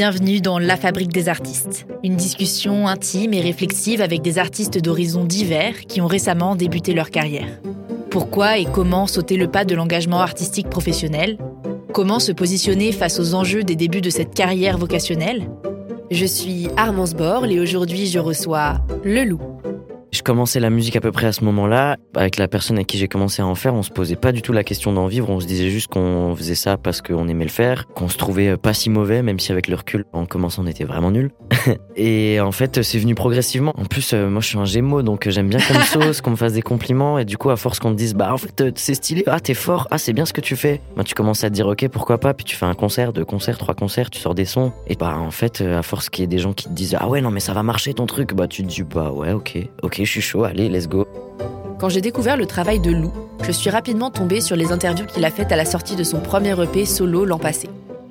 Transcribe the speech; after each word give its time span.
Bienvenue 0.00 0.40
dans 0.40 0.58
La 0.58 0.78
Fabrique 0.78 1.12
des 1.12 1.28
artistes, 1.28 1.86
une 2.02 2.16
discussion 2.16 2.88
intime 2.88 3.34
et 3.34 3.42
réflexive 3.42 4.00
avec 4.00 4.22
des 4.22 4.38
artistes 4.38 4.78
d'horizons 4.78 5.24
divers 5.26 5.78
qui 5.80 6.00
ont 6.00 6.06
récemment 6.06 6.56
débuté 6.56 6.94
leur 6.94 7.10
carrière. 7.10 7.60
Pourquoi 8.08 8.56
et 8.56 8.64
comment 8.64 9.06
sauter 9.06 9.36
le 9.36 9.50
pas 9.50 9.66
de 9.66 9.74
l'engagement 9.74 10.20
artistique 10.20 10.70
professionnel? 10.70 11.36
Comment 11.92 12.18
se 12.18 12.32
positionner 12.32 12.92
face 12.92 13.20
aux 13.20 13.34
enjeux 13.34 13.62
des 13.62 13.76
débuts 13.76 14.00
de 14.00 14.08
cette 14.08 14.32
carrière 14.32 14.78
vocationnelle? 14.78 15.50
Je 16.10 16.24
suis 16.24 16.68
Armance 16.78 17.12
Borle 17.12 17.52
et 17.52 17.60
aujourd'hui 17.60 18.06
je 18.06 18.20
reçois 18.20 18.80
Le 19.04 19.24
Loup. 19.24 19.49
Je 20.12 20.22
commençais 20.22 20.58
la 20.58 20.70
musique 20.70 20.96
à 20.96 21.00
peu 21.00 21.12
près 21.12 21.28
à 21.28 21.32
ce 21.32 21.44
moment-là. 21.44 21.96
Avec 22.16 22.36
la 22.36 22.48
personne 22.48 22.76
avec 22.76 22.88
qui 22.88 22.98
j'ai 22.98 23.06
commencé 23.06 23.42
à 23.42 23.46
en 23.46 23.54
faire, 23.54 23.74
on 23.74 23.82
se 23.82 23.90
posait 23.90 24.16
pas 24.16 24.32
du 24.32 24.42
tout 24.42 24.52
la 24.52 24.64
question 24.64 24.92
d'en 24.92 25.06
vivre. 25.06 25.30
On 25.30 25.38
se 25.38 25.46
disait 25.46 25.70
juste 25.70 25.86
qu'on 25.86 26.34
faisait 26.36 26.56
ça 26.56 26.76
parce 26.76 27.00
qu'on 27.00 27.28
aimait 27.28 27.44
le 27.44 27.50
faire, 27.50 27.86
qu'on 27.86 28.08
se 28.08 28.18
trouvait 28.18 28.56
pas 28.56 28.74
si 28.74 28.90
mauvais, 28.90 29.22
même 29.22 29.38
si 29.38 29.52
avec 29.52 29.68
le 29.68 29.76
recul, 29.76 30.04
en 30.12 30.26
commençant, 30.26 30.62
on 30.64 30.66
était 30.66 30.84
vraiment 30.84 31.12
nul. 31.12 31.30
et 31.96 32.40
en 32.40 32.50
fait, 32.50 32.82
c'est 32.82 32.98
venu 32.98 33.14
progressivement. 33.14 33.72
En 33.76 33.84
plus, 33.84 34.12
euh, 34.12 34.28
moi, 34.28 34.40
je 34.40 34.48
suis 34.48 34.58
un 34.58 34.64
gémeau, 34.64 35.02
donc 35.02 35.28
j'aime 35.28 35.48
bien 35.48 35.60
qu'on 35.60 35.74
me 35.74 35.84
sauce, 35.84 36.20
qu'on 36.20 36.32
me 36.32 36.36
fasse 36.36 36.54
des 36.54 36.62
compliments. 36.62 37.18
Et 37.18 37.24
du 37.24 37.38
coup, 37.38 37.50
à 37.50 37.56
force 37.56 37.78
qu'on 37.78 37.92
te 37.92 37.96
dise, 37.96 38.14
bah, 38.14 38.32
en 38.32 38.36
fait, 38.36 38.60
euh, 38.60 38.72
c'est 38.74 38.94
stylé, 38.94 39.22
ah, 39.28 39.38
t'es 39.38 39.54
fort, 39.54 39.86
ah, 39.92 39.98
c'est 39.98 40.12
bien 40.12 40.26
ce 40.26 40.32
que 40.32 40.40
tu 40.40 40.56
fais. 40.56 40.80
Bah, 40.96 41.04
tu 41.04 41.14
commences 41.14 41.44
à 41.44 41.50
te 41.50 41.54
dire, 41.54 41.68
ok, 41.68 41.86
pourquoi 41.88 42.18
pas. 42.18 42.34
Puis 42.34 42.44
tu 42.44 42.56
fais 42.56 42.66
un 42.66 42.74
concert, 42.74 43.12
deux 43.12 43.24
concerts, 43.24 43.58
trois 43.58 43.74
concerts, 43.74 44.10
tu 44.10 44.18
sors 44.18 44.34
des 44.34 44.44
sons. 44.44 44.72
Et 44.88 44.96
bah, 44.96 45.16
en 45.16 45.30
fait, 45.30 45.60
euh, 45.60 45.78
à 45.78 45.82
force 45.82 46.10
qu'il 46.10 46.22
y 46.22 46.24
ait 46.24 46.28
des 46.28 46.38
gens 46.38 46.52
qui 46.52 46.64
te 46.64 46.72
disent, 46.72 46.96
ah 46.98 47.08
ouais, 47.08 47.20
non, 47.20 47.30
mais 47.30 47.40
ça 47.40 47.52
va 47.52 47.62
marcher 47.62 47.94
ton 47.94 48.06
truc, 48.06 48.34
bah, 48.34 48.48
tu 48.48 48.62
te 48.64 48.68
dis, 48.68 48.82
bah, 48.82 49.12
ouais, 49.12 49.32
ok, 49.32 49.56
ok, 49.82 49.99
je 50.04 50.20
suis 50.20 50.44
allez, 50.44 50.70
go. 50.86 51.06
Quand 51.78 51.88
j'ai 51.88 52.00
découvert 52.00 52.36
le 52.36 52.46
travail 52.46 52.78
de 52.78 52.90
Lou, 52.90 53.12
je 53.42 53.52
suis 53.52 53.70
rapidement 53.70 54.10
tombée 54.10 54.40
sur 54.40 54.56
les 54.56 54.70
interviews 54.70 55.06
qu'il 55.06 55.24
a 55.24 55.30
faites 55.30 55.50
à 55.50 55.56
la 55.56 55.64
sortie 55.64 55.96
de 55.96 56.04
son 56.04 56.20
premier 56.20 56.54
EP 56.62 56.84
solo 56.84 57.24
l'an 57.24 57.38
passé. 57.38 57.68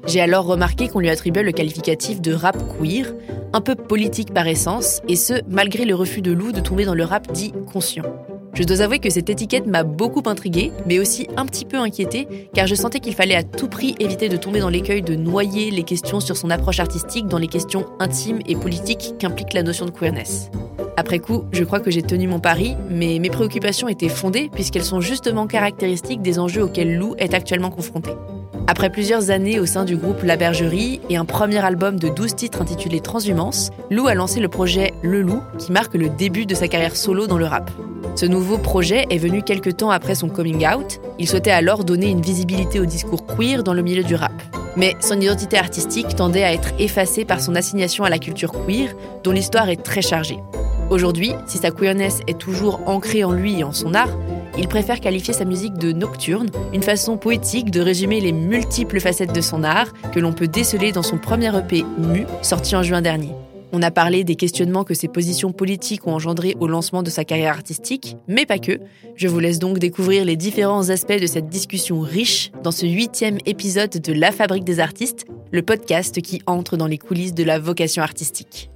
J'ai 0.07 0.21
alors 0.21 0.45
remarqué 0.45 0.87
qu'on 0.87 0.99
lui 0.99 1.09
attribuait 1.09 1.43
le 1.43 1.51
qualificatif 1.51 2.19
de 2.19 2.33
rap 2.33 2.57
queer, 2.79 3.13
un 3.53 3.61
peu 3.61 3.75
politique 3.75 4.33
par 4.33 4.47
essence, 4.47 5.01
et 5.07 5.15
ce, 5.15 5.33
malgré 5.47 5.85
le 5.85 5.93
refus 5.93 6.21
de 6.21 6.31
Lou 6.31 6.51
de 6.51 6.61
tomber 6.61 6.85
dans 6.85 6.95
le 6.95 7.03
rap 7.03 7.31
dit 7.31 7.53
conscient. 7.71 8.05
Je 8.53 8.63
dois 8.63 8.81
avouer 8.81 8.99
que 8.99 9.09
cette 9.09 9.29
étiquette 9.29 9.67
m'a 9.67 9.83
beaucoup 9.83 10.23
intriguée, 10.25 10.71
mais 10.85 10.99
aussi 10.99 11.27
un 11.37 11.45
petit 11.45 11.65
peu 11.65 11.77
inquiétée, 11.77 12.49
car 12.53 12.67
je 12.67 12.75
sentais 12.75 12.99
qu'il 12.99 13.15
fallait 13.15 13.35
à 13.35 13.43
tout 13.43 13.67
prix 13.67 13.95
éviter 13.99 14.27
de 14.29 14.37
tomber 14.37 14.59
dans 14.59 14.69
l'écueil 14.69 15.01
de 15.01 15.15
noyer 15.15 15.71
les 15.71 15.83
questions 15.83 16.19
sur 16.19 16.35
son 16.35 16.49
approche 16.49 16.79
artistique 16.79 17.27
dans 17.27 17.37
les 17.37 17.47
questions 17.47 17.85
intimes 17.99 18.39
et 18.47 18.55
politiques 18.55 19.15
qu'implique 19.19 19.53
la 19.53 19.63
notion 19.63 19.85
de 19.85 19.91
queerness. 19.91 20.49
Après 20.97 21.19
coup, 21.19 21.45
je 21.51 21.63
crois 21.63 21.79
que 21.79 21.91
j'ai 21.91 22.01
tenu 22.01 22.27
mon 22.27 22.39
pari, 22.39 22.75
mais 22.89 23.19
mes 23.19 23.29
préoccupations 23.29 23.87
étaient 23.87 24.09
fondées 24.09 24.49
puisqu'elles 24.51 24.83
sont 24.83 24.99
justement 24.99 25.47
caractéristiques 25.47 26.21
des 26.21 26.39
enjeux 26.39 26.63
auxquels 26.63 26.97
Lou 26.97 27.15
est 27.17 27.33
actuellement 27.33 27.69
confronté. 27.69 28.11
Après 28.71 28.91
plusieurs 28.91 29.31
années 29.31 29.59
au 29.59 29.65
sein 29.65 29.83
du 29.83 29.97
groupe 29.97 30.21
La 30.21 30.37
Bergerie 30.37 31.01
et 31.09 31.17
un 31.17 31.25
premier 31.25 31.57
album 31.57 31.97
de 31.97 32.07
12 32.07 32.35
titres 32.35 32.61
intitulé 32.61 32.99
Transhumance, 32.99 33.71
Lou 33.89 34.05
a 34.05 34.13
lancé 34.13 34.39
le 34.39 34.47
projet 34.47 34.93
Le 35.01 35.23
Loup 35.23 35.41
qui 35.57 35.71
marque 35.71 35.95
le 35.95 36.07
début 36.07 36.45
de 36.45 36.53
sa 36.53 36.67
carrière 36.67 36.95
solo 36.95 37.25
dans 37.25 37.39
le 37.39 37.45
rap. 37.45 37.71
Ce 38.13 38.27
nouveau 38.27 38.59
projet 38.59 39.07
est 39.09 39.17
venu 39.17 39.41
quelques 39.41 39.77
temps 39.77 39.89
après 39.89 40.13
son 40.13 40.29
coming 40.29 40.67
out. 40.67 41.01
Il 41.17 41.27
souhaitait 41.27 41.49
alors 41.49 41.83
donner 41.83 42.09
une 42.09 42.21
visibilité 42.21 42.79
au 42.79 42.85
discours 42.85 43.25
queer 43.25 43.63
dans 43.63 43.73
le 43.73 43.81
milieu 43.81 44.03
du 44.03 44.13
rap. 44.13 44.39
Mais 44.77 44.95
son 44.99 45.19
identité 45.19 45.57
artistique 45.57 46.15
tendait 46.15 46.43
à 46.43 46.53
être 46.53 46.69
effacée 46.77 47.25
par 47.25 47.41
son 47.41 47.55
assignation 47.55 48.03
à 48.03 48.11
la 48.11 48.19
culture 48.19 48.51
queer, 48.51 48.93
dont 49.23 49.31
l'histoire 49.31 49.69
est 49.69 49.81
très 49.81 50.03
chargée. 50.03 50.37
Aujourd'hui, 50.91 51.33
si 51.47 51.57
sa 51.57 51.71
queerness 51.71 52.19
est 52.27 52.37
toujours 52.37 52.81
ancrée 52.85 53.23
en 53.23 53.31
lui 53.31 53.61
et 53.61 53.63
en 53.63 53.71
son 53.71 53.95
art, 53.95 54.15
il 54.57 54.67
préfère 54.67 54.99
qualifier 54.99 55.33
sa 55.33 55.45
musique 55.45 55.77
de 55.77 55.91
nocturne, 55.91 56.49
une 56.73 56.83
façon 56.83 57.17
poétique 57.17 57.71
de 57.71 57.81
résumer 57.81 58.19
les 58.19 58.31
multiples 58.31 58.99
facettes 58.99 59.33
de 59.33 59.41
son 59.41 59.63
art 59.63 59.93
que 60.11 60.19
l'on 60.19 60.33
peut 60.33 60.47
déceler 60.47 60.91
dans 60.91 61.03
son 61.03 61.17
premier 61.17 61.55
EP 61.57 61.83
Mu, 61.97 62.25
sorti 62.41 62.75
en 62.75 62.83
juin 62.83 63.01
dernier. 63.01 63.31
On 63.71 63.83
a 63.83 63.91
parlé 63.91 64.23
des 64.23 64.35
questionnements 64.35 64.83
que 64.83 64.95
ses 64.95 65.07
positions 65.07 65.51
politiques 65.51 66.07
ont 66.07 66.13
engendrés 66.13 66.55
au 66.59 66.67
lancement 66.67 67.03
de 67.03 67.11
sa 67.11 67.23
carrière 67.23 67.53
artistique, 67.53 68.17
mais 68.27 68.47
pas 68.47 68.57
que. 68.57 68.79
Je 69.15 69.27
vous 69.27 69.39
laisse 69.39 69.59
donc 69.59 69.77
découvrir 69.77 70.25
les 70.25 70.35
différents 70.35 70.89
aspects 70.89 71.19
de 71.19 71.27
cette 71.27 71.49
discussion 71.49 71.99
riche 71.99 72.51
dans 72.63 72.71
ce 72.71 72.87
huitième 72.87 73.37
épisode 73.45 73.91
de 73.91 74.13
La 74.13 74.31
Fabrique 74.31 74.63
des 74.63 74.79
artistes, 74.79 75.25
le 75.51 75.61
podcast 75.61 76.19
qui 76.21 76.41
entre 76.47 76.77
dans 76.77 76.87
les 76.87 76.97
coulisses 76.97 77.35
de 77.35 77.43
la 77.43 77.59
vocation 77.59 78.01
artistique. 78.01 78.71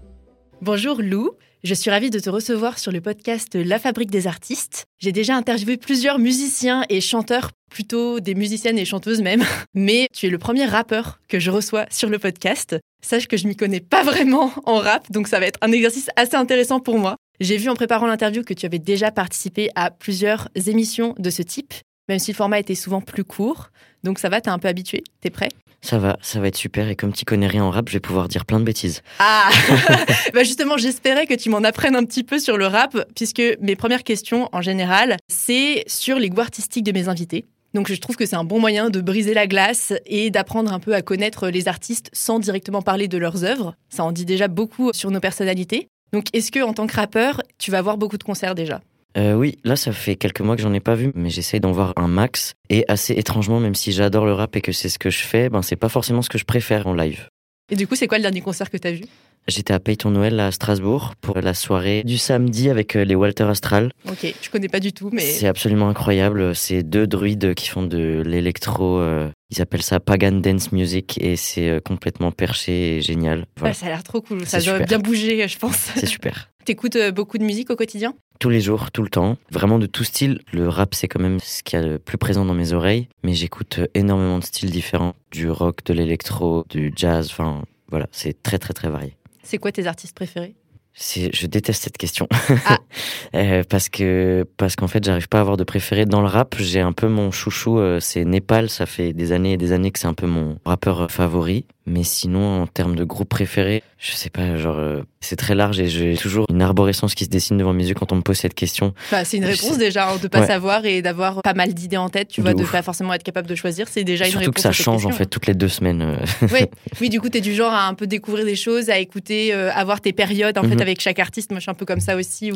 Bonjour 0.61 1.01
Lou, 1.01 1.31
je 1.63 1.73
suis 1.73 1.89
ravie 1.89 2.09
de 2.09 2.19
te 2.19 2.29
recevoir 2.29 2.77
sur 2.77 2.91
le 2.91 2.99
podcast 2.99 3.55
La 3.55 3.79
Fabrique 3.79 4.11
des 4.11 4.27
artistes. 4.27 4.85
J'ai 4.99 5.13
déjà 5.13 5.37
interviewé 5.37 5.77
plusieurs 5.77 6.19
musiciens 6.19 6.83
et 6.89 6.99
chanteurs, 6.99 7.51
plutôt 7.71 8.19
des 8.19 8.35
musiciennes 8.35 8.77
et 8.77 8.83
chanteuses 8.83 9.21
même, 9.21 9.45
mais 9.73 10.07
tu 10.13 10.27
es 10.27 10.29
le 10.29 10.37
premier 10.37 10.65
rappeur 10.65 11.21
que 11.29 11.39
je 11.39 11.51
reçois 11.51 11.85
sur 11.89 12.09
le 12.09 12.19
podcast. 12.19 12.75
Sache 13.01 13.29
que 13.29 13.37
je 13.37 13.47
m'y 13.47 13.55
connais 13.55 13.79
pas 13.79 14.03
vraiment 14.03 14.51
en 14.65 14.75
rap, 14.75 15.09
donc 15.09 15.29
ça 15.29 15.39
va 15.39 15.45
être 15.45 15.59
un 15.61 15.71
exercice 15.71 16.09
assez 16.17 16.35
intéressant 16.35 16.81
pour 16.81 16.99
moi. 16.99 17.15
J'ai 17.39 17.55
vu 17.55 17.69
en 17.69 17.75
préparant 17.75 18.07
l'interview 18.07 18.43
que 18.43 18.53
tu 18.53 18.65
avais 18.65 18.79
déjà 18.79 19.11
participé 19.11 19.69
à 19.75 19.89
plusieurs 19.89 20.49
émissions 20.67 21.15
de 21.17 21.29
ce 21.29 21.43
type, 21.43 21.73
même 22.09 22.19
si 22.19 22.31
le 22.31 22.35
format 22.35 22.59
était 22.59 22.75
souvent 22.75 23.01
plus 23.01 23.23
court. 23.23 23.69
Donc 24.03 24.19
ça 24.19 24.29
va, 24.29 24.41
t'es 24.41 24.49
un 24.49 24.59
peu 24.59 24.67
habitué, 24.67 25.03
t'es 25.21 25.29
prêt? 25.29 25.49
Ça 25.81 25.97
va, 25.97 26.17
ça 26.21 26.39
va 26.39 26.47
être 26.47 26.55
super. 26.55 26.87
Et 26.87 26.95
comme 26.95 27.11
tu 27.11 27.25
connais 27.25 27.47
rien 27.47 27.63
en 27.65 27.69
rap, 27.69 27.89
je 27.89 27.93
vais 27.93 27.99
pouvoir 27.99 28.29
dire 28.29 28.45
plein 28.45 28.59
de 28.59 28.63
bêtises. 28.63 29.01
Ah 29.19 29.49
bah 30.33 30.43
Justement, 30.43 30.77
j'espérais 30.77 31.27
que 31.27 31.33
tu 31.33 31.49
m'en 31.49 31.63
apprennes 31.63 31.97
un 31.97 32.05
petit 32.05 32.23
peu 32.23 32.39
sur 32.39 32.57
le 32.57 32.67
rap, 32.67 32.97
puisque 33.15 33.41
mes 33.59 33.75
premières 33.75 34.03
questions, 34.03 34.47
en 34.53 34.61
général, 34.61 35.17
c'est 35.27 35.83
sur 35.87 36.19
les 36.19 36.29
goûts 36.29 36.39
artistiques 36.39 36.85
de 36.85 36.93
mes 36.93 37.09
invités. 37.09 37.45
Donc 37.73 37.91
je 37.91 37.95
trouve 37.95 38.15
que 38.15 38.25
c'est 38.25 38.35
un 38.35 38.43
bon 38.43 38.59
moyen 38.59 38.89
de 38.89 39.01
briser 39.01 39.33
la 39.33 39.47
glace 39.47 39.93
et 40.05 40.29
d'apprendre 40.29 40.71
un 40.71 40.79
peu 40.79 40.93
à 40.93 41.01
connaître 41.01 41.49
les 41.49 41.67
artistes 41.67 42.09
sans 42.13 42.39
directement 42.39 42.81
parler 42.81 43.07
de 43.07 43.17
leurs 43.17 43.43
œuvres. 43.43 43.75
Ça 43.89 44.03
en 44.03 44.11
dit 44.11 44.25
déjà 44.25 44.47
beaucoup 44.47 44.91
sur 44.93 45.11
nos 45.11 45.19
personnalités. 45.19 45.87
Donc 46.13 46.27
est-ce 46.33 46.51
que 46.51 46.61
en 46.63 46.73
tant 46.73 46.85
que 46.85 46.95
rappeur, 46.95 47.41
tu 47.57 47.71
vas 47.71 47.81
voir 47.81 47.97
beaucoup 47.97 48.19
de 48.19 48.23
concerts 48.23 48.53
déjà? 48.55 48.81
Euh, 49.17 49.33
oui, 49.33 49.57
là 49.63 49.75
ça 49.75 49.91
fait 49.91 50.15
quelques 50.15 50.41
mois 50.41 50.55
que 50.55 50.61
j'en 50.61 50.73
ai 50.73 50.79
pas 50.79 50.95
vu, 50.95 51.11
mais 51.15 51.29
j'essaye 51.29 51.59
d'en 51.59 51.71
voir 51.71 51.93
un 51.95 52.07
max. 52.07 52.53
Et 52.69 52.85
assez 52.87 53.13
étrangement, 53.13 53.59
même 53.59 53.75
si 53.75 53.91
j'adore 53.91 54.25
le 54.25 54.33
rap 54.33 54.55
et 54.55 54.61
que 54.61 54.71
c'est 54.71 54.89
ce 54.89 54.99
que 54.99 55.09
je 55.09 55.23
fais, 55.23 55.49
ben 55.49 55.61
c'est 55.61 55.75
pas 55.75 55.89
forcément 55.89 56.21
ce 56.21 56.29
que 56.29 56.37
je 56.37 56.45
préfère 56.45 56.87
en 56.87 56.93
live. 56.93 57.27
Et 57.71 57.75
du 57.75 57.87
coup, 57.87 57.95
c'est 57.95 58.07
quoi 58.07 58.17
le 58.17 58.23
dernier 58.23 58.41
concert 58.41 58.69
que 58.69 58.77
t'as 58.77 58.91
vu? 58.91 59.03
J'étais 59.47 59.73
à 59.73 59.79
Payton 59.79 60.11
Noël 60.11 60.39
à 60.39 60.51
Strasbourg 60.51 61.15
pour 61.19 61.37
la 61.39 61.53
soirée 61.53 62.03
du 62.05 62.17
samedi 62.17 62.69
avec 62.69 62.95
euh, 62.95 63.03
les 63.03 63.13
Walter 63.13 63.43
Astral. 63.43 63.91
Ok, 64.07 64.33
je 64.41 64.49
connais 64.49 64.69
pas 64.69 64.79
du 64.79 64.93
tout, 64.93 65.09
mais. 65.11 65.21
C'est 65.21 65.47
absolument 65.47 65.89
incroyable. 65.89 66.55
C'est 66.55 66.81
deux 66.81 67.07
druides 67.07 67.53
qui 67.53 67.67
font 67.67 67.83
de 67.83 68.23
l'électro. 68.25 68.99
Euh, 68.99 69.29
ils 69.49 69.61
appellent 69.61 69.83
ça 69.83 69.99
Pagan 69.99 70.31
Dance 70.31 70.71
Music 70.71 71.19
et 71.21 71.35
c'est 71.35 71.81
complètement 71.83 72.31
perché 72.31 72.97
et 72.97 73.01
génial. 73.01 73.45
Voilà. 73.57 73.73
ça 73.73 73.87
a 73.87 73.89
l'air 73.89 74.03
trop 74.03 74.21
cool. 74.21 74.45
Ça 74.45 74.61
doit 74.61 74.79
bien 74.79 74.99
bouger, 74.99 75.45
je 75.47 75.57
pense. 75.57 75.75
C'est 75.95 76.05
super. 76.05 76.49
T'écoutes 76.65 76.97
beaucoup 77.13 77.37
de 77.37 77.43
musique 77.43 77.69
au 77.69 77.75
quotidien? 77.75 78.15
Tous 78.43 78.49
les 78.49 78.59
jours, 78.59 78.91
tout 78.91 79.03
le 79.03 79.09
temps, 79.09 79.37
vraiment 79.51 79.79
de 79.79 79.85
tout 79.85 80.03
style. 80.03 80.41
Le 80.51 80.67
rap, 80.67 80.95
c'est 80.95 81.07
quand 81.07 81.21
même 81.21 81.39
ce 81.39 81.63
qui 81.63 81.77
a 81.77 81.81
le 81.81 81.97
plus 81.97 82.17
présent 82.17 82.43
dans 82.43 82.53
mes 82.53 82.73
oreilles, 82.73 83.07
mais 83.23 83.31
j'écoute 83.31 83.79
énormément 83.93 84.37
de 84.37 84.43
styles 84.43 84.69
différents, 84.69 85.15
du 85.31 85.49
rock, 85.49 85.85
de 85.85 85.93
l'électro, 85.93 86.65
du 86.69 86.91
jazz, 86.93 87.29
enfin 87.31 87.61
voilà, 87.87 88.07
c'est 88.11 88.43
très 88.43 88.59
très 88.59 88.73
très 88.73 88.89
varié. 88.89 89.15
C'est 89.43 89.59
quoi 89.59 89.71
tes 89.71 89.87
artistes 89.87 90.13
préférés? 90.13 90.55
Je 90.93 91.47
déteste 91.47 91.83
cette 91.83 91.97
question. 91.97 92.27
Ah. 92.65 92.79
euh, 93.35 93.63
parce 93.69 93.87
que 93.87 94.45
parce 94.57 94.75
qu'en 94.75 94.89
fait 94.89 95.03
j'arrive 95.05 95.29
pas 95.29 95.37
à 95.37 95.41
avoir 95.41 95.55
de 95.55 95.63
préféré 95.63 96.05
dans 96.05 96.21
le 96.21 96.27
rap 96.27 96.55
j'ai 96.59 96.81
un 96.81 96.91
peu 96.91 97.07
mon 97.07 97.31
chouchou 97.31 97.79
euh, 97.79 98.01
c'est 98.01 98.25
Népal. 98.25 98.69
Ça 98.69 98.85
fait 98.85 99.13
des 99.13 99.31
années 99.31 99.53
et 99.53 99.57
des 99.57 99.71
années 99.71 99.91
que 99.91 99.99
c'est 99.99 100.07
un 100.07 100.13
peu 100.13 100.27
mon 100.27 100.59
rappeur 100.65 101.09
favori 101.09 101.65
mais 101.85 102.03
sinon, 102.03 102.61
en 102.61 102.67
termes 102.67 102.95
de 102.95 103.03
groupe 103.03 103.27
préféré, 103.27 103.83
je 103.97 104.13
sais 104.13 104.29
pas, 104.29 104.55
genre, 104.55 104.77
euh, 104.77 105.01
c'est 105.19 105.35
très 105.35 105.53
large 105.53 105.81
et 105.81 105.87
j'ai 105.87 106.15
toujours 106.15 106.45
une 106.49 106.61
arborescence 106.61 107.13
qui 107.13 107.25
se 107.25 107.29
dessine 107.29 107.57
devant 107.57 107.73
mes 107.73 107.85
yeux 107.85 107.93
quand 107.93 108.13
on 108.13 108.15
me 108.15 108.21
pose 108.21 108.37
cette 108.37 108.53
question. 108.53 108.93
Bah, 109.11 109.25
c'est 109.25 109.37
une 109.37 109.45
réponse 109.45 109.77
déjà, 109.77 110.09
hein, 110.09 110.17
de 110.21 110.27
pas 110.29 110.47
savoir 110.47 110.85
et 110.85 111.01
d'avoir 111.01 111.41
pas 111.41 111.53
mal 111.53 111.73
d'idées 111.73 111.97
en 111.97 112.07
tête, 112.07 112.29
tu 112.29 112.41
vois, 112.41 112.53
de 112.53 112.63
pas 112.63 112.81
forcément 112.81 113.13
être 113.13 113.23
capable 113.23 113.47
de 113.47 113.55
choisir, 113.55 113.87
c'est 113.89 114.05
déjà 114.05 114.25
une 114.25 114.31
réponse. 114.31 114.43
Surtout 114.43 114.55
que 114.55 114.61
ça 114.61 114.71
change 114.71 115.05
en 115.05 115.11
fait 115.11 115.25
toutes 115.25 115.45
les 115.45 115.53
deux 115.53 115.67
semaines. 115.67 116.01
Euh. 116.01 116.47
Oui, 116.53 116.61
oui, 117.01 117.09
du 117.09 117.19
coup, 117.19 117.29
tu 117.29 117.39
es 117.39 117.41
du 117.41 117.53
genre 117.53 117.73
à 117.73 117.87
un 117.87 117.95
peu 117.95 118.07
découvrir 118.07 118.45
des 118.45 118.55
choses, 118.55 118.89
à 118.89 118.97
écouter, 118.99 119.53
euh, 119.53 119.69
avoir 119.73 119.99
tes 119.99 120.13
périodes 120.13 120.57
en 120.57 120.63
fait 120.63 120.75
mhm. 120.75 120.81
avec 120.81 121.01
chaque 121.01 121.19
artiste. 121.19 121.51
Moi, 121.51 121.59
je 121.59 121.63
suis 121.63 121.71
un 121.71 121.75
peu 121.75 121.85
comme 121.85 121.99
ça 121.99 122.15
aussi, 122.15 122.53
où 122.53 122.55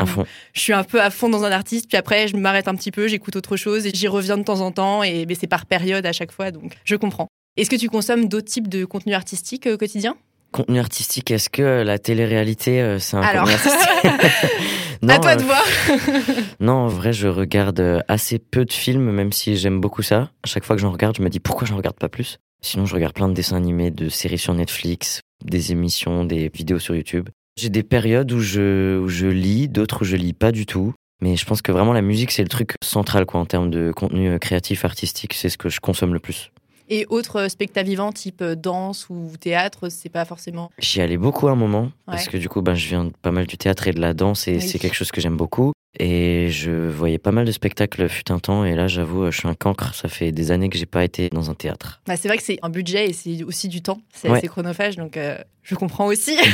je 0.54 0.62
suis 0.62 0.74
un 0.74 0.84
peu 0.84 1.02
à 1.02 1.10
fond 1.10 1.28
dans 1.28 1.44
un 1.44 1.52
artiste, 1.52 1.88
puis 1.90 1.98
après, 1.98 2.30
je 2.30 2.38
m'arrête 2.38 2.70
un 2.70 2.76
petit 2.76 2.92
peu, 2.92 3.08
j'écoute 3.08 3.36
autre 3.36 3.58
chose 3.58 3.86
et 3.86 3.92
j'y 3.94 4.08
reviens 4.08 4.38
de 4.38 4.44
temps 4.44 4.62
en 4.62 4.72
temps, 4.72 5.04
et 5.04 5.26
c'est 5.38 5.48
par 5.48 5.66
période 5.66 6.06
à 6.06 6.14
chaque 6.14 6.32
fois, 6.32 6.52
donc 6.52 6.78
je 6.86 6.96
comprends. 6.96 7.28
Est-ce 7.58 7.72
que 7.72 7.76
tu 7.76 7.90
consommes 7.90 8.28
d'autres 8.28 8.48
types 8.48 8.68
de 8.68 8.86
contenu 8.86 9.16
artistique 9.16 9.68
au 9.68 9.78
quotidien 9.78 10.16
Contenu 10.52 10.80
artistique, 10.80 11.32
est-ce 11.32 11.50
que 11.50 11.64
euh, 11.64 11.84
la 11.84 11.98
télé-réalité, 11.98 12.82
euh, 12.82 13.00
c'est 13.00 13.18
un 13.18 13.22
Alors... 13.22 13.46
contenu 13.46 13.56
artistique? 13.56 14.52
Non, 15.02 15.14
À 15.14 15.20
toi 15.20 15.36
de 15.36 15.42
euh, 15.42 15.46
voir 15.46 15.64
Non, 16.60 16.74
en 16.74 16.88
vrai, 16.88 17.14
je 17.14 17.28
regarde 17.28 18.04
assez 18.08 18.40
peu 18.40 18.64
de 18.66 18.72
films, 18.72 19.12
même 19.12 19.32
si 19.32 19.56
j'aime 19.58 19.82
beaucoup 19.82 20.04
ça. 20.04 20.32
À 20.44 20.48
chaque 20.48 20.66
fois 20.66 20.76
que 20.76 20.82
j'en 20.82 20.92
regarde, 20.92 21.18
je 21.18 21.24
me 21.24 21.30
dis 21.30 21.40
pourquoi 21.40 21.68
j'en 21.68 21.78
regarde 21.78 21.98
pas 21.98 22.10
plus? 22.10 22.38
Sinon, 22.62 22.86
je 22.86 22.94
regarde 22.94 23.14
plein 23.14 23.28
de 23.28 23.34
dessins 23.34 23.58
animés, 23.58 23.92
de 23.92 24.10
séries 24.10 24.40
sur 24.40 24.54
Netflix, 24.54 25.22
des 25.44 25.72
émissions, 25.72 26.26
des 26.26 26.50
vidéos 26.54 26.80
sur 26.80 26.96
YouTube. 26.96 27.30
J'ai 27.60 27.70
des 27.70 27.84
périodes 27.84 28.32
où 28.32 28.40
je, 28.40 29.00
où 29.00 29.08
je 29.08 29.28
lis, 29.28 29.68
d'autres 29.68 30.02
où 30.02 30.06
je 30.06 30.16
lis 30.16 30.34
pas 30.34 30.52
du 30.52 30.66
tout. 30.66 30.94
Mais 31.22 31.36
je 31.36 31.46
pense 31.46 31.64
que 31.64 31.72
vraiment 31.72 31.94
la 31.94 32.02
musique, 32.04 32.32
c'est 32.32 32.44
le 32.44 32.50
truc 32.50 32.74
central 32.84 33.26
quoi, 33.26 33.40
en 33.40 33.46
termes 33.46 33.70
de 33.70 33.92
contenu 33.92 34.38
créatif, 34.40 34.86
artistique. 34.86 35.34
C'est 35.34 35.50
ce 35.50 35.58
que 35.58 35.70
je 35.70 35.80
consomme 35.80 36.14
le 36.14 36.20
plus. 36.20 36.52
Et 36.90 37.06
autres 37.10 37.50
spectacles 37.50 37.90
vivants, 37.90 38.12
type 38.12 38.44
danse 38.44 39.10
ou 39.10 39.32
théâtre, 39.40 39.90
c'est 39.90 40.10
pas 40.10 40.26
forcément. 40.26 40.72
J'y 40.80 41.02
allais 41.02 41.18
beaucoup 41.18 41.48
à 41.48 41.52
un 41.52 41.56
moment, 41.56 41.92
parce 42.06 42.28
que 42.28 42.38
du 42.38 42.50
coup, 42.50 42.62
ben, 42.62 42.76
je 42.76 42.88
viens 42.88 43.10
pas 43.22 43.32
mal 43.32 43.46
du 43.46 43.58
théâtre 43.58 43.88
et 43.88 43.92
de 43.92 44.00
la 44.00 44.14
danse, 44.14 44.48
et 44.48 44.60
c'est 44.60 44.80
quelque 44.80 44.96
chose 44.96 45.12
que 45.12 45.22
j'aime 45.22 45.38
beaucoup. 45.38 45.74
Et 46.00 46.50
je 46.52 46.72
voyais 46.72 47.18
pas 47.18 47.32
mal 47.32 47.46
de 47.46 47.52
spectacles 47.52 48.08
fut 48.08 48.32
un 48.32 48.40
temps, 48.40 48.64
et 48.64 48.76
là, 48.76 48.88
j'avoue, 48.88 49.32
je 49.32 49.38
suis 49.38 49.48
un 49.48 49.56
cancre. 49.56 49.96
Ça 49.96 50.08
fait 50.10 50.32
des 50.32 50.52
années 50.52 50.70
que 50.70 50.78
j'ai 50.78 50.86
pas 50.86 51.04
été 51.04 51.30
dans 51.30 51.50
un 51.50 51.56
théâtre. 51.56 52.02
Bah, 52.06 52.16
c'est 52.18 52.28
vrai 52.28 52.38
que 52.38 52.44
c'est 52.44 52.60
un 52.62 52.70
budget 52.70 53.10
et 53.10 53.14
c'est 53.14 53.44
aussi 53.44 53.68
du 53.68 53.82
temps. 53.82 54.00
C'est 54.14 54.30
assez 54.30 54.48
chronophage, 54.48 54.96
donc 54.96 55.18
euh, 55.18 55.38
je 55.64 55.76
comprends 55.76 56.06
aussi. 56.06 56.38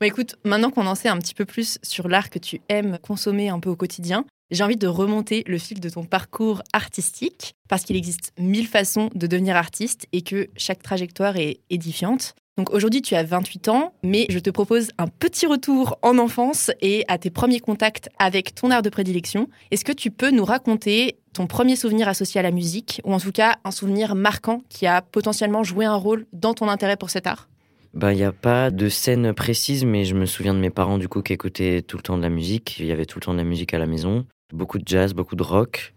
Bah, 0.00 0.06
écoute, 0.06 0.36
maintenant 0.44 0.70
qu'on 0.70 0.86
en 0.86 0.94
sait 0.94 1.08
un 1.08 1.18
petit 1.18 1.34
peu 1.34 1.44
plus 1.44 1.78
sur 1.82 2.06
l'art 2.06 2.30
que 2.30 2.38
tu 2.38 2.60
aimes 2.68 2.98
consommer 3.02 3.48
un 3.48 3.58
peu 3.58 3.68
au 3.68 3.74
quotidien, 3.74 4.24
j'ai 4.50 4.64
envie 4.64 4.76
de 4.76 4.86
remonter 4.86 5.44
le 5.46 5.58
fil 5.58 5.80
de 5.80 5.88
ton 5.88 6.04
parcours 6.04 6.62
artistique 6.72 7.54
parce 7.68 7.82
qu'il 7.84 7.96
existe 7.96 8.32
mille 8.38 8.66
façons 8.66 9.10
de 9.14 9.26
devenir 9.26 9.56
artiste 9.56 10.06
et 10.12 10.22
que 10.22 10.48
chaque 10.56 10.82
trajectoire 10.82 11.36
est 11.36 11.60
édifiante. 11.70 12.34
Donc 12.56 12.70
aujourd'hui, 12.70 13.02
tu 13.02 13.14
as 13.14 13.22
28 13.22 13.68
ans, 13.68 13.92
mais 14.02 14.26
je 14.30 14.38
te 14.40 14.50
propose 14.50 14.88
un 14.98 15.06
petit 15.06 15.46
retour 15.46 15.96
en 16.02 16.18
enfance 16.18 16.72
et 16.80 17.04
à 17.06 17.16
tes 17.16 17.30
premiers 17.30 17.60
contacts 17.60 18.08
avec 18.18 18.52
ton 18.54 18.72
art 18.72 18.82
de 18.82 18.90
prédilection. 18.90 19.48
Est-ce 19.70 19.84
que 19.84 19.92
tu 19.92 20.10
peux 20.10 20.30
nous 20.30 20.44
raconter 20.44 21.18
ton 21.32 21.46
premier 21.46 21.76
souvenir 21.76 22.08
associé 22.08 22.40
à 22.40 22.42
la 22.42 22.50
musique, 22.50 23.00
ou 23.04 23.12
en 23.12 23.20
tout 23.20 23.30
cas 23.30 23.58
un 23.64 23.70
souvenir 23.70 24.16
marquant 24.16 24.62
qui 24.68 24.88
a 24.88 25.02
potentiellement 25.02 25.62
joué 25.62 25.84
un 25.84 25.94
rôle 25.94 26.26
dans 26.32 26.52
ton 26.52 26.68
intérêt 26.68 26.96
pour 26.96 27.10
cet 27.10 27.28
art? 27.28 27.48
Il 27.94 28.08
n'y 28.08 28.24
a 28.24 28.32
pas 28.32 28.70
de 28.70 28.88
scène 28.88 29.32
précise, 29.32 29.84
mais 29.84 30.04
je 30.04 30.14
me 30.14 30.26
souviens 30.26 30.54
de 30.54 30.58
mes 30.58 30.70
parents, 30.70 30.98
du 30.98 31.08
coup, 31.08 31.22
qui 31.22 31.32
écoutaient 31.32 31.82
tout 31.82 31.96
le 31.96 32.02
temps 32.02 32.16
de 32.16 32.22
la 32.22 32.28
musique. 32.28 32.78
Il 32.80 32.86
y 32.86 32.92
avait 32.92 33.06
tout 33.06 33.18
le 33.18 33.24
temps 33.24 33.32
de 33.32 33.38
la 33.38 33.44
musique 33.44 33.72
à 33.72 33.78
la 33.78 33.86
maison. 33.86 34.26
Beaucoup 34.52 34.78
de 34.78 34.86
jazz, 34.86 35.14
beaucoup 35.14 35.36
de 35.36 35.42
rock. 35.42 35.94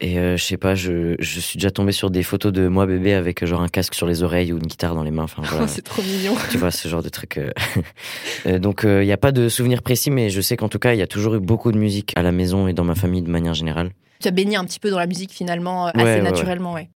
Et 0.00 0.18
euh, 0.18 0.36
je 0.36 0.44
sais 0.44 0.56
pas, 0.56 0.74
je, 0.74 1.14
je, 1.18 1.40
suis 1.40 1.56
déjà 1.56 1.70
tombé 1.70 1.92
sur 1.92 2.10
des 2.10 2.22
photos 2.22 2.52
de 2.52 2.66
moi 2.66 2.84
bébé 2.84 3.14
avec 3.14 3.42
euh, 3.42 3.46
genre 3.46 3.62
un 3.62 3.68
casque 3.68 3.94
sur 3.94 4.06
les 4.06 4.22
oreilles 4.22 4.52
ou 4.52 4.56
une 4.56 4.66
guitare 4.66 4.94
dans 4.94 5.04
les 5.04 5.10
mains. 5.10 5.22
Enfin, 5.22 5.42
voilà. 5.48 5.68
c'est 5.68 5.82
trop 5.82 6.02
mignon. 6.02 6.34
Tu 6.50 6.58
vois, 6.58 6.70
ce 6.70 6.88
genre 6.88 7.02
de 7.02 7.08
truc. 7.08 7.38
Euh. 7.38 8.58
donc, 8.58 8.82
il 8.84 9.06
n'y 9.06 9.12
a 9.12 9.16
pas 9.16 9.32
de 9.32 9.48
souvenir 9.48 9.82
précis, 9.82 10.10
mais 10.10 10.30
je 10.30 10.40
sais 10.40 10.56
qu'en 10.56 10.68
tout 10.68 10.78
cas, 10.78 10.92
il 10.92 10.98
y 10.98 11.02
a 11.02 11.06
toujours 11.06 11.36
eu 11.36 11.40
beaucoup 11.40 11.72
de 11.72 11.78
musique 11.78 12.12
à 12.16 12.22
la 12.22 12.32
maison 12.32 12.66
et 12.66 12.72
dans 12.72 12.84
ma 12.84 12.94
famille 12.94 13.22
de 13.22 13.30
manière 13.30 13.54
générale. 13.54 13.90
Tu 14.20 14.28
as 14.28 14.32
baigné 14.32 14.56
un 14.56 14.64
petit 14.64 14.80
peu 14.80 14.90
dans 14.90 14.98
la 14.98 15.06
musique 15.06 15.32
finalement, 15.32 15.86
assez 15.86 16.20
naturellement, 16.20 16.74
ouais. 16.74 16.90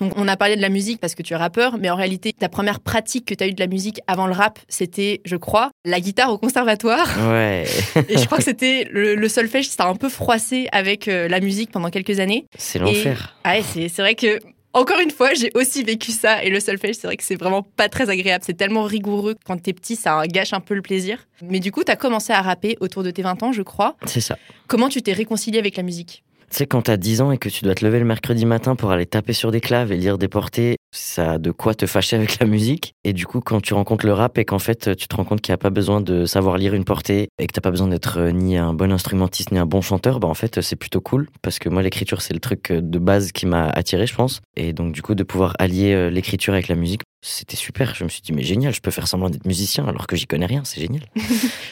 Donc 0.00 0.12
on 0.16 0.28
a 0.28 0.36
parlé 0.36 0.56
de 0.56 0.62
la 0.62 0.68
musique 0.68 1.00
parce 1.00 1.14
que 1.14 1.22
tu 1.22 1.34
es 1.34 1.36
rappeur, 1.36 1.78
mais 1.78 1.90
en 1.90 1.96
réalité, 1.96 2.32
ta 2.32 2.48
première 2.48 2.80
pratique 2.80 3.26
que 3.26 3.34
tu 3.34 3.44
as 3.44 3.48
eue 3.48 3.54
de 3.54 3.60
la 3.60 3.66
musique 3.66 4.00
avant 4.06 4.26
le 4.26 4.32
rap, 4.32 4.58
c'était, 4.68 5.20
je 5.24 5.36
crois, 5.36 5.70
la 5.84 6.00
guitare 6.00 6.32
au 6.32 6.38
conservatoire. 6.38 7.08
Ouais. 7.30 7.64
et 8.08 8.18
je 8.18 8.24
crois 8.26 8.38
que 8.38 8.44
c'était 8.44 8.88
le, 8.90 9.14
le 9.14 9.28
solfège, 9.28 9.68
ça 9.68 9.84
a 9.84 9.88
un 9.88 9.96
peu 9.96 10.08
froissé 10.08 10.68
avec 10.72 11.08
euh, 11.08 11.28
la 11.28 11.40
musique 11.40 11.70
pendant 11.70 11.90
quelques 11.90 12.20
années. 12.20 12.46
C'est 12.56 12.78
l'enfer. 12.78 13.36
Ah 13.44 13.54
ouais, 13.54 13.62
c'est, 13.62 13.88
c'est 13.88 14.02
vrai 14.02 14.14
que 14.14 14.38
encore 14.74 15.00
une 15.00 15.10
fois, 15.10 15.32
j'ai 15.34 15.50
aussi 15.54 15.82
vécu 15.82 16.12
ça 16.12 16.44
et 16.44 16.50
le 16.50 16.60
solfège, 16.60 16.96
c'est 16.96 17.06
vrai 17.06 17.16
que 17.16 17.24
c'est 17.24 17.36
vraiment 17.36 17.62
pas 17.62 17.88
très 17.88 18.10
agréable. 18.10 18.44
C'est 18.46 18.56
tellement 18.56 18.84
rigoureux 18.84 19.34
quand 19.44 19.60
t'es 19.60 19.72
petit, 19.72 19.96
ça 19.96 20.22
gâche 20.26 20.52
un 20.52 20.60
peu 20.60 20.74
le 20.74 20.82
plaisir. 20.82 21.26
Mais 21.42 21.58
du 21.58 21.72
coup, 21.72 21.84
t'as 21.84 21.96
commencé 21.96 22.32
à 22.32 22.42
rapper 22.42 22.76
autour 22.80 23.02
de 23.02 23.10
tes 23.10 23.22
20 23.22 23.42
ans, 23.42 23.52
je 23.52 23.62
crois. 23.62 23.96
C'est 24.04 24.20
ça. 24.20 24.36
Comment 24.66 24.88
tu 24.88 25.02
t'es 25.02 25.12
réconcilié 25.12 25.58
avec 25.58 25.76
la 25.76 25.82
musique? 25.82 26.22
Tu 26.50 26.56
sais, 26.56 26.66
quand 26.66 26.82
t'as 26.82 26.96
10 26.96 27.20
ans 27.20 27.32
et 27.32 27.38
que 27.38 27.48
tu 27.48 27.64
dois 27.64 27.74
te 27.74 27.84
lever 27.84 27.98
le 27.98 28.04
mercredi 28.04 28.46
matin 28.46 28.76
pour 28.76 28.90
aller 28.90 29.06
taper 29.06 29.32
sur 29.32 29.50
des 29.50 29.60
claves 29.60 29.92
et 29.92 29.96
lire 29.96 30.18
des 30.18 30.28
portées, 30.28 30.76
ça 30.98 31.32
a 31.32 31.38
de 31.38 31.50
quoi 31.50 31.74
te 31.74 31.86
fâcher 31.86 32.16
avec 32.16 32.38
la 32.40 32.46
musique. 32.46 32.94
Et 33.04 33.12
du 33.12 33.26
coup, 33.26 33.40
quand 33.40 33.60
tu 33.60 33.74
rencontres 33.74 34.06
le 34.06 34.12
rap 34.12 34.38
et 34.38 34.44
qu'en 34.44 34.58
fait, 34.58 34.96
tu 34.96 35.08
te 35.08 35.16
rends 35.16 35.24
compte 35.24 35.40
qu'il 35.40 35.52
n'y 35.52 35.54
a 35.54 35.58
pas 35.58 35.70
besoin 35.70 36.00
de 36.00 36.26
savoir 36.26 36.58
lire 36.58 36.74
une 36.74 36.84
portée 36.84 37.28
et 37.38 37.46
que 37.46 37.52
t'as 37.52 37.60
pas 37.60 37.70
besoin 37.70 37.88
d'être 37.88 38.18
euh, 38.18 38.30
ni 38.30 38.56
un 38.56 38.74
bon 38.74 38.92
instrumentiste 38.92 39.52
ni 39.52 39.58
un 39.58 39.66
bon 39.66 39.80
chanteur, 39.80 40.20
bah 40.20 40.28
en 40.28 40.34
fait, 40.34 40.60
c'est 40.60 40.76
plutôt 40.76 41.00
cool 41.00 41.28
parce 41.42 41.58
que 41.58 41.68
moi, 41.68 41.82
l'écriture, 41.82 42.20
c'est 42.20 42.34
le 42.34 42.40
truc 42.40 42.70
euh, 42.70 42.80
de 42.80 42.98
base 42.98 43.32
qui 43.32 43.46
m'a 43.46 43.68
attiré, 43.68 44.06
je 44.06 44.14
pense. 44.14 44.40
Et 44.56 44.72
donc, 44.72 44.92
du 44.92 45.02
coup, 45.02 45.14
de 45.14 45.22
pouvoir 45.22 45.54
allier 45.58 45.92
euh, 45.92 46.10
l'écriture 46.10 46.54
avec 46.54 46.68
la 46.68 46.74
musique, 46.74 47.02
c'était 47.20 47.56
super. 47.56 47.94
Je 47.94 48.04
me 48.04 48.08
suis 48.08 48.22
dit, 48.22 48.32
mais 48.32 48.42
génial, 48.42 48.72
je 48.72 48.80
peux 48.80 48.90
faire 48.90 49.08
semblant 49.08 49.28
d'être 49.28 49.46
musicien 49.46 49.86
alors 49.86 50.06
que 50.06 50.16
j'y 50.16 50.26
connais 50.26 50.46
rien, 50.46 50.62
c'est 50.64 50.80
génial. 50.80 51.02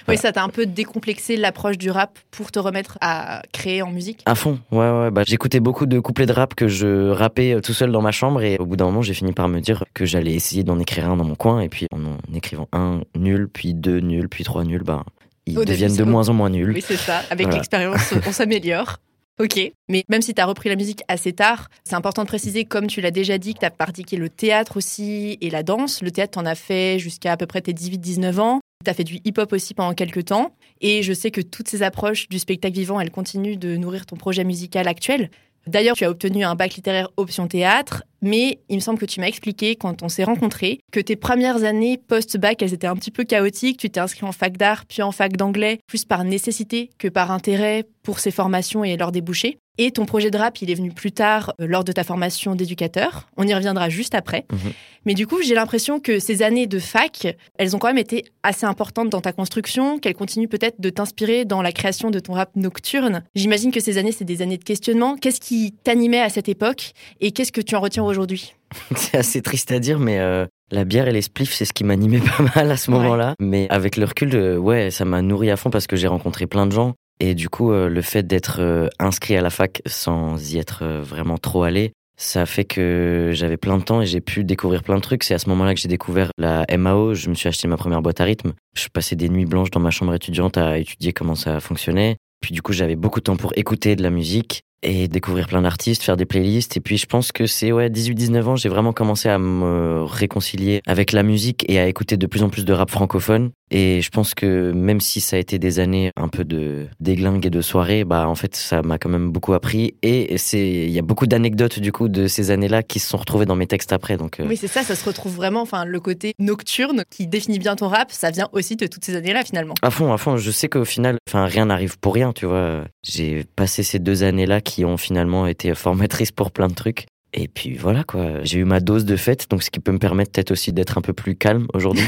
Oui, 0.09 0.17
ça 0.17 0.31
t'a 0.31 0.45
un 0.45 0.49
peu 0.49 0.67
décomplexé 0.67 1.37
l'approche 1.37 1.79
du 1.79 1.91
rap 1.91 2.17
pour 2.31 2.53
te 2.53 2.61
remettre 2.61 2.97
à 3.01 3.43
créer 3.53 3.83
en 3.83 3.91
musique? 3.91 4.23
À 4.25 4.37
fond, 4.37 4.61
ouais, 4.71 4.89
ouais. 4.91 5.11
Bah, 5.11 5.23
j'écoutais 5.27 5.59
beaucoup 5.59 5.87
de 5.87 5.99
couplets 5.99 6.27
de 6.27 6.33
rap 6.33 6.55
que 6.55 6.69
je 6.69 7.11
rappais 7.11 7.55
euh, 7.55 7.61
tout 7.61 7.73
seul 7.73 7.91
dans 7.91 8.03
ma 8.03 8.13
chambre 8.13 8.43
et 8.43 8.57
au 8.59 8.67
bout 8.67 8.77
d'un 8.77 8.85
moment, 8.85 9.03
j'ai 9.03 9.15
fini 9.17 9.33
par 9.33 9.49
me 9.49 9.61
dire 9.61 9.85
que 9.95 10.05
j'allais 10.05 10.35
essayer 10.35 10.65
d'en 10.65 10.79
écrire 10.79 11.11
un 11.11 11.17
dans 11.17 11.25
mon 11.25 11.35
coin 11.35 11.61
et 11.61 11.69
puis 11.69 11.87
en 11.93 12.05
en 12.05 12.35
écrivant 12.35 12.69
un 12.73 13.01
nul, 13.17 13.49
puis 13.49 13.75
deux 13.75 14.01
nuls, 14.01 14.29
puis 14.29 14.45
trois 14.45 14.65
nuls, 14.65 14.83
bah, 14.83 15.05
ils 15.47 15.55
deviennent 15.55 15.97
de 15.97 16.05
moins 16.05 16.29
en 16.29 16.35
moins 16.35 16.51
nuls. 16.51 16.73
Oui, 16.75 16.85
c'est 16.87 16.97
ça. 16.97 17.23
Avec 17.31 17.53
l'expérience, 17.53 18.15
on 18.27 18.33
s'améliore. 18.33 18.99
Ok, 19.39 19.61
mais 19.89 20.03
même 20.09 20.23
si 20.23 20.33
tu 20.33 20.41
as 20.41 20.47
repris 20.47 20.71
la 20.71 20.77
musique 20.77 21.03
assez 21.09 21.35
tard, 21.35 21.69
c'est 21.85 21.95
important 21.95 22.23
de 22.23 22.27
préciser, 22.27 22.65
comme 22.65 22.87
tu 22.87 23.03
l'as 23.03 23.11
déjà 23.11 23.37
dit, 23.37 23.53
que 23.53 23.61
tu 23.61 23.67
as 23.67 23.71
pratiqué 23.71 24.17
le 24.17 24.31
théâtre 24.31 24.79
aussi 24.79 25.37
et 25.43 25.51
la 25.51 25.63
danse. 25.63 26.03
Le 26.03 26.11
théâtre, 26.11 26.33
tu 26.33 26.39
en 26.39 26.47
as 26.47 26.55
fait 26.55 26.99
jusqu'à 26.99 27.33
à 27.33 27.37
peu 27.37 27.47
près 27.47 27.61
tes 27.61 27.75
18-19 27.75 28.41
ans. 28.41 28.61
Tu 28.83 28.91
as 28.91 28.95
fait 28.95 29.05
du 29.05 29.21
hip-hop 29.25 29.53
aussi 29.53 29.75
pendant 29.75 29.93
quelques 29.93 30.27
temps. 30.27 30.55
Et 30.81 31.03
je 31.03 31.13
sais 31.13 31.31
que 31.31 31.43
toutes 31.43 31.69
ces 31.69 31.83
approches 31.83 32.31
du 32.31 32.39
spectacle 32.39 32.75
vivant, 32.75 32.99
elles 32.99 33.11
continuent 33.11 33.59
de 33.59 33.77
nourrir 33.77 34.07
ton 34.07 34.17
projet 34.17 34.43
musical 34.43 34.89
actuel. 34.89 35.31
D'ailleurs, 35.67 35.97
tu 35.97 36.05
as 36.05 36.11
obtenu 36.11 36.45
un 36.45 36.55
bac 36.55 36.75
littéraire 36.75 37.11
option 37.17 37.47
théâtre, 37.47 38.05
mais 38.23 38.59
il 38.69 38.77
me 38.77 38.81
semble 38.81 38.99
que 38.99 39.07
tu 39.07 39.21
m'as 39.21 39.29
expliqué 39.29 39.77
quand 39.77 40.03
on 40.03 40.09
s'est 40.09 40.25
rencontrés 40.25 40.81
que 40.93 41.01
tes 41.01 41.17
premières 41.17 41.65
années 41.65 41.99
post-bac, 41.99 42.63
elles 42.63 42.75
étaient 42.75 42.87
un 42.87 42.97
petit 42.97 43.11
peu 43.11 43.25
chaotiques. 43.25 43.79
Tu 43.79 43.91
t'es 43.91 44.01
inscrit 44.01 44.25
en 44.25 44.33
fac 44.33 44.57
d'art, 44.57 44.85
puis 44.87 45.03
en 45.03 45.13
fac 45.13 45.37
d'anglais, 45.37 45.79
plus 45.87 46.05
par 46.05 46.25
nécessité 46.25 46.91
que 46.99 47.09
par 47.09 47.31
intérêt 47.31 47.85
pour 48.03 48.21
ces 48.21 48.31
formations 48.31 48.85
et 48.85 48.97
leurs 48.97 49.13
débouchés. 49.13 49.59
Et 49.79 49.91
ton 49.91 50.07
projet 50.07 50.31
de 50.31 50.39
rap, 50.39 50.61
il 50.63 50.71
est 50.71 50.75
venu 50.75 50.91
plus 50.91 51.13
tard 51.13 51.53
euh, 51.61 51.67
lors 51.67 51.85
de 51.85 51.93
ta 51.93 52.03
formation 52.03 52.55
d'éducateur. 52.55 53.29
On 53.37 53.47
y 53.47 53.55
reviendra 53.55 53.89
juste 53.91 54.15
après. 54.15 54.47
Mhm. 54.51 54.73
Mais 55.05 55.15
du 55.15 55.27
coup, 55.27 55.43
j'ai 55.43 55.55
l'impression 55.55 56.01
que 56.01 56.19
ces 56.19 56.43
années 56.43 56.67
de 56.67 56.79
fac, 56.79 57.37
elles 57.59 57.77
ont 57.77 57.79
quand 57.79 57.89
même 57.89 57.99
été 57.99 58.25
assez 58.43 58.65
importantes 58.65 59.11
dans 59.11 59.21
ta 59.21 59.33
construction, 59.33 59.99
qu'elles 59.99 60.15
continuent 60.15 60.49
peut-être 60.49 60.81
de 60.81 60.91
t'inspirer 60.91 61.45
dans 61.45 61.63
la 61.63 61.73
création 61.73 62.11
de 62.11 62.19
ton 62.19 62.33
rap 62.33 62.51
nocturne. 62.57 63.23
J'imagine 63.35 63.71
que 63.71 63.81
ces 63.81 63.99
années, 63.99 64.13
c'est 64.13 64.25
des 64.25 64.41
années 64.41 64.57
de 64.57 64.65
questionnement. 64.65 65.17
Qu'est-ce 65.17 65.41
qui 65.41 65.75
t'animait 65.85 66.21
à 66.21 66.29
cette 66.29 66.49
époque 66.49 66.93
et 67.21 67.33
qu'est-ce 67.33 67.53
que 67.53 67.61
tu 67.61 67.77
en 67.77 67.81
retiens 67.81 68.03
aujourd'hui 68.07 68.55
C'est 68.97 69.17
assez 69.17 69.43
triste 69.43 69.73
à 69.73 69.79
dire, 69.79 69.99
mais 69.99 70.19
euh, 70.19 70.47
la 70.71 70.85
bière 70.85 71.07
et 71.07 71.13
les 71.13 71.23
spliffs, 71.23 71.53
c'est 71.53 71.65
ce 71.65 71.73
qui 71.73 71.85
m'animait 71.85 72.21
pas 72.39 72.45
mal 72.55 72.71
à 72.71 72.77
ce 72.77 72.91
moment-là. 72.91 73.35
Mais 73.41 73.69
avec 73.71 73.97
le 73.97 74.05
recul, 74.05 74.35
euh, 74.35 74.57
ouais, 74.57 74.91
ça 74.91 75.05
m'a 75.05 75.23
nourri 75.23 75.51
à 75.51 75.57
fond 75.57 75.71
parce 75.71 75.87
que 75.87 75.97
j'ai 75.97 76.09
rencontré 76.09 76.47
plein 76.47 76.67
de 76.67 76.73
gens 76.73 76.95
et 77.21 77.35
du 77.35 77.49
coup, 77.49 77.73
euh, 77.73 77.89
le 77.89 78.03
fait 78.03 78.27
d'être 78.27 78.61
euh, 78.61 78.89
inscrit 78.99 79.37
à 79.37 79.41
la 79.41 79.51
fac 79.51 79.81
sans 79.87 80.53
y 80.53 80.59
être 80.59 80.85
vraiment 80.85 81.39
trop 81.39 81.63
allé, 81.63 81.93
ça 82.19 82.43
a 82.43 82.47
fait 82.47 82.65
que 82.65 83.31
j'avais 83.33 83.59
plein 83.59 83.79
de 83.79 83.83
temps 83.85 84.01
et 84.01 84.07
j'ai 84.07 84.21
pu 84.21 84.43
découvrir 84.43 84.83
plein 84.83 84.97
de 84.97 85.01
trucs. 85.01 85.23
C'est 85.23 85.35
à 85.35 85.39
ce 85.39 85.49
moment-là 85.51 85.75
que 85.75 85.81
j'ai 85.81 85.89
découvert 85.89 86.31
la 86.39 86.65
MAO. 86.77 87.15
Je 87.15 87.29
me 87.29 87.35
suis 87.35 87.49
acheté 87.49 87.69
ma 87.69 87.77
première 87.77 88.01
boîte 88.01 88.21
à 88.21 88.25
rythme. 88.25 88.55
Je 88.75 88.89
passais 88.89 89.17
des 89.17 89.29
nuits 89.29 89.45
blanches 89.45 89.71
dans 89.71 89.81
ma 89.81 89.91
chambre 89.91 90.15
étudiante 90.15 90.57
à 90.57 90.79
étudier 90.79 91.13
comment 91.13 91.35
ça 91.35 91.61
fonctionnait. 91.61 92.17
Puis 92.41 92.53
du 92.55 92.63
coup, 92.63 92.73
j'avais 92.73 92.97
beaucoup 92.97 93.21
de 93.21 93.25
temps 93.25 93.37
pour 93.37 93.53
écouter 93.57 93.97
de 93.97 94.03
la 94.03 94.11
musique 94.11 94.63
et 94.83 95.09
découvrir 95.09 95.47
plein 95.47 95.63
d'artistes, 95.63 96.03
faire 96.03 96.17
des 96.17 96.27
playlists. 96.27 96.77
Et 96.77 96.81
puis 96.81 96.97
je 96.97 97.07
pense 97.07 97.33
que 97.33 97.47
c'est 97.47 97.73
ouais 97.73 97.89
18-19 97.89 98.43
ans, 98.45 98.57
j'ai 98.57 98.69
vraiment 98.69 98.93
commencé 98.93 99.29
à 99.29 99.39
me 99.39 100.03
réconcilier 100.05 100.81
avec 100.87 101.13
la 101.13 101.23
musique 101.23 101.65
et 101.69 101.79
à 101.79 101.87
écouter 101.89 102.17
de 102.17 102.27
plus 102.27 102.43
en 102.43 102.49
plus 102.49 102.65
de 102.65 102.73
rap 102.73 102.91
francophone. 102.91 103.51
Et 103.71 104.01
je 104.01 104.11
pense 104.11 104.35
que 104.35 104.71
même 104.73 105.01
si 105.01 105.21
ça 105.21 105.37
a 105.37 105.39
été 105.39 105.59
des 105.59 105.81
années 105.81 106.11
un 106.17 106.29
peu 106.29 106.45
de 106.45 106.87
déglingue 107.01 107.47
et 107.47 107.51
de 107.51 107.61
soirée, 107.61 108.05
bah 108.05 108.29
en 108.29 108.35
fait 108.35 108.55
ça 108.55 108.83
m'a 108.83 108.99
quand 108.99 109.09
même 109.09 109.31
beaucoup 109.31 109.55
appris. 109.55 109.95
Et 110.03 110.39
c'est 110.39 110.69
il 110.69 110.91
y 110.91 110.99
a 110.99 111.03
beaucoup 111.03 111.27
d'anecdotes 111.27 111.81
du 111.81 111.91
coup 111.91 112.09
de 112.09 112.29
ces 112.29 112.51
années-là 112.51 112.83
qui 112.83 113.01
se 113.01 113.09
sont 113.09 113.17
retrouvées 113.17 113.47
dans 113.47 113.57
mes 113.57 113.67
textes 113.67 113.93
après. 113.93 114.17
Donc 114.17 114.39
euh. 114.39 114.47
oui 114.49 114.57
c'est 114.57 114.69
ça, 114.69 114.83
ça 114.83 114.95
se 114.95 115.05
retrouve 115.05 115.35
vraiment. 115.35 115.63
Enfin 115.63 115.85
le 115.85 116.01
côté 116.01 116.35
nocturne 116.39 117.03
qui 117.11 117.27
définit 117.27 117.59
bien 117.59 117.75
ton 117.75 117.89
rap, 117.89 118.13
ça 118.13 118.31
vient 118.31 118.49
aussi 118.53 118.77
de 118.77 118.87
toutes 118.87 119.05
ces 119.05 119.17
années-là 119.17 119.45
finalement. 119.45 119.75
À 119.83 119.91
fond, 119.91 120.13
à 120.13 120.19
fond. 120.19 120.37
Je 120.37 120.51
sais 120.51 120.69
qu'au 120.69 120.85
final, 120.85 121.19
enfin 121.29 121.47
rien 121.47 121.67
n'arrive 121.67 121.99
pour 121.99 122.15
rien, 122.15 122.33
tu 122.33 122.47
vois. 122.47 122.85
J'ai 123.03 123.45
passé 123.57 123.83
ces 123.83 123.99
deux 123.99 124.23
années-là 124.23 124.61
qui 124.61 124.85
ont 124.85 124.97
finalement 124.97 125.47
été 125.47 125.75
formatrices 125.75 126.33
pour 126.33 126.53
plein 126.53 126.69
de 126.69 126.75
trucs. 126.75 127.07
Et 127.37 127.49
puis 127.49 127.75
voilà 127.75 128.03
quoi, 128.03 128.43
j'ai 128.43 128.59
eu 128.59 128.65
ma 128.65 128.81
dose 128.81 129.05
de 129.05 129.17
fête, 129.17 129.51
donc 129.51 129.63
ce 129.63 129.71
qui 129.71 129.79
peut 129.79 129.93
me 129.93 129.99
permettre 129.99 130.33
peut-être 130.33 130.51
aussi 130.51 130.73
d'être 130.73 130.97
un 130.97 131.03
peu 131.03 131.13
plus 131.13 131.37
calme 131.37 131.67
aujourd'hui. 131.75 132.07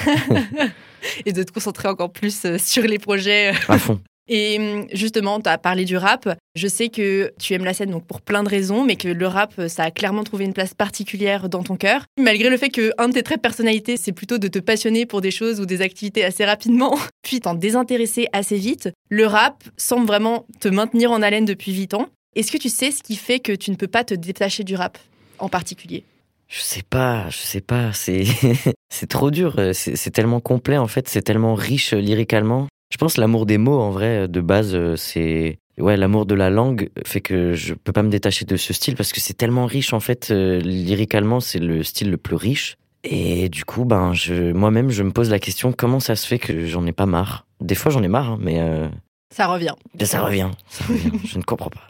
et 1.26 1.32
de 1.32 1.42
te 1.42 1.52
concentrer 1.52 1.86
encore 1.86 2.10
plus 2.10 2.44
euh, 2.46 2.56
sur 2.58 2.82
les 2.82 2.98
projets. 2.98 3.52
À 3.68 3.78
fond. 3.78 4.00
Et 4.28 4.58
hum, 4.58 4.86
justement, 4.92 5.40
tu 5.40 5.48
as 5.48 5.58
parlé 5.58 5.84
du 5.84 5.96
rap. 5.96 6.28
Je 6.54 6.68
sais 6.68 6.90
que 6.90 7.32
tu 7.38 7.54
aimes 7.54 7.64
la 7.64 7.72
scène 7.72 7.90
donc 7.90 8.06
pour 8.06 8.20
plein 8.20 8.42
de 8.42 8.48
raisons, 8.48 8.84
mais 8.84 8.96
que 8.96 9.08
le 9.08 9.26
rap, 9.26 9.54
ça 9.68 9.84
a 9.84 9.90
clairement 9.90 10.24
trouvé 10.24 10.44
une 10.44 10.52
place 10.52 10.74
particulière 10.74 11.48
dans 11.48 11.62
ton 11.62 11.76
cœur. 11.76 12.04
Malgré 12.20 12.50
le 12.50 12.56
fait 12.56 12.68
que 12.68 12.92
un 12.98 13.08
de 13.08 13.14
tes 13.14 13.22
traits 13.22 13.38
de 13.38 13.42
personnalité, 13.42 13.96
c'est 13.96 14.12
plutôt 14.12 14.38
de 14.38 14.48
te 14.48 14.58
passionner 14.58 15.06
pour 15.06 15.22
des 15.22 15.30
choses 15.30 15.60
ou 15.60 15.66
des 15.66 15.80
activités 15.80 16.24
assez 16.24 16.44
rapidement, 16.44 16.98
puis 17.22 17.40
t'en 17.40 17.54
désintéresser 17.54 18.26
assez 18.32 18.56
vite, 18.56 18.90
le 19.08 19.26
rap 19.26 19.64
semble 19.76 20.06
vraiment 20.06 20.46
te 20.60 20.68
maintenir 20.68 21.10
en 21.10 21.22
haleine 21.22 21.46
depuis 21.46 21.72
8 21.72 21.94
ans. 21.94 22.08
Est-ce 22.36 22.52
que 22.52 22.58
tu 22.58 22.68
sais 22.68 22.90
ce 22.90 23.02
qui 23.02 23.16
fait 23.16 23.40
que 23.40 23.52
tu 23.52 23.70
ne 23.70 23.76
peux 23.76 23.88
pas 23.88 24.04
te 24.04 24.14
détacher 24.14 24.62
du 24.62 24.74
rap? 24.74 24.98
En 25.38 25.48
particulier 25.48 26.04
je 26.50 26.60
sais 26.60 26.82
pas, 26.82 27.28
je 27.28 27.36
sais 27.36 27.60
pas, 27.60 27.92
c'est 27.92 28.24
c'est 28.88 29.06
trop 29.06 29.30
dur, 29.30 29.60
c'est 29.74 30.10
tellement 30.10 30.40
complet 30.40 30.78
en 30.78 30.86
fait, 30.86 31.06
c'est 31.06 31.20
tellement 31.20 31.54
riche 31.54 31.92
lyricalement. 31.92 32.68
Je 32.90 32.96
pense 32.96 33.18
l'amour 33.18 33.44
des 33.44 33.58
mots 33.58 33.78
en 33.78 33.90
vrai 33.90 34.28
de 34.28 34.40
base 34.40 34.94
c'est 34.94 35.58
ouais, 35.78 35.96
l'amour 35.96 36.26
de 36.26 36.34
la 36.34 36.50
langue 36.50 36.90
fait 37.06 37.20
que 37.20 37.54
je 37.54 37.74
peux 37.74 37.92
pas 37.92 38.02
me 38.02 38.10
détacher 38.10 38.44
de 38.44 38.56
ce 38.56 38.72
style 38.72 38.96
parce 38.96 39.12
que 39.12 39.20
c'est 39.20 39.34
tellement 39.34 39.66
riche 39.66 39.92
en 39.92 40.00
fait. 40.00 40.30
Euh, 40.30 40.60
lyricalement, 40.60 41.40
c'est 41.40 41.58
le 41.58 41.82
style 41.82 42.10
le 42.10 42.16
plus 42.16 42.36
riche. 42.36 42.76
Et 43.04 43.48
du 43.48 43.64
coup, 43.64 43.84
ben, 43.84 44.12
je, 44.12 44.52
moi-même, 44.52 44.90
je 44.90 45.02
me 45.02 45.12
pose 45.12 45.30
la 45.30 45.38
question 45.38 45.72
comment 45.72 46.00
ça 46.00 46.16
se 46.16 46.26
fait 46.26 46.38
que 46.38 46.66
j'en 46.66 46.84
ai 46.86 46.92
pas 46.92 47.06
marre? 47.06 47.46
Des 47.60 47.76
fois, 47.76 47.92
j'en 47.92 48.02
ai 48.02 48.08
marre, 48.08 48.32
hein, 48.32 48.38
mais 48.40 48.60
euh, 48.60 48.88
Ça 49.34 49.46
revient. 49.46 49.74
ça 50.00 50.22
revient, 50.22 50.50
ça 50.68 50.84
revient. 50.84 51.10
je 51.24 51.38
ne 51.38 51.42
comprends 51.42 51.70
pas. 51.70 51.86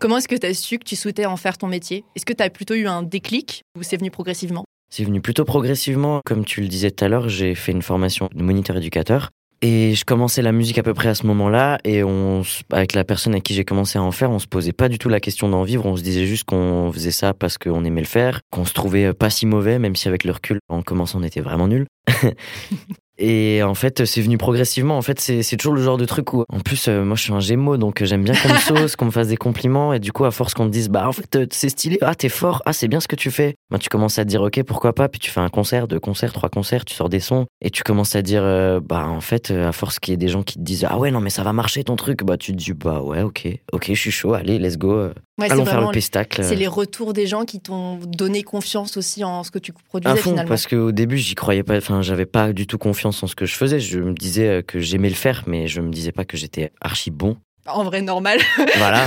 Comment 0.00 0.16
est-ce 0.16 0.28
que 0.28 0.34
tu 0.34 0.46
as 0.46 0.54
su 0.54 0.78
que 0.78 0.84
tu 0.84 0.96
souhaitais 0.96 1.26
en 1.26 1.36
faire 1.36 1.58
ton 1.58 1.66
métier? 1.66 2.06
Est-ce 2.16 2.24
que 2.24 2.32
tu 2.32 2.42
as 2.42 2.48
plutôt 2.48 2.72
eu 2.72 2.86
un 2.86 3.02
déclic 3.02 3.64
ou 3.78 3.82
c'est 3.82 3.98
venu 3.98 4.10
progressivement? 4.10 4.64
C'est 4.90 5.04
venu 5.04 5.20
plutôt 5.20 5.44
progressivement. 5.44 6.22
Comme 6.24 6.46
tu 6.46 6.62
le 6.62 6.68
disais 6.68 6.90
tout 6.90 7.04
à 7.04 7.08
l'heure, 7.08 7.28
j'ai 7.28 7.54
fait 7.54 7.72
une 7.72 7.82
formation 7.82 8.30
de 8.34 8.42
moniteur 8.42 8.78
éducateur. 8.78 9.28
Et 9.60 9.94
je 9.94 10.06
commençais 10.06 10.40
la 10.40 10.52
musique 10.52 10.78
à 10.78 10.82
peu 10.82 10.94
près 10.94 11.10
à 11.10 11.14
ce 11.14 11.26
moment-là, 11.26 11.80
et 11.84 12.02
on, 12.02 12.40
avec 12.72 12.94
la 12.94 13.04
personne 13.04 13.34
avec 13.34 13.42
qui 13.42 13.52
j'ai 13.52 13.66
commencé 13.66 13.98
à 13.98 14.02
en 14.02 14.10
faire, 14.10 14.30
on 14.30 14.38
se 14.38 14.46
posait 14.46 14.72
pas 14.72 14.88
du 14.88 14.96
tout 14.96 15.10
la 15.10 15.20
question 15.20 15.50
d'en 15.50 15.64
vivre, 15.64 15.84
on 15.84 15.96
se 15.98 16.02
disait 16.02 16.24
juste 16.24 16.44
qu'on 16.44 16.90
faisait 16.94 17.10
ça 17.10 17.34
parce 17.34 17.58
qu'on 17.58 17.84
aimait 17.84 18.00
le 18.00 18.06
faire, 18.06 18.40
qu'on 18.50 18.64
se 18.64 18.72
trouvait 18.72 19.12
pas 19.12 19.28
si 19.28 19.44
mauvais, 19.44 19.78
même 19.78 19.96
si 19.96 20.08
avec 20.08 20.24
le 20.24 20.32
recul, 20.32 20.60
en 20.70 20.80
commençant, 20.80 21.20
on 21.20 21.24
était 21.24 21.42
vraiment 21.42 21.68
nul. 21.68 21.86
Et 23.22 23.62
en 23.62 23.74
fait, 23.74 24.06
c'est 24.06 24.22
venu 24.22 24.38
progressivement. 24.38 24.96
En 24.96 25.02
fait, 25.02 25.20
c'est 25.20 25.56
toujours 25.58 25.74
le 25.74 25.82
genre 25.82 25.98
de 25.98 26.06
truc 26.06 26.32
où, 26.32 26.46
en 26.48 26.60
plus, 26.60 26.88
euh, 26.88 27.04
moi, 27.04 27.16
je 27.16 27.22
suis 27.22 27.32
un 27.34 27.40
gémeau, 27.40 27.76
donc 27.76 28.00
euh, 28.00 28.06
j'aime 28.06 28.24
bien 28.24 28.34
qu'on 28.34 28.48
me 28.48 28.58
sauce, 28.58 28.96
qu'on 28.96 29.04
me 29.04 29.10
fasse 29.10 29.28
des 29.28 29.36
compliments. 29.36 29.92
Et 29.92 29.98
du 29.98 30.10
coup, 30.10 30.24
à 30.24 30.30
force 30.30 30.54
qu'on 30.54 30.64
te 30.64 30.70
dise, 30.70 30.88
bah, 30.88 31.06
en 31.06 31.12
fait, 31.12 31.36
euh, 31.36 31.46
c'est 31.50 31.68
stylé, 31.68 31.98
ah, 32.00 32.14
t'es 32.14 32.30
fort, 32.30 32.62
ah, 32.64 32.72
c'est 32.72 32.88
bien 32.88 32.98
ce 32.98 33.08
que 33.08 33.16
tu 33.16 33.30
fais. 33.30 33.56
Bah, 33.70 33.78
tu 33.78 33.90
commences 33.90 34.18
à 34.18 34.24
te 34.24 34.30
dire, 34.30 34.40
ok, 34.40 34.62
pourquoi 34.62 34.94
pas. 34.94 35.10
Puis 35.10 35.20
tu 35.20 35.30
fais 35.30 35.40
un 35.40 35.50
concert, 35.50 35.86
deux 35.86 36.00
concerts, 36.00 36.32
trois 36.32 36.48
concerts, 36.48 36.86
tu 36.86 36.94
sors 36.94 37.10
des 37.10 37.20
sons. 37.20 37.44
Et 37.60 37.68
tu 37.68 37.82
commences 37.82 38.16
à 38.16 38.22
dire, 38.22 38.42
bah, 38.80 39.06
en 39.06 39.20
fait, 39.20 39.50
à 39.50 39.72
force 39.72 39.98
qu'il 39.98 40.12
y 40.12 40.14
ait 40.14 40.16
des 40.16 40.28
gens 40.28 40.42
qui 40.42 40.54
te 40.54 40.62
disent, 40.62 40.86
ah 40.88 40.98
ouais, 40.98 41.10
non, 41.10 41.20
mais 41.20 41.30
ça 41.30 41.42
va 41.42 41.52
marcher 41.52 41.84
ton 41.84 41.96
truc, 41.96 42.24
bah, 42.24 42.38
tu 42.38 42.52
te 42.52 42.56
dis, 42.56 42.72
bah, 42.72 43.02
ouais, 43.02 43.20
ok, 43.20 43.48
ok, 43.72 43.84
je 43.88 44.00
suis 44.00 44.10
chaud, 44.10 44.32
allez, 44.32 44.58
let's 44.58 44.78
go. 44.78 45.10
Ouais, 45.40 45.50
Allons 45.50 45.64
faire 45.64 45.80
le 45.80 45.90
pestacle. 45.92 46.44
c'est 46.44 46.54
les 46.56 46.66
retours 46.66 47.12
des 47.12 47.26
gens 47.26 47.44
qui 47.44 47.60
t'ont 47.60 47.96
donné 47.96 48.42
confiance 48.42 48.96
aussi 48.96 49.24
en 49.24 49.42
ce 49.42 49.50
que 49.50 49.58
tu 49.58 49.72
produisais 49.72 50.12
à 50.12 50.16
fond 50.16 50.30
finalement. 50.30 50.48
parce 50.48 50.66
qu'au 50.66 50.92
début 50.92 51.18
j'y 51.18 51.34
croyais 51.34 51.62
pas 51.62 51.76
enfin 51.78 52.02
j'avais 52.02 52.26
pas 52.26 52.52
du 52.52 52.66
tout 52.66 52.78
confiance 52.78 53.22
en 53.22 53.26
ce 53.26 53.34
que 53.34 53.46
je 53.46 53.54
faisais 53.54 53.80
je 53.80 53.98
me 54.00 54.12
disais 54.12 54.46
euh, 54.48 54.62
que 54.62 54.78
j'aimais 54.80 55.08
le 55.08 55.14
faire 55.14 55.44
mais 55.46 55.66
je 55.68 55.80
me 55.80 55.90
disais 55.90 56.12
pas 56.12 56.24
que 56.24 56.36
j'étais 56.36 56.70
archi 56.80 57.10
bon 57.10 57.36
En 57.66 57.84
vrai, 57.84 58.02
normal. 58.02 58.38
voilà 58.78 59.06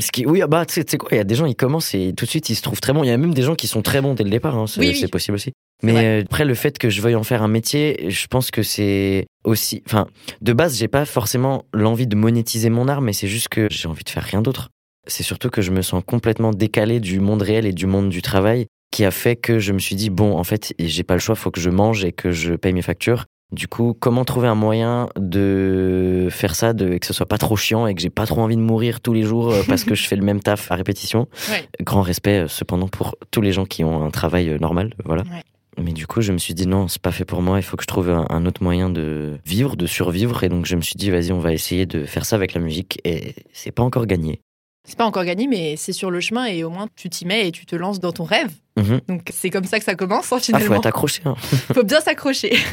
ce 0.00 0.10
qui 0.12 0.24
oui 0.26 0.42
bah 0.48 0.64
tu 0.66 0.82
sais 0.86 0.96
quoi 0.98 1.08
il 1.12 1.16
y 1.16 1.20
a 1.20 1.24
des 1.24 1.34
gens 1.34 1.46
ils 1.46 1.56
commencent 1.56 1.94
et 1.94 2.12
tout 2.16 2.24
de 2.24 2.30
suite 2.30 2.48
ils 2.50 2.54
se 2.54 2.62
trouvent 2.62 2.80
très 2.80 2.92
bons 2.92 3.02
il 3.02 3.08
y 3.08 3.12
a 3.12 3.16
même 3.16 3.34
des 3.34 3.42
gens 3.42 3.54
qui 3.54 3.66
sont 3.66 3.82
très 3.82 4.00
bons 4.00 4.14
dès 4.14 4.24
le 4.24 4.30
départ 4.30 4.56
hein, 4.56 4.66
c'est 4.66 4.80
Oui, 4.80 4.88
oui. 4.90 4.96
c'est 5.00 5.08
possible 5.10 5.34
aussi 5.36 5.52
mais 5.82 6.22
après 6.22 6.44
le 6.46 6.54
fait 6.54 6.78
que 6.78 6.88
je 6.88 7.02
veuille 7.02 7.16
en 7.16 7.24
faire 7.24 7.42
un 7.42 7.48
métier 7.48 8.06
je 8.08 8.26
pense 8.28 8.50
que 8.50 8.62
c'est 8.62 9.26
aussi 9.44 9.82
enfin 9.86 10.06
de 10.40 10.52
base 10.52 10.78
j'ai 10.78 10.88
pas 10.88 11.04
forcément 11.04 11.64
l'envie 11.74 12.06
de 12.06 12.16
monétiser 12.16 12.70
mon 12.70 12.88
art 12.88 13.00
mais 13.02 13.12
c'est 13.12 13.26
juste 13.28 13.48
que 13.48 13.66
j'ai 13.70 13.88
envie 13.88 14.04
de 14.04 14.08
faire 14.10 14.22
rien 14.22 14.40
d'autre 14.40 14.70
c'est 15.06 15.22
surtout 15.22 15.50
que 15.50 15.62
je 15.62 15.70
me 15.70 15.82
sens 15.82 16.02
complètement 16.06 16.50
décalé 16.50 17.00
du 17.00 17.20
monde 17.20 17.42
réel 17.42 17.66
et 17.66 17.72
du 17.72 17.86
monde 17.86 18.08
du 18.08 18.22
travail 18.22 18.66
qui 18.90 19.04
a 19.04 19.10
fait 19.10 19.34
que 19.34 19.58
je 19.58 19.72
me 19.72 19.80
suis 19.80 19.96
dit 19.96 20.08
bon 20.08 20.36
en 20.38 20.44
fait 20.44 20.72
j'ai 20.78 21.02
pas 21.02 21.14
le 21.14 21.20
choix 21.20 21.34
faut 21.34 21.50
que 21.50 21.60
je 21.60 21.70
mange 21.70 22.04
et 22.04 22.12
que 22.12 22.30
je 22.30 22.54
paye 22.54 22.72
mes 22.72 22.82
factures. 22.82 23.24
Du 23.52 23.68
coup 23.68 23.96
comment 23.98 24.24
trouver 24.24 24.48
un 24.48 24.54
moyen 24.54 25.08
de 25.18 26.28
faire 26.30 26.54
ça 26.54 26.72
de 26.72 26.98
que 26.98 27.06
ce 27.06 27.12
soit 27.12 27.26
pas 27.26 27.38
trop 27.38 27.56
chiant 27.56 27.86
et 27.86 27.94
que 27.94 28.00
j'ai 28.00 28.10
pas 28.10 28.26
trop 28.26 28.40
envie 28.40 28.56
de 28.56 28.60
mourir 28.62 29.00
tous 29.00 29.12
les 29.12 29.22
jours 29.22 29.50
euh, 29.52 29.62
parce 29.68 29.84
que 29.84 29.94
je 29.94 30.06
fais 30.06 30.16
le 30.16 30.22
même 30.22 30.40
taf 30.40 30.70
à 30.70 30.76
répétition? 30.76 31.28
Ouais. 31.50 31.68
grand 31.82 32.02
respect 32.02 32.44
euh, 32.44 32.48
cependant 32.48 32.88
pour 32.88 33.16
tous 33.30 33.40
les 33.40 33.52
gens 33.52 33.64
qui 33.66 33.84
ont 33.84 34.04
un 34.04 34.10
travail 34.10 34.48
euh, 34.48 34.58
normal 34.58 34.94
voilà. 35.04 35.22
Ouais. 35.22 35.42
mais 35.82 35.92
du 35.92 36.06
coup 36.06 36.20
je 36.20 36.32
me 36.32 36.38
suis 36.38 36.54
dit 36.54 36.66
non 36.66 36.88
c'est 36.88 37.02
pas 37.02 37.12
fait 37.12 37.24
pour 37.24 37.42
moi 37.42 37.58
il 37.58 37.62
faut 37.62 37.76
que 37.76 37.82
je 37.82 37.88
trouve 37.88 38.10
un, 38.10 38.26
un 38.30 38.46
autre 38.46 38.62
moyen 38.62 38.90
de 38.90 39.38
vivre 39.44 39.76
de 39.76 39.86
survivre. 39.86 40.42
Et 40.44 40.48
donc 40.48 40.66
je 40.66 40.76
me 40.76 40.80
suis 40.80 40.96
dit 40.96 41.10
vas-y 41.10 41.32
on 41.32 41.40
va 41.40 41.52
essayer 41.52 41.84
de 41.84 42.04
faire 42.04 42.24
ça 42.24 42.36
avec 42.36 42.54
la 42.54 42.60
musique 42.60 43.00
et 43.04 43.34
c'est 43.52 43.72
pas 43.72 43.82
encore 43.82 44.06
gagné 44.06 44.40
C'est 44.86 44.98
pas 44.98 45.06
encore 45.06 45.24
gagné, 45.24 45.46
mais 45.46 45.76
c'est 45.76 45.92
sur 45.92 46.10
le 46.10 46.20
chemin 46.20 46.44
et 46.44 46.62
au 46.62 46.70
moins 46.70 46.88
tu 46.94 47.08
t'y 47.08 47.24
mets 47.24 47.48
et 47.48 47.52
tu 47.52 47.64
te 47.64 47.74
lances 47.74 48.00
dans 48.00 48.12
ton 48.12 48.24
rêve. 48.24 48.52
Mhm. 48.76 49.00
Donc 49.08 49.22
c'est 49.32 49.50
comme 49.50 49.64
ça 49.64 49.78
que 49.78 49.84
ça 49.84 49.94
commence 49.94 50.32
hein, 50.32 50.36
ah 50.38 50.44
finalement. 50.44 50.66
faut 50.66 50.74
être 50.74 50.86
accroché 50.86 51.22
hein. 51.24 51.34
faut 51.74 51.84
bien 51.84 52.00
s'accrocher. 52.00 52.56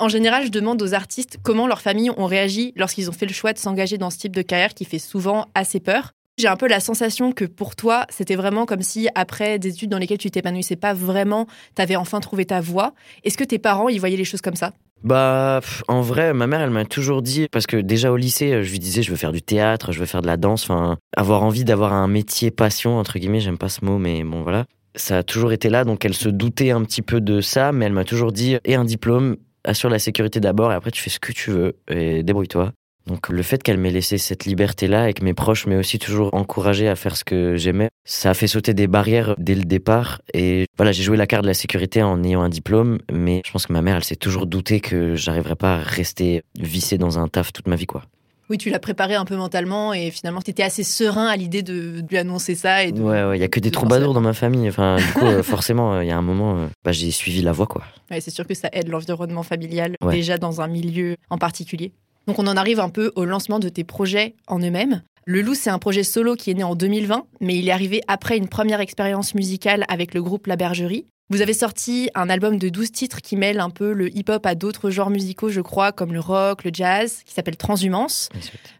En 0.00 0.08
général, 0.08 0.46
je 0.46 0.50
demande 0.50 0.80
aux 0.80 0.94
artistes 0.94 1.36
comment 1.42 1.66
leurs 1.66 1.82
familles 1.82 2.10
ont 2.16 2.24
réagi 2.24 2.72
lorsqu'ils 2.74 3.10
ont 3.10 3.12
fait 3.12 3.26
le 3.26 3.34
choix 3.34 3.52
de 3.52 3.58
s'engager 3.58 3.98
dans 3.98 4.08
ce 4.08 4.16
type 4.16 4.34
de 4.34 4.40
carrière 4.40 4.72
qui 4.72 4.86
fait 4.86 4.98
souvent 4.98 5.44
assez 5.54 5.78
peur. 5.78 6.12
J'ai 6.38 6.48
un 6.48 6.56
peu 6.56 6.68
la 6.68 6.80
sensation 6.80 7.32
que 7.32 7.44
pour 7.44 7.76
toi, 7.76 8.06
c'était 8.08 8.34
vraiment 8.34 8.64
comme 8.64 8.80
si 8.80 9.10
après 9.14 9.58
des 9.58 9.68
études 9.68 9.90
dans 9.90 9.98
lesquelles 9.98 10.16
tu 10.16 10.30
t'épanouissais 10.30 10.76
pas 10.76 10.94
vraiment, 10.94 11.46
t'avais 11.74 11.96
enfin 11.96 12.20
trouvé 12.20 12.46
ta 12.46 12.62
voie. 12.62 12.94
Est-ce 13.24 13.36
que 13.36 13.44
tes 13.44 13.58
parents, 13.58 13.90
ils 13.90 14.00
voyaient 14.00 14.16
les 14.16 14.24
choses 14.24 14.40
comme 14.40 14.56
ça? 14.56 14.72
Bah, 15.02 15.60
en 15.88 16.02
vrai, 16.02 16.34
ma 16.34 16.46
mère, 16.46 16.60
elle 16.60 16.70
m'a 16.70 16.84
toujours 16.84 17.22
dit, 17.22 17.46
parce 17.50 17.66
que 17.66 17.78
déjà 17.78 18.12
au 18.12 18.16
lycée, 18.16 18.52
euh, 18.52 18.62
je 18.62 18.70
lui 18.70 18.78
disais, 18.78 19.02
je 19.02 19.10
veux 19.10 19.16
faire 19.16 19.32
du 19.32 19.40
théâtre, 19.40 19.92
je 19.92 19.98
veux 19.98 20.06
faire 20.06 20.20
de 20.20 20.26
la 20.26 20.36
danse, 20.36 20.64
enfin, 20.64 20.98
avoir 21.16 21.42
envie 21.42 21.64
d'avoir 21.64 21.94
un 21.94 22.06
métier 22.06 22.50
passion, 22.50 22.98
entre 22.98 23.18
guillemets, 23.18 23.40
j'aime 23.40 23.56
pas 23.56 23.70
ce 23.70 23.84
mot, 23.84 23.98
mais 23.98 24.22
bon, 24.24 24.42
voilà. 24.42 24.66
Ça 24.96 25.18
a 25.18 25.22
toujours 25.22 25.52
été 25.52 25.70
là, 25.70 25.84
donc 25.84 26.04
elle 26.04 26.14
se 26.14 26.28
doutait 26.28 26.70
un 26.70 26.84
petit 26.84 27.00
peu 27.00 27.20
de 27.20 27.40
ça, 27.40 27.72
mais 27.72 27.86
elle 27.86 27.92
m'a 27.92 28.04
toujours 28.04 28.32
dit, 28.32 28.58
et 28.64 28.74
un 28.74 28.84
diplôme, 28.84 29.36
assure 29.64 29.88
la 29.88 29.98
sécurité 29.98 30.38
d'abord, 30.40 30.70
et 30.70 30.74
après 30.74 30.90
tu 30.90 31.02
fais 31.02 31.10
ce 31.10 31.20
que 31.20 31.32
tu 31.32 31.50
veux, 31.50 31.76
et 31.88 32.22
débrouille-toi. 32.22 32.72
Donc 33.10 33.28
le 33.28 33.42
fait 33.42 33.60
qu'elle 33.60 33.76
m'ait 33.76 33.90
laissé 33.90 34.18
cette 34.18 34.44
liberté-là 34.44 35.10
et 35.10 35.14
que 35.14 35.24
mes 35.24 35.34
proches 35.34 35.66
m'aient 35.66 35.76
aussi 35.76 35.98
toujours 35.98 36.32
encouragé 36.32 36.86
à 36.88 36.94
faire 36.94 37.16
ce 37.16 37.24
que 37.24 37.56
j'aimais, 37.56 37.88
ça 38.04 38.30
a 38.30 38.34
fait 38.34 38.46
sauter 38.46 38.72
des 38.72 38.86
barrières 38.86 39.34
dès 39.36 39.56
le 39.56 39.64
départ. 39.64 40.20
Et 40.32 40.66
voilà, 40.76 40.92
j'ai 40.92 41.02
joué 41.02 41.16
la 41.16 41.26
carte 41.26 41.42
de 41.42 41.48
la 41.48 41.54
sécurité 41.54 42.04
en 42.04 42.22
ayant 42.22 42.40
un 42.42 42.48
diplôme, 42.48 42.98
mais 43.12 43.42
je 43.44 43.50
pense 43.50 43.66
que 43.66 43.72
ma 43.72 43.82
mère, 43.82 43.96
elle 43.96 44.04
s'est 44.04 44.14
toujours 44.14 44.46
doutée 44.46 44.78
que 44.80 45.16
j'arriverais 45.16 45.56
pas 45.56 45.74
à 45.74 45.78
rester 45.78 46.42
vissé 46.56 46.98
dans 46.98 47.18
un 47.18 47.26
taf 47.26 47.52
toute 47.52 47.66
ma 47.66 47.74
vie, 47.74 47.86
quoi. 47.86 48.04
Oui, 48.48 48.58
tu 48.58 48.70
l'as 48.70 48.78
préparé 48.80 49.14
un 49.16 49.24
peu 49.24 49.36
mentalement 49.36 49.92
et 49.92 50.10
finalement, 50.12 50.40
tu 50.40 50.50
étais 50.52 50.62
assez 50.64 50.82
serein 50.84 51.26
à 51.26 51.36
l'idée 51.36 51.62
de, 51.62 52.00
de 52.00 52.06
lui 52.08 52.18
annoncer 52.18 52.54
ça. 52.54 52.84
Et 52.84 52.92
de- 52.92 53.00
Ouais, 53.00 53.24
ouais, 53.24 53.38
il 53.38 53.40
y 53.40 53.44
a 53.44 53.48
que 53.48 53.58
des 53.60 53.70
de 53.70 53.74
troubadours 53.74 54.12
dans 54.14 54.20
ma 54.20 54.32
famille. 54.34 54.68
Enfin, 54.68 54.96
du 54.96 55.04
coup, 55.12 55.20
euh, 55.26 55.42
forcément, 55.44 56.00
il 56.00 56.08
y 56.08 56.10
a 56.12 56.16
un 56.16 56.22
moment, 56.22 56.58
euh, 56.58 56.66
bah, 56.84 56.90
j'ai 56.92 57.10
suivi 57.12 57.42
la 57.42 57.52
voie, 57.52 57.66
quoi. 57.66 57.82
Ouais, 58.10 58.20
c'est 58.20 58.30
sûr 58.32 58.46
que 58.46 58.54
ça 58.54 58.68
aide 58.72 58.88
l'environnement 58.88 59.42
familial, 59.44 59.94
Ouais. 60.02 60.14
déjà 60.14 60.36
dans 60.38 60.60
un 60.60 60.66
milieu 60.68 61.16
en 61.28 61.38
particulier. 61.38 61.92
Donc 62.26 62.38
on 62.38 62.46
en 62.46 62.56
arrive 62.56 62.80
un 62.80 62.88
peu 62.88 63.12
au 63.16 63.24
lancement 63.24 63.58
de 63.58 63.68
tes 63.68 63.84
projets 63.84 64.34
en 64.46 64.58
eux-mêmes. 64.58 65.02
Le 65.26 65.42
Loup, 65.42 65.54
c'est 65.54 65.70
un 65.70 65.78
projet 65.78 66.02
solo 66.02 66.34
qui 66.34 66.50
est 66.50 66.54
né 66.54 66.64
en 66.64 66.74
2020, 66.74 67.26
mais 67.40 67.56
il 67.56 67.68
est 67.68 67.72
arrivé 67.72 68.00
après 68.08 68.36
une 68.36 68.48
première 68.48 68.80
expérience 68.80 69.34
musicale 69.34 69.84
avec 69.88 70.14
le 70.14 70.22
groupe 70.22 70.46
La 70.46 70.56
Bergerie. 70.56 71.06
Vous 71.28 71.42
avez 71.42 71.52
sorti 71.52 72.10
un 72.16 72.28
album 72.28 72.58
de 72.58 72.68
12 72.68 72.90
titres 72.90 73.20
qui 73.20 73.36
mêle 73.36 73.60
un 73.60 73.70
peu 73.70 73.92
le 73.92 74.12
hip-hop 74.16 74.44
à 74.44 74.56
d'autres 74.56 74.90
genres 74.90 75.10
musicaux, 75.10 75.48
je 75.48 75.60
crois, 75.60 75.92
comme 75.92 76.12
le 76.12 76.18
rock, 76.18 76.64
le 76.64 76.72
jazz, 76.74 77.22
qui 77.24 77.32
s'appelle 77.32 77.56
Transhumance. 77.56 78.30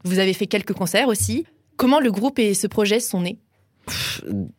Vous 0.02 0.18
avez 0.18 0.32
fait 0.32 0.48
quelques 0.48 0.72
concerts 0.72 1.06
aussi. 1.06 1.46
Comment 1.76 2.00
le 2.00 2.10
groupe 2.10 2.40
et 2.40 2.54
ce 2.54 2.66
projet 2.66 2.98
sont 2.98 3.20
nés? 3.20 3.38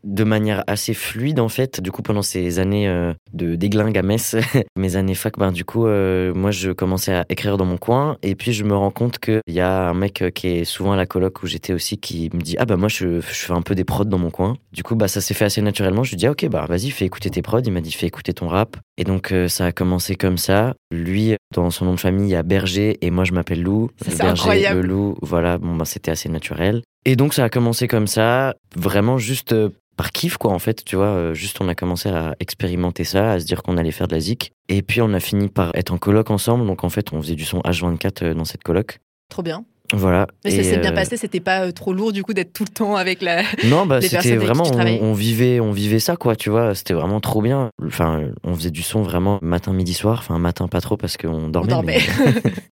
De 0.03 0.23
manière 0.23 0.63
assez 0.67 0.93
fluide 0.93 1.39
en 1.39 1.49
fait. 1.49 1.81
Du 1.81 1.91
coup, 1.91 2.01
pendant 2.01 2.21
ces 2.21 2.59
années 2.59 2.87
euh, 2.87 3.13
de 3.33 3.55
déglingue 3.55 3.97
à 3.97 4.01
Metz, 4.01 4.35
mes 4.77 4.95
années 4.95 5.15
fac, 5.15 5.37
ben, 5.37 5.51
du 5.51 5.65
coup, 5.65 5.87
euh, 5.87 6.33
moi 6.33 6.51
je 6.51 6.71
commençais 6.71 7.13
à 7.13 7.25
écrire 7.29 7.57
dans 7.57 7.65
mon 7.65 7.77
coin 7.77 8.17
et 8.23 8.35
puis 8.35 8.53
je 8.53 8.63
me 8.63 8.75
rends 8.75 8.91
compte 8.91 9.19
qu'il 9.19 9.41
y 9.47 9.59
a 9.59 9.89
un 9.89 9.93
mec 9.93 10.21
euh, 10.21 10.29
qui 10.29 10.47
est 10.47 10.65
souvent 10.65 10.93
à 10.93 10.97
la 10.97 11.05
coloc 11.05 11.43
où 11.43 11.47
j'étais 11.47 11.73
aussi 11.73 11.97
qui 11.97 12.29
me 12.33 12.41
dit 12.41 12.55
Ah 12.59 12.65
bah 12.65 12.77
moi 12.77 12.89
je, 12.89 13.21
je 13.21 13.33
fais 13.33 13.53
un 13.53 13.61
peu 13.61 13.75
des 13.75 13.83
prods 13.83 14.05
dans 14.05 14.17
mon 14.17 14.31
coin. 14.31 14.57
Du 14.73 14.83
coup, 14.83 14.95
bah 14.95 15.07
ça 15.07 15.21
s'est 15.21 15.33
fait 15.33 15.45
assez 15.45 15.61
naturellement. 15.61 16.03
Je 16.03 16.11
lui 16.11 16.17
dis 16.17 16.27
ah, 16.27 16.31
Ok, 16.31 16.47
bah 16.47 16.65
vas-y, 16.67 16.89
fais 16.89 17.05
écouter 17.05 17.29
tes 17.29 17.41
prods. 17.41 17.61
Il 17.65 17.71
m'a 17.71 17.81
dit 17.81 17.91
Fais 17.91 18.07
écouter 18.07 18.33
ton 18.33 18.47
rap. 18.47 18.77
Et 18.97 19.03
donc 19.03 19.31
euh, 19.31 19.47
ça 19.47 19.65
a 19.65 19.71
commencé 19.71 20.15
comme 20.15 20.37
ça. 20.37 20.75
Lui, 20.91 21.35
dans 21.53 21.69
son 21.71 21.85
nom 21.85 21.95
de 21.95 21.99
famille, 21.99 22.27
il 22.27 22.31
y 22.31 22.35
a 22.35 22.43
Berger 22.43 22.97
et 23.01 23.11
moi 23.11 23.23
je 23.23 23.31
m'appelle 23.33 23.61
Lou. 23.61 23.89
Ça, 24.01 24.11
Berger, 24.15 24.41
incroyable. 24.41 24.81
Le 24.81 24.87
Loup, 24.87 25.17
voilà, 25.21 25.57
bon 25.57 25.75
bah 25.75 25.85
c'était 25.85 26.11
assez 26.11 26.29
naturel. 26.29 26.83
Et 27.05 27.15
donc 27.15 27.33
ça 27.33 27.43
a 27.43 27.49
commencé 27.49 27.87
comme 27.87 28.07
ça, 28.07 28.55
vraiment 28.75 29.17
juste 29.17 29.53
euh, 29.53 29.69
par 29.97 30.11
kiff 30.11 30.37
quoi 30.37 30.51
en 30.51 30.59
fait, 30.59 30.85
tu 30.85 30.95
vois, 30.95 31.07
euh, 31.07 31.33
juste 31.33 31.59
on 31.61 31.67
a 31.67 31.75
commencé 31.75 32.09
à 32.09 32.35
expérimenter 32.39 33.03
ça, 33.03 33.33
à 33.33 33.39
se 33.39 33.45
dire 33.45 33.63
qu'on 33.63 33.77
allait 33.77 33.91
faire 33.91 34.07
de 34.07 34.13
la 34.13 34.19
zik. 34.19 34.51
Et 34.69 34.81
puis 34.81 35.01
on 35.01 35.13
a 35.13 35.19
fini 35.19 35.47
par 35.47 35.71
être 35.75 35.91
en 35.91 35.97
coloc 35.97 36.29
ensemble, 36.29 36.65
donc 36.65 36.83
en 36.83 36.89
fait 36.89 37.11
on 37.11 37.21
faisait 37.21 37.35
du 37.35 37.45
son 37.45 37.59
H24 37.61 38.23
euh, 38.23 38.33
dans 38.33 38.45
cette 38.45 38.63
coloc. 38.63 38.99
Trop 39.29 39.41
bien. 39.41 39.65
Voilà. 39.93 40.27
Mais 40.45 40.51
ça 40.51 40.63
s'est 40.63 40.77
bien 40.77 40.91
euh, 40.91 40.95
passé, 40.95 41.17
c'était 41.17 41.39
pas 41.39 41.65
euh, 41.65 41.71
trop 41.71 41.93
lourd 41.93 42.11
du 42.11 42.23
coup 42.23 42.33
d'être 42.33 42.53
tout 42.53 42.63
le 42.63 42.73
temps 42.73 42.95
avec 42.95 43.21
la. 43.21 43.41
Non, 43.65 43.85
bah 43.85 44.01
c'était 44.01 44.35
vraiment, 44.35 44.63
on, 44.63 45.09
on 45.09 45.13
vivait, 45.13 45.59
on 45.59 45.71
vivait 45.71 45.99
ça 45.99 46.15
quoi, 46.15 46.35
tu 46.35 46.49
vois, 46.49 46.73
c'était 46.75 46.93
vraiment 46.93 47.19
trop 47.19 47.41
bien. 47.41 47.69
Enfin, 47.85 48.21
on 48.43 48.55
faisait 48.55 48.71
du 48.71 48.81
son 48.81 49.01
vraiment 49.01 49.39
matin, 49.41 49.73
midi, 49.73 49.93
soir. 49.93 50.19
Enfin 50.19 50.39
matin 50.39 50.67
pas 50.67 50.81
trop 50.81 50.97
parce 50.97 51.17
qu'on 51.17 51.49
dormait. 51.49 51.69
dormait. 51.69 51.99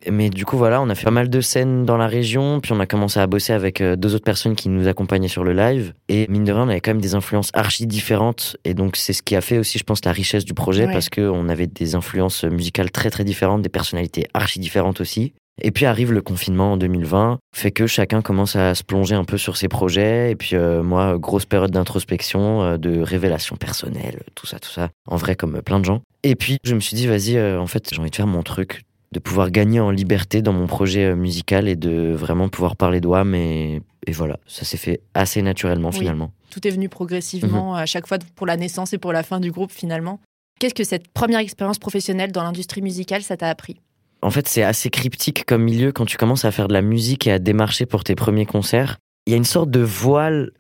Mais, 0.07 0.11
mais 0.11 0.31
du 0.31 0.45
coup 0.45 0.57
voilà, 0.57 0.81
on 0.83 0.89
a 0.89 0.95
fait 0.95 1.05
pas 1.05 1.11
mal 1.11 1.31
de 1.31 1.41
scènes 1.41 1.85
dans 1.85 1.97
la 1.97 2.07
région, 2.07 2.61
puis 2.61 2.73
on 2.73 2.81
a 2.81 2.87
commencé 2.87 3.21
à 3.21 3.27
bosser 3.27 3.53
avec 3.53 3.81
euh, 3.81 3.97
deux 3.97 4.15
autres 4.15 4.25
personnes 4.25 4.55
qui 4.57 4.69
nous 4.69 4.89
accompagnaient 4.89 5.29
sur 5.29 5.45
le 5.45 5.53
live. 5.53 5.93
Et 6.09 6.27
mine 6.29 6.45
de 6.45 6.53
rien, 6.53 6.63
on 6.65 6.69
avait 6.69 6.81
quand 6.81 6.91
même 6.93 7.01
des 7.01 7.15
influences 7.15 7.51
archi 7.55 7.87
différentes. 7.87 8.57
Et 8.65 8.75
donc 8.75 8.97
c'est 8.97 9.13
ce 9.13 9.23
qui 9.23 9.37
a 9.37 9.41
fait 9.41 9.59
aussi, 9.59 9.79
je 9.79 9.85
pense, 9.85 10.05
la 10.05 10.13
richesse 10.13 10.45
du 10.45 10.55
projet 10.55 10.87
Ouais. 10.87 10.93
parce 10.93 11.09
que 11.11 11.21
on 11.21 11.49
avait 11.49 11.67
des 11.69 11.95
influences 11.95 12.45
musicales 12.45 12.91
très 12.91 13.11
très 13.11 13.25
différentes, 13.25 13.63
des 13.63 13.69
personnalités 13.69 14.27
archi 14.35 14.59
différentes 14.59 15.01
aussi. 15.01 15.33
Et 15.61 15.71
puis 15.71 15.85
arrive 15.85 16.13
le 16.13 16.23
confinement 16.23 16.73
en 16.73 16.77
2020, 16.79 17.39
fait 17.55 17.71
que 17.73 17.87
chacun 17.87 18.23
commence 18.23 18.57
à 18.57 18.75
se 18.75 18.83
plonger 18.83 19.15
un 19.15 19.25
peu 19.25 19.37
sur 19.37 19.57
ses 19.59 19.69
projets. 19.69 20.31
Et 20.31 20.37
puis 20.37 20.57
euh, 20.57 20.83
moi, 20.83 21.19
grosse 21.19 21.45
période 21.45 21.71
d'introspection, 21.71 22.63
euh, 22.63 22.77
de 22.79 23.01
révélation 23.01 23.57
personnelle, 23.57 24.23
tout 24.35 24.47
ça, 24.47 24.59
tout 24.59 24.71
ça. 24.71 24.89
En 25.07 25.17
vrai, 25.17 25.37
comme 25.37 25.61
plein 25.61 25.79
de 25.79 25.85
gens. 25.85 26.01
Et 26.23 26.37
puis 26.37 26.57
je 26.65 26.75
me 26.75 26.81
suis 26.81 26.97
dit, 26.97 27.07
vas-y, 27.07 27.37
euh, 27.37 27.61
en 27.61 27.67
fait, 27.67 27.91
j'ai 27.93 28.01
envie 28.01 28.11
de 28.11 28.17
faire 28.17 28.27
mon 28.27 28.43
truc. 28.43 28.83
de 29.13 29.19
pouvoir 29.21 29.51
gagner 29.51 29.79
en 29.79 29.91
liberté 29.91 30.41
dans 30.41 30.55
mon 30.55 30.67
projet 30.67 31.15
musical 31.15 31.69
et 31.69 31.77
de 31.77 32.13
vraiment 32.15 32.49
pouvoir 32.49 32.77
parler 32.77 33.03
de 33.03 33.07
WAM. 33.09 33.35
Et, 33.35 33.83
et 34.07 34.13
voilà, 34.13 34.39
ça 34.47 34.65
s'est 34.65 34.79
fait 34.79 35.03
assez 35.13 35.43
naturellement 35.43 35.91
Oui. 35.91 35.99
finalement. 35.99 36.33
Tout 36.51 36.67
est 36.67 36.71
venu 36.71 36.89
progressivement 36.89 37.75
à 37.75 37.85
chaque 37.85 38.07
fois 38.07 38.17
pour 38.37 38.47
la 38.47 38.57
naissance 38.57 38.95
et 38.95 38.99
pour 38.99 39.13
la 39.13 39.23
fin 39.23 39.39
du 39.39 39.51
groupe 39.53 39.71
finalement. 39.71 40.19
Qu'est-ce 40.59 40.73
que 40.75 40.83
cette 40.85 41.09
première 41.09 41.41
expérience 41.41 41.79
professionnelle 41.79 42.33
dans 42.33 42.43
l'industrie 42.43 42.81
musicale, 42.81 43.23
ça 43.23 43.37
t'a 43.37 43.51
appris? 43.51 43.77
En 44.23 44.31
fait, 44.31 44.49
c'est 44.49 44.63
assez 44.63 44.89
cryptique 44.91 45.45
comme 45.45 45.63
milieu 45.65 45.93
quand 45.93 46.05
tu 46.07 46.17
commences 46.17 46.45
à 46.45 46.53
faire 46.53 46.69
de 46.69 46.73
la 46.73 46.83
musique 46.83 47.27
et 47.27 47.33
à 47.33 47.39
démarcher 47.39 47.87
pour 47.87 48.05
tes 48.05 48.15
premiers 48.15 48.47
concerts. 48.47 48.99
Il 49.27 49.33
y 49.33 49.35
a 49.35 49.37
une 49.37 49.45
sorte 49.45 49.71
de 49.71 49.81
voile, 49.81 50.53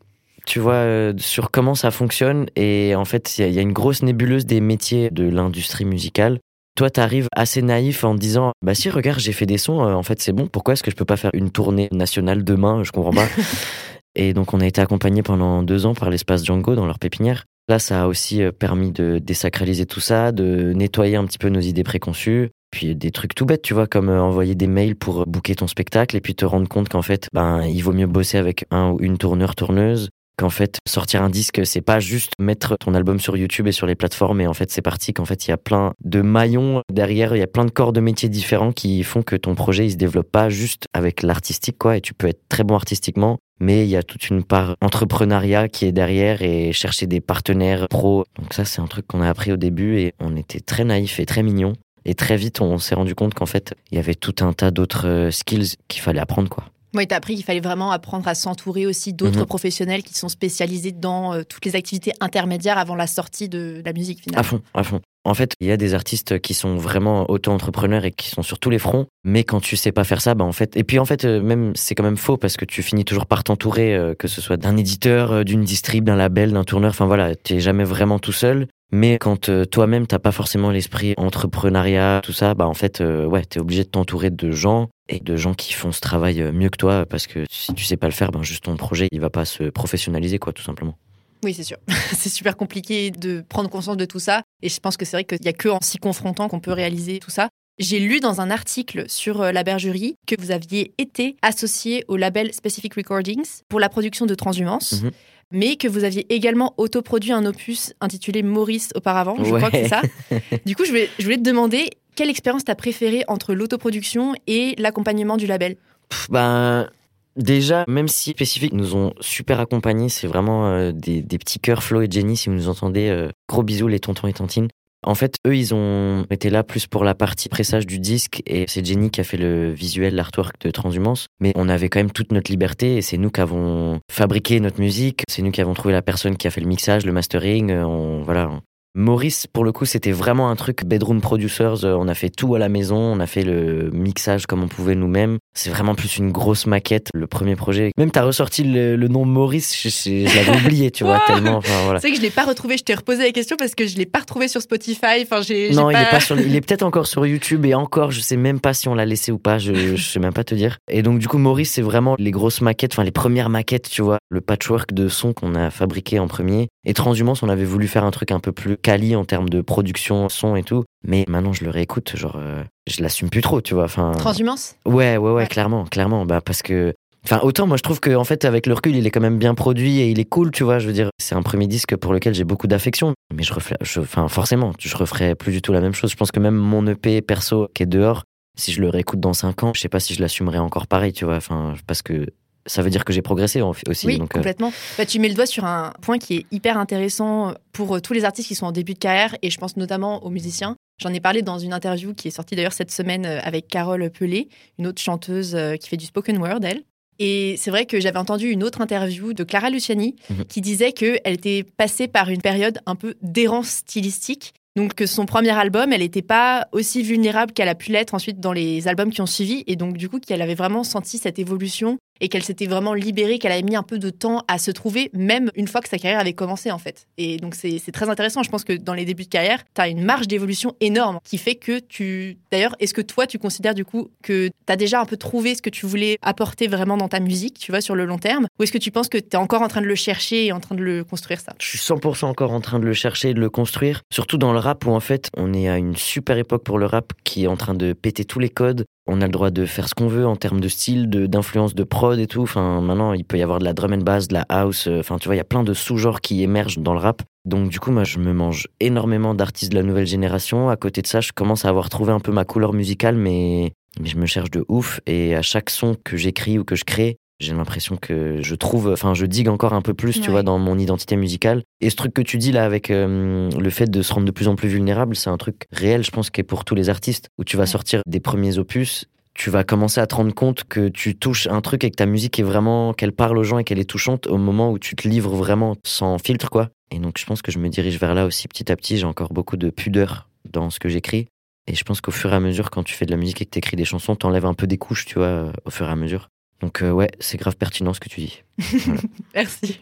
tu 0.47 0.59
vois, 0.59 0.75
euh, 0.75 1.13
sur 1.19 1.51
comment 1.51 1.75
ça 1.77 1.91
fonctionne. 1.91 2.47
Et 2.57 2.95
en 2.97 3.05
fait, 3.05 3.39
il 3.39 3.41
y 3.43 3.45
a- 3.45 3.49
il 3.49 3.55
y, 3.55 3.59
a 3.59 3.63
une 3.63 3.73
grosse 3.73 4.03
nébuleuse 4.03 4.47
des 4.47 4.61
métiers 4.61 5.11
de 5.11 5.29
l'industrie 5.29 5.85
musicale. 5.85 6.39
Toi, 6.75 6.91
t'arrives 6.91 7.29
assez 7.37 7.61
naïf 7.63 8.03
en 8.03 8.15
disant, 8.15 8.53
bah 8.65 8.75
si, 8.75 8.89
regarde, 8.91 9.21
j'ai 9.21 9.33
fait 9.33 9.47
des 9.47 9.59
sons, 9.59 9.83
euh, 9.85 9.93
en 9.93 10.03
fait, 10.03 10.21
c'est 10.23 10.33
bon. 10.33 10.47
Pourquoi 10.47 10.73
est-ce 10.75 10.83
que 10.83 10.91
je 10.91 10.97
peux 10.97 11.05
pas 11.05 11.17
faire 11.19 11.31
une 11.35 11.51
tournée 11.51 11.89
nationale 11.93 12.45
demain 12.45 12.83
Je 12.83 12.91
comprends 12.93 13.13
pas. 13.13 13.27
et 14.17 14.33
donc, 14.33 14.55
on 14.55 14.61
a 14.61 14.67
été 14.67 14.81
accompagné 14.81 15.23
pendant 15.23 15.63
deux 15.63 15.87
ans 15.87 15.95
par 15.95 16.11
l'espace 16.11 16.45
Django 16.45 16.75
dans 16.75 16.87
leur 16.87 16.99
pépinière. 16.99 17.45
Là, 17.69 17.79
ça 17.79 18.05
a 18.05 18.07
aussi 18.07 18.43
euh, 18.43 18.51
permis 18.53 18.91
de 18.91 19.19
désacraliser 19.19 19.87
tout 19.87 20.01
ça, 20.01 20.33
de 20.33 20.73
nettoyer 20.75 21.17
un 21.17 21.27
petit 21.27 21.39
peu 21.39 21.49
nos 21.49 21.61
idées 21.61 21.85
préconçues. 21.85 22.51
Puis 22.73 22.97
des 22.97 23.11
trucs 23.11 23.35
tout 23.35 23.47
bêtes, 23.47 23.63
tu 23.63 23.75
vois, 23.75 23.87
comme 23.87 24.09
euh, 24.09 24.21
envoyer 24.21 24.57
des 24.57 24.67
mails 24.67 24.97
pour 24.97 25.21
euh, 25.21 25.25
booker 25.27 25.55
ton 25.55 25.69
spectacle 25.69 26.17
et 26.17 26.21
puis 26.21 26.35
te 26.35 26.45
rendre 26.45 26.69
compte 26.69 26.89
qu'en 26.89 27.03
fait, 27.03 27.29
ben, 27.33 27.63
il 27.65 27.83
vaut 27.83 27.93
mieux 27.93 28.07
bosser 28.07 28.39
avec 28.39 28.65
un 28.71 28.91
ou 28.91 28.99
une 29.01 29.19
tourneur 29.19 29.55
tourneuse. 29.55 30.09
Qu'en 30.39 30.49
fait, 30.49 30.79
sortir 30.89 31.23
un 31.23 31.29
disque, 31.29 31.61
c'est 31.67 31.83
pas 31.83 32.01
juste 32.01 32.33
mettre 32.39 32.79
ton 32.79 32.95
album 32.95 33.21
sur 33.21 33.37
YouTube 33.37 33.69
et 33.69 33.73
sur 33.73 33.87
les 33.87 33.95
plateformes, 33.95 34.41
et 34.41 34.47
en 34.47 34.55
fait, 34.55 34.71
c'est 34.71 34.81
parti. 34.81 35.13
Qu'en 35.13 35.27
fait, 35.27 35.47
il 35.47 35.51
y 35.51 35.53
a 35.53 35.59
plein 35.59 35.93
de 36.03 36.23
maillons 36.23 36.81
derrière, 36.91 37.37
il 37.37 37.41
y 37.41 37.43
a 37.43 37.47
plein 37.47 37.67
de 37.67 37.71
corps 37.71 37.93
de 37.93 38.01
métiers 38.01 38.31
différents 38.31 38.73
qui 38.73 39.03
font 39.03 39.23
que 39.23 39.37
ton 39.37 39.55
projet, 39.55 39.85
il 39.85 39.93
se 39.93 39.97
développe 39.97 40.33
pas 40.33 40.49
juste 40.49 40.87
avec 40.95 41.23
l'artistique, 41.23 41.77
quoi. 41.79 41.99
Et 41.99 42.01
tu 42.01 42.15
peux 42.15 42.29
être 42.29 42.41
très 42.49 42.65
bon 42.65 42.75
artistiquement, 42.75 43.39
mais 43.61 43.85
il 43.85 43.91
y 43.91 43.97
a 43.97 44.03
toute 44.03 44.31
une 44.31 44.43
part 44.43 44.77
entrepreneuriat 44.81 45.69
qui 45.69 45.85
est 45.85 45.93
derrière 45.93 46.41
et 46.41 46.73
chercher 46.73 47.07
des 47.07 47.21
partenaires 47.21 47.87
pros. 47.89 48.25
Donc 48.39 48.55
ça, 48.55 48.65
c'est 48.65 48.81
un 48.81 48.87
truc 48.87 49.07
qu'on 49.07 49.21
a 49.21 49.29
appris 49.29 49.53
au 49.53 49.59
début 49.59 49.99
et 49.99 50.15
on 50.19 50.35
était 50.35 50.61
très 50.61 50.85
naïf 50.85 51.21
et 51.21 51.27
très 51.27 51.43
mignon. 51.43 51.75
Et 52.05 52.15
très 52.15 52.37
vite, 52.37 52.61
on 52.61 52.79
s'est 52.79 52.95
rendu 52.95 53.15
compte 53.15 53.35
qu'en 53.35 53.47
fait, 53.47 53.75
il 53.91 53.97
y 53.97 53.99
avait 53.99 54.15
tout 54.15 54.35
un 54.41 54.53
tas 54.53 54.71
d'autres 54.71 55.07
euh, 55.07 55.31
skills 55.31 55.77
qu'il 55.89 56.03
fallait 56.03 56.21
apprendre, 56.21 56.49
quoi. 56.49 56.65
Oui, 56.95 57.07
t'as 57.07 57.17
appris 57.17 57.37
qu'il 57.37 57.45
fallait 57.45 57.61
vraiment 57.61 57.91
apprendre 57.91 58.29
à 58.29 58.35
s'entourer 58.35 58.85
aussi 58.87 59.15
d'autres 59.15 59.39
Mhm. 59.41 59.47
professionnels 59.47 60.03
qui 60.03 60.13
sont 60.15 60.29
spécialisés 60.29 60.93
dans 60.93 61.33
euh, 61.33 61.43
toutes 61.43 61.65
les 61.65 61.75
activités 61.75 62.13
intermédiaires 62.21 62.77
avant 62.77 62.97
la 62.97 63.07
sortie 63.07 63.49
de 63.49 63.81
la 63.85 63.93
musique 63.95 64.19
À 64.21 64.23
finalement. 64.25 64.43
fond, 64.45 64.63
à 64.75 64.83
fond. 64.83 65.01
En 65.25 65.35
fait, 65.35 65.55
il 65.61 65.69
y 65.69 65.71
a 65.71 65.77
des 65.77 65.95
artistes 65.95 66.41
qui 66.41 66.53
sont 66.53 66.77
vraiment 66.77 67.31
auto-entrepreneurs 67.31 68.05
et 68.05 68.11
qui 68.11 68.29
sont 68.29 68.43
sur 68.43 68.59
tous 68.59 68.71
les 68.71 68.81
fronts, 68.81 69.07
mais 69.23 69.45
quand 69.45 69.61
tu 69.61 69.77
sais 69.77 69.93
pas 69.93 70.03
faire 70.03 70.21
ça, 70.21 70.35
bah 70.35 70.45
en 70.45 70.51
fait, 70.51 70.77
et 70.77 70.83
puis 70.83 70.99
en 70.99 71.05
fait, 71.05 71.25
euh, 71.25 71.41
même 71.41 71.73
c'est 71.77 71.95
quand 71.95 72.03
même 72.03 72.17
faux 72.17 72.37
parce 72.37 72.57
que 72.57 72.65
tu 72.65 72.83
finis 72.83 73.05
toujours 73.05 73.27
par 73.27 73.45
t'entourer, 73.45 73.95
euh, 73.95 74.15
que 74.17 74.27
ce 74.27 74.41
soit 74.41 74.57
d'un 74.57 74.77
éditeur, 74.77 75.31
euh, 75.31 75.45
d'une 75.45 75.63
distrib, 75.63 76.05
d'un 76.05 76.17
label, 76.17 76.53
d'un 76.53 76.65
tourneur, 76.65 76.91
enfin 76.91 77.07
voilà, 77.07 77.37
t'es 77.37 77.61
jamais 77.61 77.85
vraiment 77.85 78.19
tout 78.19 78.33
seul. 78.33 78.67
Mais 78.95 79.17
quand 79.17 79.49
toi-même 79.71 80.07
t'as 80.07 80.19
pas 80.19 80.33
forcément 80.33 80.71
l'esprit 80.71 81.15
entrepreneuriat, 81.17 82.21
tout 82.23 82.35
ça, 82.35 82.53
bah 82.53 82.67
en 82.67 82.75
fait, 82.75 83.01
ouais, 83.01 83.43
t'es 83.43 83.59
obligé 83.59 83.85
de 83.85 83.89
t'entourer 83.89 84.29
de 84.29 84.51
gens 84.51 84.91
et 85.09 85.19
de 85.19 85.35
gens 85.35 85.55
qui 85.55 85.73
font 85.73 85.93
ce 85.93 86.01
travail 86.03 86.53
mieux 86.53 86.69
que 86.69 86.77
toi 86.77 87.07
parce 87.07 87.27
que 87.27 87.47
si 87.49 87.73
tu 87.73 87.85
sais 87.85 87.97
pas 87.97 88.07
le 88.07 88.13
faire, 88.13 88.33
ben 88.33 88.43
juste 88.43 88.65
ton 88.65 88.77
projet 88.77 89.09
il 89.11 89.21
va 89.21 89.31
pas 89.31 89.47
se 89.47 89.65
professionnaliser 89.71 90.39
quoi, 90.39 90.53
tout 90.53 90.63
simplement. 90.63 90.99
Oui, 91.45 91.55
c'est 91.55 91.65
sûr. 91.65 91.77
c'est 92.17 92.29
super 92.29 92.57
compliqué 92.57 93.11
de 93.11 93.45
prendre 93.49 93.69
conscience 93.69 93.97
de 93.97 94.05
tout 94.05 94.19
ça. 94.21 94.43
Et 94.63 94.69
je 94.69 94.79
pense 94.81 94.97
que 94.97 95.05
c'est 95.05 95.17
vrai 95.17 95.25
qu'il 95.25 95.41
n'y 95.43 95.49
a 95.49 95.53
que 95.53 95.69
en 95.69 95.81
s'y 95.81 95.99
confrontant 95.99 96.49
qu'on 96.49 96.61
peut 96.61 96.73
réaliser 96.73 97.19
tout 97.19 97.31
ça. 97.31 97.49
J'ai 97.79 97.99
lu 97.99 98.21
dans 98.21 98.41
un 98.41 98.51
article 98.51 99.05
sur 99.09 99.41
euh, 99.41 99.51
la 99.53 99.63
bergerie 99.65 100.15
que 100.27 100.35
vous 100.39 100.51
aviez 100.51 100.93
été 100.99 101.37
associé 101.43 102.05
au 102.07 102.17
label 102.17 102.53
Specific 102.53 102.95
Recordings 102.95 103.47
pour 103.69 103.81
la 103.81 103.89
production 103.89 104.27
de 104.27 104.35
Transhumance, 104.35 105.03
Mhm. 105.03 105.11
mais 105.53 105.77
que 105.77 105.89
vous 105.89 106.05
aviez 106.05 106.33
également 106.33 106.75
autoproduit 106.77 107.33
un 107.33 107.45
opus 107.47 107.95
intitulé 108.01 108.43
Maurice 108.43 108.91
auparavant. 108.95 109.37
Je 109.43 109.49
crois 109.55 109.71
que 109.71 109.79
c'est 109.79 109.89
ça. 109.89 110.03
du 110.67 110.77
coup, 110.77 110.85
je 110.85 110.91
voulais, 110.91 111.09
je 111.19 111.25
voulais 111.25 111.39
te 111.39 111.43
demander 111.43 111.89
quelle 112.15 112.29
expérience 112.29 112.63
t'as 112.65 112.75
préférée 112.75 113.25
entre 113.27 113.55
l'autoproduction 113.55 114.35
et 114.47 114.75
l'accompagnement 114.79 115.39
du 115.39 115.47
label? 115.47 115.77
Pff, 116.11 116.29
Ben, 116.31 116.91
déjà, 117.37 117.85
même 117.89 118.09
si 118.09 118.31
Spécifique 118.31 118.73
nous 118.73 118.97
ont 118.97 119.13
super 119.21 119.61
accompagnés, 119.61 120.09
c'est 120.09 120.27
vraiment 120.27 120.67
euh, 120.67 120.93
des, 120.93 121.23
petits 121.23 121.61
cœurs, 121.61 121.83
Flo 121.83 122.03
et 122.03 122.11
Jenny, 122.11 122.37
si 122.37 122.49
vous 122.49 122.55
nous 122.55 122.69
entendez. 122.69 123.09
euh, 123.09 123.29
gros 123.49 123.63
bisous, 123.63 123.89
les 123.89 124.01
tontons 124.01 124.29
et 124.29 124.33
tantines. 124.33 124.69
En 125.05 125.17
fait, 125.17 125.35
eux, 125.47 125.57
ils 125.57 125.75
ont 125.75 126.27
été 126.31 126.49
là 126.49 126.63
plus 126.63 126.87
pour 126.87 127.03
la 127.03 127.17
partie 127.17 127.49
pressage 127.49 127.87
du 127.87 127.99
disque 127.99 128.41
et 128.47 128.67
c'est 128.69 128.87
Jenny 128.87 129.11
qui 129.11 129.21
a 129.21 129.25
fait 129.25 129.37
le 129.37 129.73
visuel, 129.73 130.15
l'artwork 130.15 130.61
de 130.61 130.71
Transhumance. 130.71 131.27
Mais 131.41 131.53
on 131.57 131.69
avait 131.69 131.89
quand 131.89 131.99
même 131.99 132.13
toute 132.13 132.31
notre 132.31 132.53
liberté 132.53 132.97
et 132.97 133.03
c'est 133.03 133.17
nous 133.17 133.31
qui 133.31 133.41
avons 133.41 133.99
fabriqué 134.11 134.61
notre 134.61 134.81
musique. 134.81 135.25
C'est 135.29 135.43
nous 135.43 135.51
qui 135.51 135.61
avons 135.61 135.75
trouvé 135.75 135.93
la 135.93 136.03
personne 136.03 136.37
qui 136.37 136.47
a 136.47 136.51
fait 136.51 136.61
le 136.61 136.69
mixage, 136.69 137.05
le 137.05 137.11
mastering. 137.11 137.73
euh, 137.73 138.23
voilà. 138.25 138.61
Maurice, 138.95 139.47
pour 139.47 139.65
le 139.65 139.73
coup, 139.73 139.87
c'était 139.87 140.13
vraiment 140.13 140.51
un 140.51 140.57
truc 140.57 140.85
bedroom 140.85 141.21
producers. 141.21 141.83
On 141.85 142.07
a 142.07 142.15
fait 142.15 142.29
tout 142.29 142.55
à 142.55 142.59
la 142.59 142.69
maison, 142.69 142.99
on 142.99 143.21
a 143.21 143.27
fait 143.27 143.43
le 143.43 143.91
mixage 143.91 144.47
comme 144.47 144.63
on 144.63 144.69
pouvait 144.69 144.95
nous-mêmes. 144.95 145.39
C'est 145.55 145.71
vraiment 145.71 145.95
plus 145.95 146.17
une 146.17 146.33
grosse 146.33 146.67
maquette, 146.67 147.09
le 147.13 147.27
premier 147.27 147.57
projet. 147.57 147.91
Même 147.99 148.11
t'as 148.11 148.23
ressorti 148.23 148.65
le, 148.65 148.97
le 148.97 149.09
nom 149.09 149.25
Maurice, 149.27 149.77
je, 149.81 149.89
je- 149.91 150.27
je 150.27 150.37
l'avais 150.37 150.59
oublié, 150.65 150.91
tu 150.91 151.05
vois, 151.05 151.21
tellement. 151.27 151.57
Enfin 151.57 151.83
voilà. 151.85 152.01
C'est 152.01 152.09
vrai 152.09 152.17
que 152.17 152.23
je 152.23 152.27
l'ai 152.27 152.31
pas 152.33 152.45
retrouvé. 152.45 152.77
Je 152.79 152.85
t'ai 152.85 152.95
reposé 152.95 153.23
la 153.23 153.33
question 153.33 153.57
parce 153.59 153.75
que 153.75 153.87
je 153.87 153.97
l'ai 153.97 154.07
pas 154.07 154.21
retrouvé 154.21 154.49
sur 154.49 154.63
Spotify. 154.63 155.23
Enfin, 155.23 155.43
j'ai 155.43 155.69
j'ai 155.69 155.75
Non, 155.75 155.91
il 155.91 155.95
pas... 155.95 156.03
est 156.03 156.11
pas 156.11 156.21
sur, 156.21 156.39
il 156.41 156.57
est 156.57 156.61
peut-être 156.63 156.83
encore 156.83 157.07
sur 157.07 157.27
YouTube 157.27 157.67
et 157.67 157.75
encore, 157.75 158.11
je 158.13 158.21
sais 158.21 158.37
même 158.37 158.61
pas 158.61 158.73
si 158.75 158.89
on 158.89 158.95
l'a 158.95 159.05
laissé 159.05 159.31
ou 159.33 159.39
pas, 159.39 159.59
je, 159.59 159.95
je 159.97 160.03
sais 160.03 160.19
même 160.21 160.33
pas 160.33 160.45
te 160.45 160.55
dire. 160.55 160.79
Et 160.91 161.03
donc 161.03 161.19
du 161.19 161.29
coup, 161.29 161.39
Maurice, 161.39 161.73
c'est 161.73 161.83
vraiment 161.83 162.17
les 162.19 162.31
grosses 162.31 162.61
maquettes, 162.63 162.93
enfin 162.95 163.05
les 163.05 163.11
premières 163.11 163.51
maquettes, 163.51 163.91
tu 163.91 164.01
vois, 164.03 164.19
le 164.31 164.41
patchwork 164.41 164.93
de 164.93 165.09
son 165.09 165.33
qu'on 165.35 165.55
a 165.55 165.71
fabriqué 165.71 166.19
en 166.19 166.29
premier. 166.29 166.69
Et 166.85 166.95
Transhumance, 166.95 167.43
on 167.43 167.49
avait 167.49 167.65
voulu 167.65 167.89
faire 167.89 168.05
un 168.05 168.11
truc 168.11 168.31
un 168.33 168.41
peu 168.41 168.53
plus 168.53 168.77
quali 168.77 169.15
en 169.17 169.25
termes 169.25 169.49
de 169.49 169.61
production, 169.61 170.29
son 170.29 170.57
et 170.57 170.63
tout. 170.63 170.85
Mais 171.05 171.25
maintenant, 171.29 171.53
je 171.53 171.65
le 171.65 171.71
réécoute, 171.71 172.17
genre, 172.17 172.37
euh, 172.39 172.63
je 172.89 173.03
l'assume 173.03 173.31
plus 173.31 173.43
trop, 173.43 173.61
tu 173.61 173.75
vois. 173.75 173.85
Enfin, 173.85 174.13
Transhumance? 174.13 174.77
Ouais, 174.87 175.17
ouais, 175.17 175.19
ouais, 175.19 175.31
Ouais. 175.33 175.47
clairement, 175.47 175.85
clairement. 175.85 176.25
Bah, 176.27 176.41
parce 176.45 176.63
que. 176.63 176.95
Enfin, 177.25 177.39
autant 177.45 177.69
moi 177.69 177.77
je 177.77 177.83
trouve 177.85 178.01
qu'en 178.01 178.25
fait, 178.25 178.45
avec 178.45 178.67
le 178.67 178.75
recul, 178.75 178.97
il 178.97 179.07
est 179.07 179.11
quand 179.13 179.21
même 179.21 179.39
bien 179.39 179.55
produit 179.55 180.01
et 180.01 180.11
il 180.11 180.19
est 180.19 180.25
cool, 180.25 180.51
tu 180.51 180.65
vois. 180.65 180.81
Je 180.81 180.89
veux 180.89 180.93
dire, 180.93 181.09
c'est 181.23 181.37
un 181.37 181.43
premier 181.43 181.69
disque 181.69 181.95
pour 181.97 182.13
lequel 182.13 182.35
j'ai 182.35 182.43
beaucoup 182.43 182.67
d'affection. 182.67 183.15
Mais 183.33 183.45
je 183.45 183.53
refais. 183.55 183.77
je- 183.81 184.01
Enfin, 184.01 184.27
forcément, 184.27 184.73
je 184.81 184.97
referai 184.97 185.37
plus 185.37 185.53
du 185.53 185.63
tout 185.63 185.73
la 185.73 185.81
même 185.81 185.95
chose. 185.95 186.11
Je 186.11 186.17
pense 186.17 186.33
que 186.33 186.41
même 186.41 186.57
mon 186.57 186.85
EP 186.89 187.23
perso 187.23 187.69
qui 187.75 187.85
est 187.85 187.87
dehors, 187.87 188.25
si 188.59 188.73
je 188.73 188.81
le 188.81 188.89
réécoute 188.89 189.21
dans 189.21 189.35
5 189.35 189.63
ans, 189.63 189.73
je 189.73 189.81
sais 189.81 189.89
pas 189.89 190.01
si 190.01 190.15
je 190.15 190.21
l'assumerai 190.21 190.59
encore 190.59 190.89
pareil, 190.89 191.13
tu 191.13 191.25
vois. 191.25 191.37
Enfin, 191.37 191.75
parce 191.87 192.03
que 192.03 192.27
ça 192.67 192.83
veut 192.83 192.91
dire 192.91 193.05
que 193.05 193.13
j'ai 193.13 193.23
progressé 193.23 193.61
aussi. 193.63 194.07
Oui, 194.07 194.19
donc, 194.19 194.35
euh, 194.35 194.39
complètement. 194.39 194.73
Bah, 194.99 195.07
tu 195.07 195.21
mets 195.21 195.29
le 195.29 195.35
doigt 195.35 195.47
sur 195.47 195.65
un 195.65 195.93
point 196.03 196.19
qui 196.19 196.35
est 196.39 196.47
hyper 196.51 196.77
intéressant 196.77 197.55
pour 197.73 197.95
euh, 197.97 198.01
tous 198.01 198.13
les 198.15 198.25
artistes 198.25 198.49
qui 198.49 198.55
sont 198.57 198.67
en 198.67 198.73
début 198.73 198.95
de 198.95 198.99
carrière 198.99 199.37
et 199.43 199.51
je 199.51 199.59
pense 199.59 199.77
notamment 199.77 200.25
aux 200.25 200.31
musiciens. 200.31 200.75
J'en 200.99 201.13
ai 201.13 201.21
parlé 201.21 201.43
dans 201.43 201.59
une 201.59 201.73
interview 201.73 202.15
qui 202.15 202.29
est 202.29 202.33
sortie 202.33 202.55
d'ailleurs 202.55 202.73
cette 202.73 202.91
semaine 202.93 203.27
euh, 203.27 203.41
avec 203.43 203.69
Carole 203.69 204.09
Pelé, 204.11 204.49
une 204.79 204.87
autre 204.87 205.01
chanteuse 205.03 205.55
euh, 205.55 205.77
qui 205.77 205.89
fait 205.89 205.97
du 205.97 206.05
spoken 206.07 206.39
word, 206.39 206.61
elle. 206.63 206.83
Et 207.19 207.57
c'est 207.59 207.71
vrai 207.71 207.87
que 207.87 208.01
j'avais 208.01 208.19
entendu 208.19 208.49
une 208.51 208.65
autre 208.65 208.81
interview 208.81 209.33
de 209.33 209.45
Clara 209.45 209.71
Luciani 209.71 210.17
Mhm. 210.31 210.45
qui 210.47 210.61
disait 210.61 210.93
qu'elle 210.93 211.21
était 211.25 211.65
passée 211.77 212.09
par 212.09 212.31
une 212.31 212.41
période 212.41 212.79
un 212.87 212.95
peu 212.97 213.15
d'errance 213.23 213.69
stylistique. 213.69 214.55
Donc 214.75 214.95
que 214.95 215.05
son 215.05 215.27
premier 215.27 215.51
album, 215.51 215.93
elle 215.93 216.01
n'était 216.01 216.23
pas 216.23 216.67
aussi 216.73 217.03
vulnérable 217.03 217.53
qu'elle 217.53 217.69
a 217.69 217.75
pu 217.75 217.91
l'être 217.93 218.15
ensuite 218.15 218.41
dans 218.41 218.55
les 218.55 218.89
albums 218.89 219.11
qui 219.11 219.21
ont 219.21 219.27
suivi. 219.27 219.65
Et 219.67 219.77
donc 219.77 219.99
du 219.99 220.09
coup, 220.09 220.19
qu'elle 220.19 220.41
avait 220.41 220.55
vraiment 220.55 220.83
senti 220.83 221.19
cette 221.19 221.39
évolution 221.39 221.99
et 222.23 222.29
qu'elle 222.29 222.45
s'était 222.45 222.67
vraiment 222.67 222.95
libérée, 222.95 223.39
qu'elle 223.39 223.53
avait 223.53 223.63
mis 223.63 223.77
un 223.77 223.83
peu 223.83 223.99
de 223.99 224.09
temps 224.09 224.45
à 224.49 224.57
se 224.57 224.71
trouver, 224.71 225.11
même 225.13 225.51
une 225.55 225.69
fois 225.69 225.83
que 225.83 225.89
sa 225.89 225.99
carrière 225.99 226.21
avait 226.21 226.33
commencé 226.33 226.71
en 226.71 226.79
fait. 226.79 227.07
Et 227.19 227.37
donc 227.37 227.55
c'est 227.55 227.81
très 227.93 228.09
intéressant. 228.09 228.43
Je 228.43 228.49
pense 228.49 228.65
que 228.65 228.73
dans 228.73 228.95
les 228.95 229.05
débuts 229.05 229.25
de 229.25 229.29
carrière, 229.29 229.63
tu 229.75 229.81
as 229.81 229.89
une 229.89 230.03
marge 230.03 230.29
d'évolution 230.29 230.75
énorme 230.81 231.19
qui 231.25 231.37
fait 231.37 231.57
que 231.57 231.81
tu... 231.81 232.39
D'ailleurs, 232.51 232.75
est-ce 232.79 232.95
que 232.95 233.03
toi, 233.03 233.27
tu 233.27 233.39
considères 233.39 233.75
du 233.75 233.85
coup 233.85 234.09
que 234.23 234.49
tu 234.49 234.73
as 234.73 234.77
déjà 234.77 235.01
un 235.01 235.05
peu 235.05 235.17
trouvé 235.17 235.55
ce 235.55 235.63
que 235.63 235.71
tu 235.71 235.85
voulais 235.85 236.17
apporter 236.23 236.69
vraiment 236.69 236.97
dans 236.97 237.09
ta 237.09 237.21
musique, 237.21 237.59
tu 237.59 237.73
vois, 237.73 237.81
sur 237.81 237.97
le 237.97 238.05
long 238.05 238.19
terme? 238.19 238.47
Ou 238.59 238.63
est-ce 238.63 238.73
que 238.73 238.79
tu 238.79 238.93
penses 238.93 239.09
que 239.09 239.19
tu 239.19 239.31
es 239.33 239.37
encore 239.37 239.63
en 239.63 239.69
train 239.69 239.81
de 239.81 239.87
le 239.87 239.95
chercher 239.97 240.47
et 240.47 240.53
en 240.53 240.61
train 240.61 240.77
de 240.77 240.83
le 240.83 241.03
construire 241.03 241.41
ça? 241.41 241.55
Je 241.61 241.67
suis 241.67 241.79
100% 241.79 242.27
encore 242.27 242.53
en 242.53 242.61
train 242.61 242.79
de 242.79 242.85
le 242.85 242.95
chercher 242.95 243.31
et 243.31 243.35
de 243.35 243.41
le 243.41 243.51
construire. 243.51 244.03
Surtout 244.13 244.39
dans 244.39 244.53
le 244.53 244.61
rap 244.61 244.87
où 244.87 244.91
en 244.91 245.01
fait 245.01 245.29
on 245.37 245.53
est 245.53 245.69
à 245.69 245.77
une 245.77 245.97
super 245.97 246.39
époque 246.39 246.63
pour 246.63 246.79
le 246.79 246.87
rap 246.87 247.13
qui 247.25 247.45
est 247.45 247.49
en 247.49 247.57
train 247.57 247.75
de 247.75 247.93
péter 247.93 248.25
tous 248.25 248.39
les 248.39 248.49
codes. 248.49 248.85
On 249.07 249.21
a 249.21 249.27
le 249.27 249.33
droit 249.33 249.51
de 249.51 249.67
faire 249.67 249.89
ce 249.89 249.95
qu'on 249.95 250.07
veut 250.07 250.27
en 250.27 250.37
termes 250.37 250.61
de 250.61 250.69
style, 250.69 251.09
d'influence 251.11 251.75
de, 251.75 251.83
prod 251.83 252.19
et 252.19 252.27
tout. 252.29 252.43
Enfin, 252.43 252.81
maintenant 252.81 253.13
il 253.15 253.25
peut 253.25 253.37
y 253.37 253.43
avoir 253.43 253.59
de 253.59 253.65
la 253.65 253.73
drum 253.73 253.93
and 253.93 253.99
bass, 253.99 254.29
de 254.29 254.35
la 254.35 254.47
house. 254.49 254.87
euh, 254.87 255.01
Enfin, 255.01 255.19
tu 255.19 255.27
vois, 255.27 255.35
il 255.35 255.39
y 255.39 255.41
a 255.41 255.45
plein 255.45 255.65
de 255.65 255.75
sous-genres 255.75 256.21
qui 256.21 256.43
émergent 256.43 256.79
dans 256.79 256.93
le 256.93 257.01
rap. 257.01 257.23
Donc 257.45 257.69
du 257.69 257.81
coup, 257.81 257.91
moi, 257.91 258.05
je 258.05 258.19
me 258.19 258.33
mange 258.33 258.69
énormément 258.79 259.35
d'artistes 259.35 259.73
de 259.73 259.77
la 259.77 259.83
nouvelle 259.83 260.07
génération. 260.07 260.69
À 260.71 260.77
côté 260.77 261.03
de 261.03 261.09
ça, 261.09 261.21
je 261.21 261.33
commence 261.33 261.65
à 261.65 261.69
avoir 261.69 261.89
trouvé 261.89 262.13
un 262.13 262.21
peu 262.21 262.31
ma 262.31 262.45
couleur 262.45 262.73
musicale, 262.73 263.17
mais, 263.17 263.73
mais 264.01 264.09
je 264.09 264.17
me 264.17 264.27
cherche 264.27 264.51
de 264.51 264.65
ouf. 264.69 265.01
Et 265.07 265.35
à 265.35 265.43
chaque 265.43 265.71
son 265.71 265.97
que 266.05 266.17
j'écris 266.17 266.59
ou 266.61 266.65
que 266.65 266.77
je 266.77 266.85
crée, 266.85 267.17
J'ai 267.43 267.55
l'impression 267.55 267.97
que 267.97 268.41
je 268.41 268.55
trouve, 268.55 268.93
enfin, 268.93 269.15
je 269.15 269.27
digue 269.27 269.49
encore 269.49 269.73
un 269.73 269.83
peu 269.83 269.95
plus, 269.95 270.21
tu 270.21 270.31
vois, 270.31 270.45
dans 270.45 270.59
mon 270.59 270.79
identité 270.79 271.17
musicale. 271.17 271.65
Et 271.81 271.91
ce 271.91 271.97
truc 271.97 272.15
que 272.15 272.23
tu 272.23 272.39
dis 272.39 272.53
là 272.53 272.65
avec 272.65 272.89
euh, 272.91 273.51
le 273.51 273.71
fait 273.71 273.91
de 273.91 274.01
se 274.01 274.15
rendre 274.15 274.27
de 274.27 274.31
plus 274.31 274.47
en 274.47 274.55
plus 274.55 274.69
vulnérable, 274.69 275.17
c'est 275.17 275.29
un 275.29 275.37
truc 275.39 275.65
réel, 275.73 276.05
je 276.05 276.13
pense, 276.13 276.31
qui 276.31 276.41
est 276.41 276.45
pour 276.45 276.65
tous 276.65 276.77
les 276.77 276.89
artistes, 276.89 277.31
où 277.39 277.45
tu 277.45 277.57
vas 277.57 277.67
sortir 277.67 278.01
des 278.07 278.21
premiers 278.21 278.59
opus 278.59 279.07
tu 279.35 279.51
vas 279.51 279.65
commencer 279.65 279.99
à 279.99 280.07
te 280.07 280.15
rendre 280.15 280.35
compte 280.35 280.65
que 280.65 280.89
tu 280.89 281.17
touches 281.17 281.47
un 281.47 281.63
truc 281.63 281.85
et 281.85 281.91
que 281.91 281.97
ta 281.97 282.07
musique 282.07 282.39
est 282.39 282.43
vraiment, 282.43 282.93
qu'elle 282.93 283.13
parle 283.13 283.39
aux 283.39 283.45
gens 283.45 283.59
et 283.59 283.65
qu'elle 283.65 283.79
est 283.79 283.89
touchante 283.89 284.27
au 284.27 284.37
moment 284.37 284.71
où 284.71 284.79
tu 284.79 284.95
te 284.95 285.09
livres 285.09 285.35
vraiment 285.35 285.75
sans 285.85 286.19
filtre, 286.19 286.51
quoi. 286.51 286.69
Et 286.91 286.99
donc, 286.99 287.19
je 287.19 287.25
pense 287.25 287.41
que 287.41 287.51
je 287.51 287.59
me 287.59 287.69
dirige 287.71 287.99
vers 287.99 288.15
là 288.15 288.27
aussi 288.27 288.47
petit 288.47 288.71
à 288.71 288.77
petit. 288.77 288.99
J'ai 288.99 289.07
encore 289.07 289.33
beaucoup 289.33 289.57
de 289.57 289.71
pudeur 289.71 290.29
dans 290.51 290.69
ce 290.69 290.79
que 290.79 290.91
j'écris. 290.91 291.29
Et 291.67 291.75
je 291.75 291.85
pense 291.85 292.01
qu'au 292.01 292.11
fur 292.11 292.33
et 292.33 292.37
à 292.37 292.41
mesure, 292.41 292.71
quand 292.71 292.83
tu 292.83 292.95
fais 292.95 293.07
de 293.07 293.11
la 293.11 293.17
musique 293.17 293.41
et 293.41 293.47
que 293.47 293.51
tu 293.51 293.59
écris 293.59 293.77
des 293.77 293.85
chansons, 293.85 294.17
t'enlèves 294.17 294.47
un 294.47 294.55
peu 294.55 294.67
des 294.67 294.79
couches, 294.79 295.07
tu 295.07 295.19
vois, 295.19 295.53
au 295.65 295.71
fur 295.71 295.87
et 295.87 295.91
à 295.91 295.97
mesure. 295.97 296.29
Donc, 296.63 296.83
euh, 296.83 296.91
ouais, 296.91 297.11
c'est 297.21 297.39
grave 297.39 297.57
pertinent 297.57 297.93
ce 297.93 298.01
que 298.01 298.09
tu 298.09 298.21
dis. 298.21 298.43
Merci. 299.35 299.81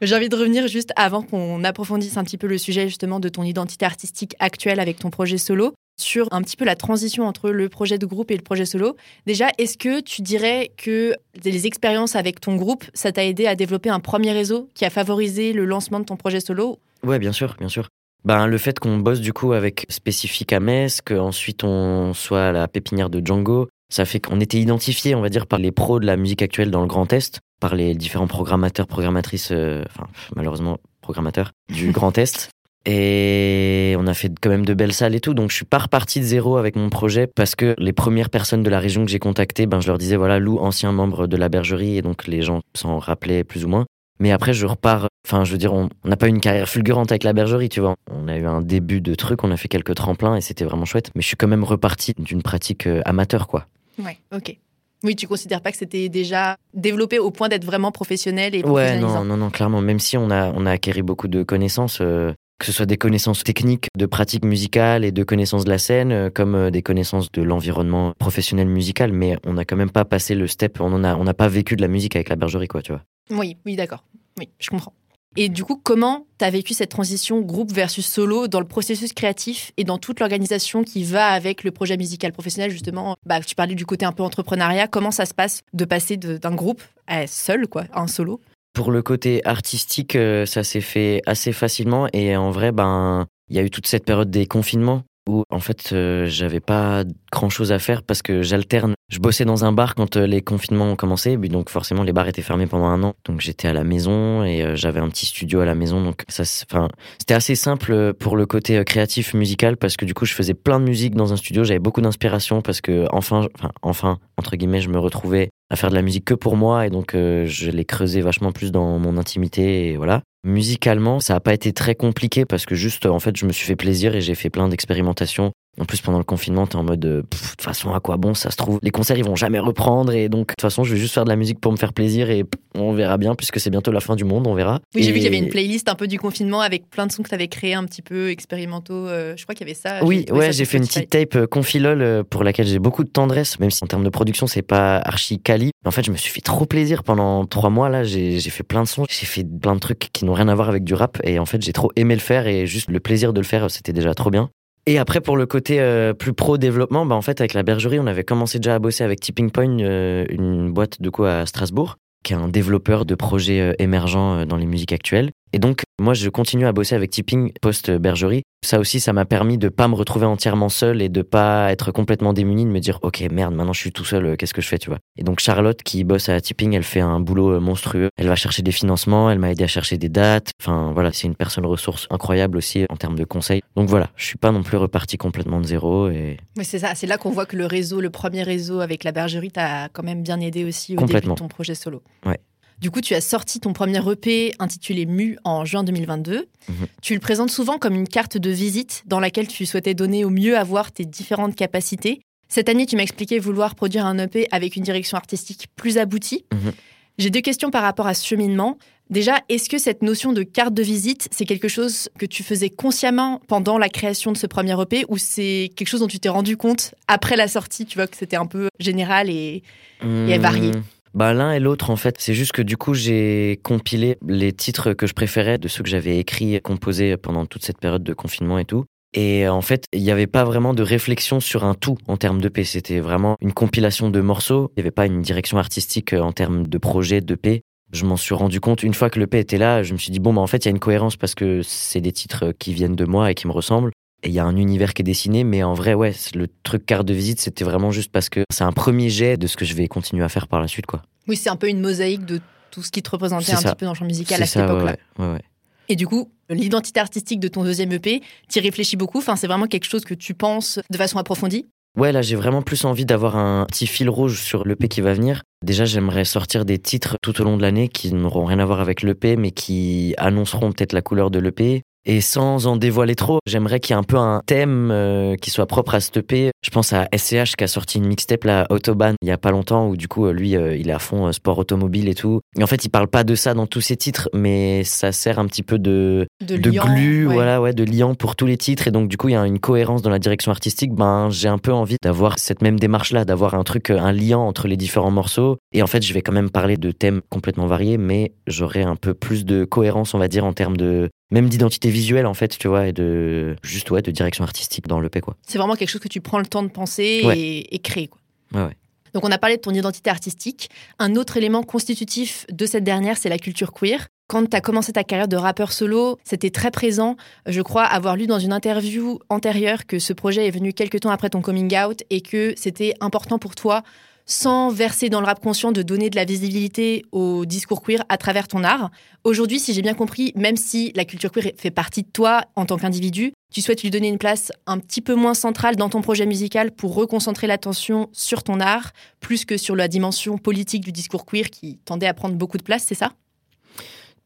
J'ai 0.00 0.14
envie 0.14 0.28
de 0.28 0.36
revenir 0.36 0.68
juste 0.68 0.92
avant 0.96 1.22
qu'on 1.22 1.64
approfondisse 1.64 2.16
un 2.16 2.24
petit 2.24 2.38
peu 2.38 2.46
le 2.46 2.58
sujet 2.58 2.86
justement 2.86 3.18
de 3.18 3.28
ton 3.28 3.42
identité 3.42 3.84
artistique 3.84 4.36
actuelle 4.38 4.78
avec 4.78 4.98
ton 4.98 5.10
projet 5.10 5.38
solo 5.38 5.74
sur 6.00 6.28
un 6.30 6.42
petit 6.42 6.56
peu 6.56 6.64
la 6.64 6.76
transition 6.76 7.26
entre 7.26 7.50
le 7.50 7.68
projet 7.68 7.98
de 7.98 8.06
groupe 8.06 8.30
et 8.30 8.36
le 8.36 8.42
projet 8.42 8.64
solo. 8.64 8.96
Déjà, 9.26 9.48
est-ce 9.58 9.76
que 9.76 10.00
tu 10.00 10.22
dirais 10.22 10.70
que 10.76 11.14
les 11.44 11.66
expériences 11.66 12.14
avec 12.14 12.40
ton 12.40 12.54
groupe, 12.54 12.84
ça 12.94 13.10
t'a 13.10 13.24
aidé 13.24 13.46
à 13.46 13.56
développer 13.56 13.90
un 13.90 13.98
premier 13.98 14.30
réseau 14.30 14.68
qui 14.74 14.84
a 14.84 14.90
favorisé 14.90 15.52
le 15.52 15.64
lancement 15.64 15.98
de 15.98 16.04
ton 16.04 16.16
projet 16.16 16.38
solo? 16.38 16.78
Ouais, 17.02 17.18
bien 17.18 17.32
sûr, 17.32 17.56
bien 17.58 17.68
sûr. 17.68 17.88
Ben, 18.24 18.46
le 18.46 18.58
fait 18.58 18.78
qu'on 18.78 18.98
bosse 18.98 19.20
du 19.20 19.32
coup 19.32 19.52
avec 19.52 19.86
Spécifique 19.88 20.52
à 20.52 20.60
Metz, 20.60 21.00
qu'ensuite 21.00 21.64
on 21.64 22.14
soit 22.14 22.48
à 22.48 22.52
la 22.52 22.68
pépinière 22.68 23.10
de 23.10 23.24
Django, 23.24 23.68
ça 23.88 24.04
fait 24.04 24.20
qu'on 24.20 24.40
était 24.40 24.58
identifié, 24.58 25.14
on 25.14 25.20
va 25.20 25.28
dire, 25.28 25.46
par 25.46 25.58
les 25.58 25.72
pros 25.72 26.00
de 26.00 26.06
la 26.06 26.16
musique 26.16 26.42
actuelle 26.42 26.70
dans 26.70 26.80
le 26.80 26.86
Grand 26.86 27.12
Est, 27.12 27.40
par 27.60 27.74
les 27.74 27.94
différents 27.94 28.26
programmateurs, 28.26 28.86
programmatrices, 28.86 29.50
euh, 29.52 29.82
enfin 29.88 30.08
malheureusement 30.36 30.78
programmateurs 31.00 31.52
du 31.72 31.90
Grand 31.92 32.16
Est. 32.18 32.50
Et 32.90 33.96
on 33.98 34.06
a 34.06 34.14
fait 34.14 34.32
quand 34.40 34.48
même 34.48 34.64
de 34.64 34.72
belles 34.72 34.92
salles 34.92 35.14
et 35.14 35.20
tout. 35.20 35.34
Donc 35.34 35.50
je 35.50 35.56
suis 35.56 35.64
pas 35.64 35.78
reparti 35.78 36.20
de 36.20 36.24
zéro 36.24 36.56
avec 36.56 36.76
mon 36.76 36.88
projet 36.88 37.26
parce 37.26 37.54
que 37.54 37.74
les 37.78 37.92
premières 37.92 38.30
personnes 38.30 38.62
de 38.62 38.70
la 38.70 38.78
région 38.78 39.04
que 39.04 39.10
j'ai 39.10 39.18
contactées, 39.18 39.66
ben 39.66 39.80
je 39.80 39.88
leur 39.88 39.98
disais 39.98 40.16
voilà 40.16 40.38
Lou, 40.38 40.58
ancien 40.58 40.92
membre 40.92 41.26
de 41.26 41.36
la 41.36 41.48
bergerie 41.48 41.98
et 41.98 42.02
donc 42.02 42.26
les 42.26 42.40
gens 42.40 42.62
s'en 42.74 42.98
rappelaient 42.98 43.44
plus 43.44 43.64
ou 43.64 43.68
moins. 43.68 43.84
Mais 44.20 44.32
après 44.32 44.54
je 44.54 44.64
repars. 44.64 45.08
Enfin 45.26 45.44
je 45.44 45.52
veux 45.52 45.58
dire 45.58 45.74
on 45.74 45.90
n'a 46.04 46.16
pas 46.16 46.28
eu 46.28 46.30
une 46.30 46.40
carrière 46.40 46.68
fulgurante 46.68 47.12
avec 47.12 47.24
la 47.24 47.32
bergerie, 47.34 47.68
tu 47.68 47.80
vois. 47.80 47.94
On 48.10 48.28
a 48.28 48.36
eu 48.38 48.46
un 48.46 48.62
début 48.62 49.00
de 49.00 49.14
truc, 49.14 49.44
on 49.44 49.50
a 49.50 49.56
fait 49.56 49.68
quelques 49.68 49.94
tremplins 49.94 50.36
et 50.36 50.40
c'était 50.40 50.64
vraiment 50.64 50.86
chouette. 50.86 51.10
Mais 51.14 51.20
je 51.20 51.26
suis 51.26 51.36
quand 51.36 51.48
même 51.48 51.64
reparti 51.64 52.14
d'une 52.18 52.42
pratique 52.42 52.86
euh, 52.86 53.02
amateur 53.04 53.48
quoi. 53.48 53.66
Ouais, 53.98 54.18
ok. 54.34 54.56
Oui, 55.04 55.14
tu 55.14 55.28
considères 55.28 55.60
pas 55.60 55.70
que 55.70 55.78
c'était 55.78 56.08
déjà 56.08 56.56
développé 56.74 57.18
au 57.18 57.30
point 57.30 57.48
d'être 57.48 57.64
vraiment 57.64 57.92
professionnel 57.92 58.54
et 58.54 58.64
Ouais, 58.64 58.98
non, 58.98 59.24
non, 59.24 59.36
non, 59.36 59.50
clairement. 59.50 59.80
Même 59.80 60.00
si 60.00 60.16
on 60.16 60.30
a, 60.30 60.50
on 60.52 60.66
a 60.66 60.72
acquéri 60.72 61.02
beaucoup 61.02 61.28
de 61.28 61.44
connaissances, 61.44 62.00
euh, 62.00 62.32
que 62.58 62.66
ce 62.66 62.72
soit 62.72 62.86
des 62.86 62.96
connaissances 62.96 63.44
techniques, 63.44 63.86
de 63.96 64.06
pratique 64.06 64.44
musicale 64.44 65.04
et 65.04 65.12
de 65.12 65.22
connaissances 65.22 65.64
de 65.64 65.70
la 65.70 65.78
scène, 65.78 66.10
euh, 66.10 66.30
comme 66.30 66.56
euh, 66.56 66.70
des 66.70 66.82
connaissances 66.82 67.30
de 67.30 67.42
l'environnement 67.42 68.12
professionnel 68.18 68.66
musical, 68.66 69.12
mais 69.12 69.36
on 69.46 69.52
n'a 69.52 69.64
quand 69.64 69.76
même 69.76 69.90
pas 69.90 70.04
passé 70.04 70.34
le 70.34 70.48
step, 70.48 70.80
on 70.80 70.98
n'a 70.98 71.16
on 71.16 71.22
n'a 71.22 71.34
pas 71.34 71.48
vécu 71.48 71.76
de 71.76 71.82
la 71.82 71.88
musique 71.88 72.16
avec 72.16 72.28
la 72.28 72.36
bergerie, 72.36 72.66
quoi, 72.66 72.82
tu 72.82 72.90
vois. 72.90 73.02
Oui, 73.30 73.56
oui, 73.64 73.76
d'accord. 73.76 74.02
Oui, 74.36 74.48
je 74.58 74.70
comprends. 74.70 74.92
Et 75.36 75.48
du 75.48 75.62
coup, 75.64 75.80
comment 75.82 76.26
tu 76.38 76.50
vécu 76.50 76.74
cette 76.74 76.90
transition 76.90 77.40
groupe 77.40 77.72
versus 77.72 78.06
solo 78.06 78.48
dans 78.48 78.60
le 78.60 78.66
processus 78.66 79.12
créatif 79.12 79.72
et 79.76 79.84
dans 79.84 79.98
toute 79.98 80.20
l'organisation 80.20 80.82
qui 80.82 81.04
va 81.04 81.28
avec 81.28 81.64
le 81.64 81.70
projet 81.70 81.96
musical 81.96 82.32
professionnel, 82.32 82.70
justement? 82.70 83.16
Bah, 83.26 83.40
Tu 83.40 83.54
parlais 83.54 83.74
du 83.74 83.86
côté 83.86 84.04
un 84.04 84.12
peu 84.12 84.22
entrepreneuriat. 84.22 84.88
Comment 84.88 85.10
ça 85.10 85.26
se 85.26 85.34
passe 85.34 85.62
de 85.72 85.84
passer 85.84 86.16
d'un 86.16 86.54
groupe 86.54 86.82
à 87.06 87.26
seul, 87.26 87.68
quoi, 87.68 87.84
à 87.92 88.00
un 88.00 88.06
solo? 88.06 88.40
Pour 88.72 88.90
le 88.90 89.02
côté 89.02 89.44
artistique, 89.44 90.16
euh, 90.16 90.46
ça 90.46 90.62
s'est 90.62 90.80
fait 90.80 91.22
assez 91.26 91.52
facilement. 91.52 92.08
Et 92.12 92.36
en 92.36 92.50
vrai, 92.50 92.72
ben, 92.72 93.26
il 93.48 93.56
y 93.56 93.58
a 93.58 93.62
eu 93.62 93.70
toute 93.70 93.86
cette 93.86 94.04
période 94.04 94.30
des 94.30 94.46
confinements 94.46 95.02
où 95.28 95.44
en 95.50 95.60
fait 95.60 95.90
euh, 95.92 96.26
j'avais 96.26 96.58
pas 96.58 97.04
grand 97.30 97.50
chose 97.50 97.70
à 97.70 97.78
faire 97.78 98.02
parce 98.02 98.22
que 98.22 98.42
j'alterne. 98.42 98.94
Je 99.10 99.18
bossais 99.20 99.44
dans 99.44 99.64
un 99.64 99.72
bar 99.72 99.94
quand 99.94 100.16
euh, 100.16 100.26
les 100.26 100.40
confinements 100.40 100.90
ont 100.90 100.96
commencé, 100.96 101.36
donc 101.36 101.68
forcément 101.68 102.02
les 102.02 102.12
bars 102.12 102.26
étaient 102.26 102.42
fermés 102.42 102.66
pendant 102.66 102.86
un 102.86 103.02
an. 103.02 103.14
Donc 103.26 103.40
j'étais 103.40 103.68
à 103.68 103.72
la 103.72 103.84
maison 103.84 104.42
et 104.42 104.62
euh, 104.62 104.74
j'avais 104.74 105.00
un 105.00 105.08
petit 105.08 105.26
studio 105.26 105.60
à 105.60 105.66
la 105.66 105.74
maison. 105.74 106.02
Donc 106.02 106.24
ça, 106.28 106.44
c'était 106.44 107.34
assez 107.34 107.54
simple 107.54 108.14
pour 108.14 108.36
le 108.36 108.46
côté 108.46 108.82
créatif 108.84 109.34
musical 109.34 109.76
parce 109.76 109.96
que 109.96 110.06
du 110.06 110.14
coup 110.14 110.24
je 110.24 110.34
faisais 110.34 110.54
plein 110.54 110.80
de 110.80 110.84
musique 110.86 111.14
dans 111.14 111.32
un 111.32 111.36
studio. 111.36 111.62
J'avais 111.62 111.78
beaucoup 111.78 112.00
d'inspiration 112.00 112.62
parce 112.62 112.80
que 112.80 113.06
enfin, 113.12 113.48
enfin 113.82 114.18
entre 114.38 114.56
guillemets, 114.56 114.80
je 114.80 114.88
me 114.88 114.98
retrouvais 114.98 115.50
à 115.70 115.76
faire 115.76 115.90
de 115.90 115.94
la 115.94 116.02
musique 116.02 116.24
que 116.24 116.34
pour 116.34 116.56
moi 116.56 116.86
et 116.86 116.90
donc 116.90 117.12
je 117.14 117.70
l'ai 117.70 117.84
creusé 117.84 118.20
vachement 118.20 118.52
plus 118.52 118.72
dans 118.72 118.98
mon 118.98 119.16
intimité 119.16 119.88
et 119.88 119.96
voilà. 119.96 120.22
Musicalement, 120.44 121.18
ça 121.18 121.34
n'a 121.34 121.40
pas 121.40 121.52
été 121.52 121.72
très 121.72 121.94
compliqué 121.94 122.44
parce 122.44 122.64
que 122.64 122.76
juste, 122.76 123.06
en 123.06 123.18
fait, 123.18 123.36
je 123.36 123.44
me 123.44 123.52
suis 123.52 123.66
fait 123.66 123.76
plaisir 123.76 124.14
et 124.14 124.20
j'ai 124.20 124.36
fait 124.36 124.50
plein 124.50 124.68
d'expérimentations. 124.68 125.52
En 125.80 125.84
plus, 125.84 126.00
pendant 126.00 126.18
le 126.18 126.24
confinement, 126.24 126.66
t'es 126.66 126.76
en 126.76 126.82
mode, 126.82 127.00
de 127.00 127.24
toute 127.30 127.62
façon, 127.62 127.92
à 127.92 128.00
quoi 128.00 128.16
bon, 128.16 128.34
ça 128.34 128.50
se 128.50 128.56
trouve, 128.56 128.78
les 128.82 128.90
concerts, 128.90 129.16
ils 129.16 129.24
vont 129.24 129.36
jamais 129.36 129.58
reprendre 129.58 130.12
et 130.12 130.28
donc, 130.28 130.48
de 130.48 130.52
toute 130.52 130.62
façon, 130.62 130.84
je 130.84 130.94
vais 130.94 131.00
juste 131.00 131.14
faire 131.14 131.24
de 131.24 131.28
la 131.28 131.36
musique 131.36 131.60
pour 131.60 131.72
me 131.72 131.76
faire 131.76 131.92
plaisir 131.92 132.30
et 132.30 132.44
on 132.74 132.92
verra 132.92 133.16
bien 133.16 133.34
puisque 133.34 133.60
c'est 133.60 133.70
bientôt 133.70 133.92
la 133.92 134.00
fin 134.00 134.16
du 134.16 134.24
monde, 134.24 134.46
on 134.46 134.54
verra. 134.54 134.80
Oui, 134.94 135.02
j'ai 135.02 135.12
vu 135.12 135.18
qu'il 135.18 135.24
y 135.24 135.26
avait 135.26 135.38
une 135.38 135.48
playlist 135.48 135.88
un 135.88 135.94
peu 135.94 136.06
du 136.06 136.18
confinement 136.18 136.60
avec 136.60 136.88
plein 136.90 137.06
de 137.06 137.12
sons 137.12 137.22
que 137.22 137.28
t'avais 137.28 137.48
créés 137.48 137.74
un 137.74 137.84
petit 137.84 138.02
peu 138.02 138.30
expérimentaux. 138.30 139.06
Euh, 139.06 139.34
je 139.36 139.42
crois 139.44 139.54
qu'il 139.54 139.66
y 139.66 139.70
avait 139.70 139.78
ça. 139.78 140.04
Oui, 140.04 140.24
ouais, 140.30 140.52
j'ai 140.52 140.64
fait 140.64 140.78
une 140.78 140.86
petite 140.86 141.10
tape 141.10 141.36
euh, 141.36 141.46
confilol 141.46 142.02
euh, 142.02 142.22
pour 142.22 142.44
laquelle 142.44 142.66
j'ai 142.66 142.78
beaucoup 142.78 143.04
de 143.04 143.10
tendresse, 143.10 143.58
même 143.60 143.70
si 143.70 143.82
en 143.84 143.86
termes 143.86 144.04
de 144.04 144.10
production, 144.10 144.46
c'est 144.46 144.62
pas 144.62 144.98
archi 144.98 145.38
quali. 145.38 145.70
En 145.84 145.90
fait, 145.90 146.04
je 146.04 146.10
me 146.10 146.16
suis 146.16 146.30
fait 146.30 146.40
trop 146.40 146.66
plaisir 146.66 147.02
pendant 147.02 147.44
trois 147.46 147.70
mois 147.70 147.88
là. 147.88 148.04
J'ai 148.04 148.40
fait 148.40 148.64
plein 148.64 148.82
de 148.82 148.88
sons, 148.88 149.04
j'ai 149.08 149.26
fait 149.26 149.44
plein 149.44 149.74
de 149.74 149.80
trucs 149.80 150.10
qui 150.12 150.24
n'ont 150.24 150.34
rien 150.34 150.48
à 150.48 150.54
voir 150.54 150.68
avec 150.68 150.84
du 150.84 150.94
rap 150.94 151.18
et 151.24 151.38
en 151.38 151.46
fait, 151.46 151.62
j'ai 151.62 151.72
trop 151.72 151.92
aimé 151.96 152.14
le 152.14 152.20
faire 152.20 152.46
et 152.46 152.66
juste 152.66 152.90
le 152.90 153.00
plaisir 153.00 153.32
de 153.32 153.40
le 153.40 153.46
faire, 153.46 153.70
c'était 153.70 153.92
déjà 153.92 154.14
trop 154.14 154.30
bien. 154.30 154.50
Et 154.88 154.96
après, 154.96 155.20
pour 155.20 155.36
le 155.36 155.44
côté 155.44 155.80
euh, 155.80 156.14
plus 156.14 156.32
pro 156.32 156.56
développement, 156.56 157.04
bah, 157.04 157.14
en 157.14 157.20
fait, 157.20 157.42
avec 157.42 157.52
la 157.52 157.62
bergerie, 157.62 158.00
on 158.00 158.06
avait 158.06 158.24
commencé 158.24 158.58
déjà 158.58 158.76
à 158.76 158.78
bosser 158.78 159.04
avec 159.04 159.20
Tipping 159.20 159.50
Point, 159.50 159.80
euh, 159.80 160.24
une 160.30 160.72
boîte 160.72 161.02
de 161.02 161.10
quoi 161.10 161.40
à 161.40 161.44
Strasbourg, 161.44 161.98
qui 162.24 162.32
est 162.32 162.36
un 162.36 162.48
développeur 162.48 163.04
de 163.04 163.14
projets 163.14 163.60
euh, 163.60 163.72
émergents 163.78 164.46
dans 164.46 164.56
les 164.56 164.64
musiques 164.64 164.92
actuelles. 164.92 165.30
Et 165.52 165.58
donc, 165.58 165.82
moi, 166.00 166.14
je 166.14 166.28
continue 166.28 166.66
à 166.66 166.72
bosser 166.72 166.94
avec 166.94 167.10
Tipping 167.10 167.52
post-bergerie. 167.60 168.42
Ça 168.64 168.80
aussi, 168.80 169.00
ça 169.00 169.12
m'a 169.12 169.24
permis 169.24 169.56
de 169.58 169.68
pas 169.68 169.88
me 169.88 169.94
retrouver 169.94 170.26
entièrement 170.26 170.68
seul 170.68 171.00
et 171.00 171.08
de 171.08 171.22
pas 171.22 171.70
être 171.72 171.92
complètement 171.92 172.32
démuni, 172.32 172.64
de 172.64 172.70
me 172.70 172.80
dire, 172.80 172.98
OK, 173.02 173.20
merde, 173.32 173.54
maintenant 173.54 173.72
je 173.72 173.80
suis 173.80 173.92
tout 173.92 174.04
seul, 174.04 174.36
qu'est-ce 174.36 174.54
que 174.54 174.60
je 174.60 174.68
fais, 174.68 174.78
tu 174.78 174.90
vois. 174.90 174.98
Et 175.16 175.22
donc, 175.22 175.40
Charlotte, 175.40 175.80
qui 175.82 176.04
bosse 176.04 176.28
à 176.28 176.40
Tipping, 176.40 176.74
elle 176.74 176.82
fait 176.82 177.00
un 177.00 177.20
boulot 177.20 177.54
euh, 177.54 177.60
monstrueux. 177.60 178.10
Elle 178.16 178.28
va 178.28 178.36
chercher 178.36 178.62
des 178.62 178.72
financements, 178.72 179.30
elle 179.30 179.38
m'a 179.38 179.52
aidé 179.52 179.64
à 179.64 179.68
chercher 179.68 179.96
des 179.96 180.08
dates. 180.08 180.50
Enfin, 180.60 180.92
voilà, 180.92 181.12
c'est 181.12 181.26
une 181.26 181.36
personne 181.36 181.66
ressource 181.66 182.06
incroyable 182.10 182.56
aussi 182.56 182.84
en 182.90 182.96
termes 182.96 183.18
de 183.18 183.24
conseils. 183.24 183.62
Donc 183.76 183.88
voilà, 183.88 184.10
je 184.16 184.24
suis 184.24 184.38
pas 184.38 184.52
non 184.52 184.62
plus 184.62 184.76
reparti 184.76 185.18
complètement 185.18 185.60
de 185.60 185.66
zéro 185.66 186.08
et. 186.08 186.36
Mais 186.56 186.64
c'est 186.64 186.78
ça, 186.78 186.94
c'est 186.94 187.06
là 187.06 187.18
qu'on 187.18 187.30
voit 187.30 187.46
que 187.46 187.56
le 187.56 187.66
réseau, 187.66 188.00
le 188.00 188.10
premier 188.10 188.42
réseau 188.42 188.80
avec 188.80 189.04
la 189.04 189.12
bergerie, 189.12 189.50
t'a 189.50 189.88
quand 189.92 190.02
même 190.02 190.22
bien 190.22 190.40
aidé 190.40 190.64
aussi 190.64 190.96
au 190.96 191.04
début 191.04 191.26
de 191.28 191.34
ton 191.34 191.48
projet 191.48 191.74
solo. 191.74 192.02
Ouais. 192.26 192.38
Du 192.80 192.90
coup, 192.90 193.00
tu 193.00 193.14
as 193.14 193.20
sorti 193.20 193.58
ton 193.58 193.72
premier 193.72 194.00
EP 194.10 194.52
intitulé 194.58 195.04
Mu 195.04 195.36
en 195.44 195.64
juin 195.64 195.82
2022. 195.82 196.46
Mhm. 196.68 196.74
Tu 197.02 197.14
le 197.14 197.20
présentes 197.20 197.50
souvent 197.50 197.78
comme 197.78 197.94
une 197.94 198.06
carte 198.06 198.36
de 198.36 198.50
visite 198.50 199.02
dans 199.06 199.20
laquelle 199.20 199.48
tu 199.48 199.66
souhaitais 199.66 199.94
donner 199.94 200.24
au 200.24 200.30
mieux 200.30 200.56
à 200.56 200.64
voir 200.64 200.92
tes 200.92 201.04
différentes 201.04 201.56
capacités. 201.56 202.20
Cette 202.48 202.68
année, 202.68 202.86
tu 202.86 202.96
m'as 202.96 203.02
expliqué 203.02 203.38
vouloir 203.38 203.74
produire 203.74 204.06
un 204.06 204.18
EP 204.18 204.46
avec 204.52 204.76
une 204.76 204.82
direction 204.82 205.16
artistique 205.16 205.66
plus 205.76 205.98
aboutie. 205.98 206.44
Mhm. 206.52 206.72
J'ai 207.18 207.30
deux 207.30 207.40
questions 207.40 207.70
par 207.70 207.82
rapport 207.82 208.06
à 208.06 208.14
ce 208.14 208.24
cheminement. 208.24 208.78
Déjà, 209.10 209.40
est-ce 209.48 209.68
que 209.68 209.78
cette 209.78 210.02
notion 210.02 210.32
de 210.32 210.44
carte 210.44 210.74
de 210.74 210.82
visite, 210.82 211.28
c'est 211.32 211.46
quelque 211.46 211.66
chose 211.66 212.08
que 212.18 212.26
tu 212.26 212.44
faisais 212.44 212.70
consciemment 212.70 213.40
pendant 213.48 213.76
la 213.76 213.88
création 213.88 214.30
de 214.30 214.36
ce 214.36 214.46
premier 214.46 214.80
EP 214.80 215.04
ou 215.08 215.18
c'est 215.18 215.72
quelque 215.74 215.88
chose 215.88 216.00
dont 216.00 216.06
tu 216.06 216.20
t'es 216.20 216.28
rendu 216.28 216.56
compte 216.56 216.94
après 217.08 217.34
la 217.34 217.48
sortie, 217.48 217.86
tu 217.86 217.98
vois, 217.98 218.06
que 218.06 218.16
c'était 218.16 218.36
un 218.36 218.46
peu 218.46 218.68
général 218.78 219.30
et, 219.30 219.62
et 220.02 220.38
varié? 220.38 220.72
mmh. 220.72 220.82
Bah 221.14 221.32
l'un 221.32 221.52
et 221.52 221.60
l'autre 221.60 221.90
en 221.90 221.96
fait. 221.96 222.16
C'est 222.18 222.34
juste 222.34 222.52
que 222.52 222.62
du 222.62 222.76
coup 222.76 222.94
j'ai 222.94 223.60
compilé 223.62 224.18
les 224.26 224.52
titres 224.52 224.92
que 224.92 225.06
je 225.06 225.14
préférais 225.14 225.58
de 225.58 225.68
ceux 225.68 225.82
que 225.82 225.88
j'avais 225.88 226.18
écrits, 226.18 226.60
composés 226.62 227.16
pendant 227.16 227.46
toute 227.46 227.64
cette 227.64 227.78
période 227.78 228.02
de 228.02 228.14
confinement 228.14 228.58
et 228.58 228.64
tout. 228.64 228.84
Et 229.14 229.48
en 229.48 229.62
fait, 229.62 229.84
il 229.94 230.02
n'y 230.02 230.10
avait 230.10 230.26
pas 230.26 230.44
vraiment 230.44 230.74
de 230.74 230.82
réflexion 230.82 231.40
sur 231.40 231.64
un 231.64 231.74
tout 231.74 231.96
en 232.08 232.16
termes 232.18 232.40
de 232.40 232.48
P. 232.48 232.64
C'était 232.64 233.00
vraiment 233.00 233.36
une 233.40 233.52
compilation 233.52 234.10
de 234.10 234.20
morceaux. 234.20 234.70
Il 234.76 234.80
n'y 234.80 234.82
avait 234.82 234.90
pas 234.90 235.06
une 235.06 235.22
direction 235.22 235.56
artistique 235.56 236.12
en 236.12 236.32
termes 236.32 236.66
de 236.66 236.78
projet 236.78 237.20
de 237.22 237.34
P. 237.34 237.62
Je 237.90 238.04
m'en 238.04 238.18
suis 238.18 238.34
rendu 238.34 238.60
compte 238.60 238.82
une 238.82 238.92
fois 238.92 239.08
que 239.08 239.18
le 239.18 239.26
P 239.26 239.38
était 239.38 239.56
là. 239.56 239.82
Je 239.82 239.94
me 239.94 239.98
suis 239.98 240.10
dit 240.10 240.20
bon 240.20 240.34
bah 240.34 240.42
en 240.42 240.46
fait 240.46 240.64
il 240.64 240.66
y 240.66 240.68
a 240.68 240.72
une 240.72 240.78
cohérence 240.78 241.16
parce 241.16 241.34
que 241.34 241.62
c'est 241.62 242.02
des 242.02 242.12
titres 242.12 242.52
qui 242.58 242.74
viennent 242.74 242.96
de 242.96 243.06
moi 243.06 243.30
et 243.30 243.34
qui 243.34 243.46
me 243.46 243.52
ressemblent. 243.52 243.92
Et 244.22 244.28
il 244.28 244.34
y 244.34 244.40
a 244.40 244.44
un 244.44 244.56
univers 244.56 244.94
qui 244.94 245.02
est 245.02 245.04
dessiné, 245.04 245.44
mais 245.44 245.62
en 245.62 245.74
vrai, 245.74 245.94
ouais, 245.94 246.12
le 246.34 246.48
truc 246.64 246.84
carte 246.84 247.06
de 247.06 247.14
visite, 247.14 247.40
c'était 247.40 247.64
vraiment 247.64 247.92
juste 247.92 248.10
parce 248.10 248.28
que 248.28 248.42
c'est 248.52 248.64
un 248.64 248.72
premier 248.72 249.10
jet 249.10 249.36
de 249.36 249.46
ce 249.46 249.56
que 249.56 249.64
je 249.64 249.74
vais 249.74 249.86
continuer 249.86 250.24
à 250.24 250.28
faire 250.28 250.48
par 250.48 250.60
la 250.60 250.66
suite, 250.66 250.86
quoi. 250.86 251.02
Oui, 251.28 251.36
c'est 251.36 251.50
un 251.50 251.56
peu 251.56 251.68
une 251.68 251.80
mosaïque 251.80 252.24
de 252.24 252.40
tout 252.70 252.82
ce 252.82 252.90
qui 252.90 253.02
te 253.02 253.10
représentait 253.10 253.52
un 253.52 253.62
petit 253.62 253.76
peu 253.76 253.86
dans 253.86 253.92
le 253.92 253.96
champ 253.96 254.04
musical 254.04 254.42
à 254.42 254.46
cette 254.46 254.64
époque-là. 254.64 254.96
Ouais, 255.18 255.32
ouais, 255.32 255.42
Et 255.88 255.94
du 255.94 256.06
coup, 256.06 256.30
l'identité 256.50 257.00
artistique 257.00 257.38
de 257.38 257.48
ton 257.48 257.62
deuxième 257.62 257.92
EP, 257.92 258.22
tu 258.48 258.60
réfléchis 258.60 258.96
beaucoup. 258.96 259.18
Enfin, 259.18 259.36
c'est 259.36 259.46
vraiment 259.46 259.66
quelque 259.66 259.86
chose 259.86 260.04
que 260.04 260.14
tu 260.14 260.34
penses 260.34 260.80
de 260.90 260.96
façon 260.96 261.18
approfondie? 261.18 261.66
Ouais, 261.96 262.12
là, 262.12 262.22
j'ai 262.22 262.36
vraiment 262.36 262.62
plus 262.62 262.84
envie 262.84 263.04
d'avoir 263.04 263.36
un 263.36 263.66
petit 263.66 263.86
fil 263.86 264.08
rouge 264.08 264.40
sur 264.40 264.64
l'EP 264.64 264.88
qui 264.88 265.00
va 265.00 265.14
venir. 265.14 265.42
Déjà, 265.64 265.84
j'aimerais 265.84 266.24
sortir 266.24 266.64
des 266.64 266.78
titres 266.78 267.16
tout 267.22 267.40
au 267.40 267.44
long 267.44 267.56
de 267.56 267.62
l'année 267.62 267.88
qui 267.88 268.12
n'auront 268.12 268.44
rien 268.44 268.58
à 268.60 268.64
voir 268.64 268.80
avec 268.80 269.02
l'EP, 269.02 269.36
mais 269.36 269.50
qui 269.50 270.14
annonceront 270.16 270.72
peut-être 270.72 270.92
la 270.92 271.02
couleur 271.02 271.30
de 271.30 271.38
l'EP. 271.38 271.82
Et 272.04 272.20
sans 272.20 272.66
en 272.66 272.76
dévoiler 272.76 273.14
trop, 273.14 273.38
j'aimerais 273.46 273.80
qu'il 273.80 273.94
y 273.94 273.96
ait 273.96 274.00
un 274.00 274.04
peu 274.04 274.16
un 274.16 274.40
thème 274.46 274.90
euh, 274.90 275.36
qui 275.36 275.50
soit 275.50 275.66
propre 275.66 275.94
à 275.94 276.00
cette 276.00 276.16
EP. 276.16 276.50
Je 276.62 276.70
pense 276.70 276.92
à 276.92 277.06
SCH 277.14 277.56
qui 277.56 277.64
a 277.64 277.68
sorti 277.68 277.98
une 277.98 278.06
mixtape, 278.06 278.44
la 278.44 278.66
Autobahn, 278.70 279.14
il 279.22 279.28
y 279.28 279.30
a 279.30 279.36
pas 279.38 279.50
longtemps, 279.50 279.88
où 279.88 279.96
du 279.96 280.08
coup, 280.08 280.26
euh, 280.26 280.32
lui, 280.32 280.56
euh, 280.56 280.76
il 280.76 280.88
est 280.88 280.92
à 280.92 280.98
fond 280.98 281.30
sport 281.32 281.58
automobile 281.58 282.08
et 282.08 282.14
tout. 282.14 282.40
Et 282.58 282.62
en 282.62 282.66
fait, 282.66 282.84
il 282.84 282.88
parle 282.88 283.08
pas 283.08 283.24
de 283.24 283.34
ça 283.34 283.52
dans 283.52 283.66
tous 283.66 283.80
ses 283.80 283.96
titres, 283.96 284.28
mais 284.32 284.84
ça 284.84 285.12
sert 285.12 285.38
un 285.38 285.46
petit 285.46 285.62
peu 285.62 285.78
de, 285.78 286.26
De, 286.46 286.56
de 286.56 286.70
liant, 286.70 286.86
glue, 286.86 287.26
ouais. 287.26 287.34
voilà, 287.34 287.60
ouais, 287.60 287.72
de 287.72 287.84
liant 287.84 288.14
pour 288.14 288.36
tous 288.36 288.46
les 288.46 288.56
titres. 288.56 288.88
Et 288.88 288.90
donc, 288.90 289.08
du 289.08 289.16
coup, 289.16 289.28
il 289.28 289.32
y 289.32 289.36
a 289.36 289.44
une 289.46 289.58
cohérence 289.58 290.02
dans 290.02 290.10
la 290.10 290.18
direction 290.18 290.50
artistique. 290.50 290.92
Ben, 290.94 291.28
j'ai 291.30 291.48
un 291.48 291.58
peu 291.58 291.72
envie 291.72 291.96
d'avoir 292.02 292.38
cette 292.38 292.62
même 292.62 292.78
démarche-là, 292.78 293.24
d'avoir 293.24 293.54
un 293.54 293.64
truc, 293.64 293.90
un 293.90 294.12
liant 294.12 294.46
entre 294.46 294.68
les 294.68 294.76
différents 294.76 295.10
morceaux. 295.10 295.58
Et 295.72 295.82
en 295.82 295.86
fait, 295.86 296.02
je 296.02 296.14
vais 296.14 296.22
quand 296.22 296.32
même 296.32 296.50
parler 296.50 296.76
de 296.76 296.90
thèmes 296.90 297.20
complètement 297.28 297.66
variés, 297.66 297.98
mais 297.98 298.32
j'aurai 298.46 298.82
un 298.82 298.96
peu 298.96 299.14
plus 299.14 299.44
de 299.44 299.64
cohérence, 299.64 300.14
on 300.14 300.18
va 300.18 300.28
dire, 300.28 300.44
en 300.44 300.52
termes 300.52 300.76
de, 300.76 301.10
même 301.30 301.48
d'identité 301.48 301.90
visuelle, 301.90 302.26
en 302.26 302.34
fait, 302.34 302.56
tu 302.58 302.68
vois, 302.68 302.86
et 302.88 302.92
de, 302.92 303.56
juste, 303.62 303.90
ouais, 303.90 304.02
de 304.02 304.10
direction 304.10 304.44
artistique 304.44 304.86
dans 304.88 305.00
l'EP, 305.00 305.20
quoi. 305.20 305.36
C'est 305.46 305.58
vraiment 305.58 305.74
quelque 305.76 305.90
chose 305.90 306.00
que 306.00 306.08
tu 306.08 306.20
prends 306.20 306.38
le 306.38 306.46
temps 306.46 306.62
de 306.62 306.68
penser 306.68 307.22
Ouais. 307.24 307.38
et, 307.38 307.74
et 307.74 307.78
créer. 307.78 308.08
Quoi. 308.08 308.20
Ouais, 308.54 308.66
ouais. 308.68 308.76
Donc 309.14 309.24
on 309.24 309.30
a 309.30 309.38
parlé 309.38 309.56
de 309.56 309.62
ton 309.62 309.72
identité 309.72 310.10
artistique. 310.10 310.68
Un 310.98 311.16
autre 311.16 311.38
élément 311.38 311.62
constitutif 311.62 312.44
de 312.52 312.66
cette 312.66 312.84
dernière, 312.84 313.16
c'est 313.16 313.30
la 313.30 313.38
culture 313.38 313.72
queer. 313.72 314.06
Quand 314.28 314.44
tu 314.48 314.54
as 314.54 314.60
commencé 314.60 314.92
ta 314.92 315.02
carrière 315.04 315.28
de 315.28 315.36
rappeur 315.36 315.72
solo, 315.72 316.18
c'était 316.24 316.50
très 316.50 316.70
présent. 316.70 317.16
Je 317.46 317.62
crois 317.62 317.84
avoir 317.84 318.16
lu 318.16 318.26
dans 318.26 318.38
une 318.38 318.52
interview 318.52 319.18
antérieure 319.30 319.86
que 319.86 319.98
ce 319.98 320.12
projet 320.12 320.46
est 320.46 320.50
venu 320.50 320.74
quelques 320.74 321.00
temps 321.00 321.10
après 321.10 321.30
ton 321.30 321.40
coming 321.40 321.74
out 321.78 322.02
et 322.10 322.20
que 322.20 322.52
c'était 322.58 322.92
important 323.00 323.38
pour 323.38 323.54
toi, 323.54 323.82
sans 324.28 324.68
verser 324.68 325.08
dans 325.08 325.20
le 325.20 325.26
rap 325.26 325.40
conscient, 325.40 325.72
de 325.72 325.82
donner 325.82 326.10
de 326.10 326.16
la 326.16 326.26
visibilité 326.26 327.04
au 327.10 327.46
discours 327.46 327.82
queer 327.82 328.04
à 328.08 328.18
travers 328.18 328.46
ton 328.46 328.62
art. 328.62 328.90
Aujourd'hui, 329.24 329.58
si 329.58 329.72
j'ai 329.72 329.82
bien 329.82 329.94
compris, 329.94 330.32
même 330.36 330.56
si 330.56 330.92
la 330.94 331.04
culture 331.04 331.32
queer 331.32 331.52
fait 331.56 331.70
partie 331.70 332.02
de 332.02 332.08
toi 332.12 332.42
en 332.54 332.66
tant 332.66 332.76
qu'individu, 332.76 333.32
tu 333.52 333.62
souhaites 333.62 333.82
lui 333.82 333.90
donner 333.90 334.08
une 334.08 334.18
place 334.18 334.52
un 334.66 334.78
petit 334.78 335.00
peu 335.00 335.14
moins 335.14 335.32
centrale 335.32 335.76
dans 335.76 335.88
ton 335.88 336.02
projet 336.02 336.26
musical 336.26 336.70
pour 336.70 336.94
reconcentrer 336.94 337.46
l'attention 337.46 338.10
sur 338.12 338.42
ton 338.42 338.60
art, 338.60 338.92
plus 339.20 339.46
que 339.46 339.56
sur 339.56 339.74
la 339.74 339.88
dimension 339.88 340.36
politique 340.36 340.84
du 340.84 340.92
discours 340.92 341.24
queer 341.24 341.48
qui 341.48 341.78
tendait 341.86 342.06
à 342.06 342.12
prendre 342.12 342.34
beaucoup 342.34 342.58
de 342.58 342.62
place, 342.62 342.84
c'est 342.86 342.94
ça? 342.94 343.12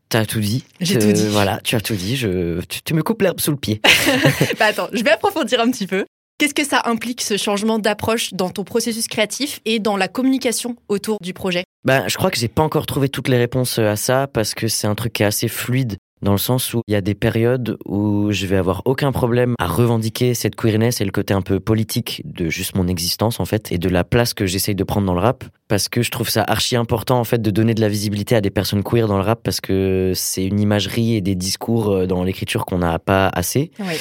T'as 0.08 0.26
tout 0.26 0.40
dit. 0.40 0.64
J'ai 0.78 0.98
tout 0.98 1.10
dit. 1.10 1.26
Voilà, 1.28 1.58
tu 1.64 1.74
as 1.74 1.80
tout 1.80 1.94
dit. 1.94 2.16
Je, 2.16 2.60
tu, 2.68 2.82
tu 2.82 2.92
me 2.92 3.02
coupes 3.02 3.22
l'herbe 3.22 3.40
sous 3.40 3.50
le 3.50 3.56
pied. 3.56 3.80
Bah 4.58 4.66
attends, 4.66 4.88
je 4.92 5.02
vais 5.02 5.10
approfondir 5.10 5.58
un 5.60 5.70
petit 5.70 5.86
peu. 5.86 6.04
Qu'est-ce 6.42 6.54
que 6.54 6.66
ça 6.66 6.82
implique 6.86 7.20
ce 7.20 7.36
changement 7.36 7.78
d'approche 7.78 8.34
dans 8.34 8.50
ton 8.50 8.64
processus 8.64 9.06
créatif 9.06 9.60
et 9.64 9.78
dans 9.78 9.96
la 9.96 10.08
communication 10.08 10.74
autour 10.88 11.18
du 11.20 11.34
projet? 11.34 11.62
Ben, 11.84 12.08
je 12.08 12.16
crois 12.16 12.32
que 12.32 12.36
j'ai 12.36 12.48
pas 12.48 12.64
encore 12.64 12.84
trouvé 12.84 13.08
toutes 13.08 13.28
les 13.28 13.38
réponses 13.38 13.78
à 13.78 13.94
ça 13.94 14.26
parce 14.26 14.52
que 14.52 14.66
c'est 14.66 14.88
un 14.88 14.96
truc 14.96 15.12
qui 15.12 15.22
est 15.22 15.26
assez 15.26 15.46
fluide 15.46 15.98
dans 16.20 16.32
le 16.32 16.38
sens 16.38 16.74
où 16.74 16.80
il 16.88 16.94
y 16.94 16.96
a 16.96 17.00
des 17.00 17.14
périodes 17.14 17.78
où 17.84 18.32
je 18.32 18.46
vais 18.46 18.56
avoir 18.56 18.82
aucun 18.86 19.12
problème 19.12 19.54
à 19.60 19.68
revendiquer 19.68 20.34
cette 20.34 20.56
queerness 20.56 21.00
et 21.00 21.04
le 21.04 21.12
côté 21.12 21.32
un 21.32 21.42
peu 21.42 21.60
politique 21.60 22.22
de 22.24 22.48
juste 22.48 22.74
mon 22.74 22.88
existence 22.88 23.38
en 23.38 23.44
fait 23.44 23.70
et 23.70 23.78
de 23.78 23.88
la 23.88 24.02
place 24.02 24.34
que 24.34 24.44
j'essaye 24.44 24.74
de 24.74 24.82
prendre 24.82 25.06
dans 25.06 25.14
le 25.14 25.20
rap 25.20 25.44
parce 25.68 25.88
que 25.88 26.02
je 26.02 26.10
trouve 26.10 26.28
ça 26.28 26.42
archi 26.42 26.74
important 26.74 27.20
en 27.20 27.24
fait 27.24 27.40
de 27.40 27.52
donner 27.52 27.74
de 27.74 27.80
la 27.80 27.88
visibilité 27.88 28.34
à 28.34 28.40
des 28.40 28.50
personnes 28.50 28.82
queer 28.82 29.06
dans 29.06 29.18
le 29.18 29.22
rap 29.22 29.44
parce 29.44 29.60
que 29.60 30.10
c'est 30.16 30.44
une 30.44 30.58
imagerie 30.58 31.14
et 31.14 31.20
des 31.20 31.36
discours 31.36 31.92
euh, 31.92 32.06
dans 32.06 32.24
l'écriture 32.24 32.66
qu'on 32.66 32.78
n'a 32.78 32.98
pas 32.98 33.28
assez. 33.28 33.70
Oui. 33.78 33.94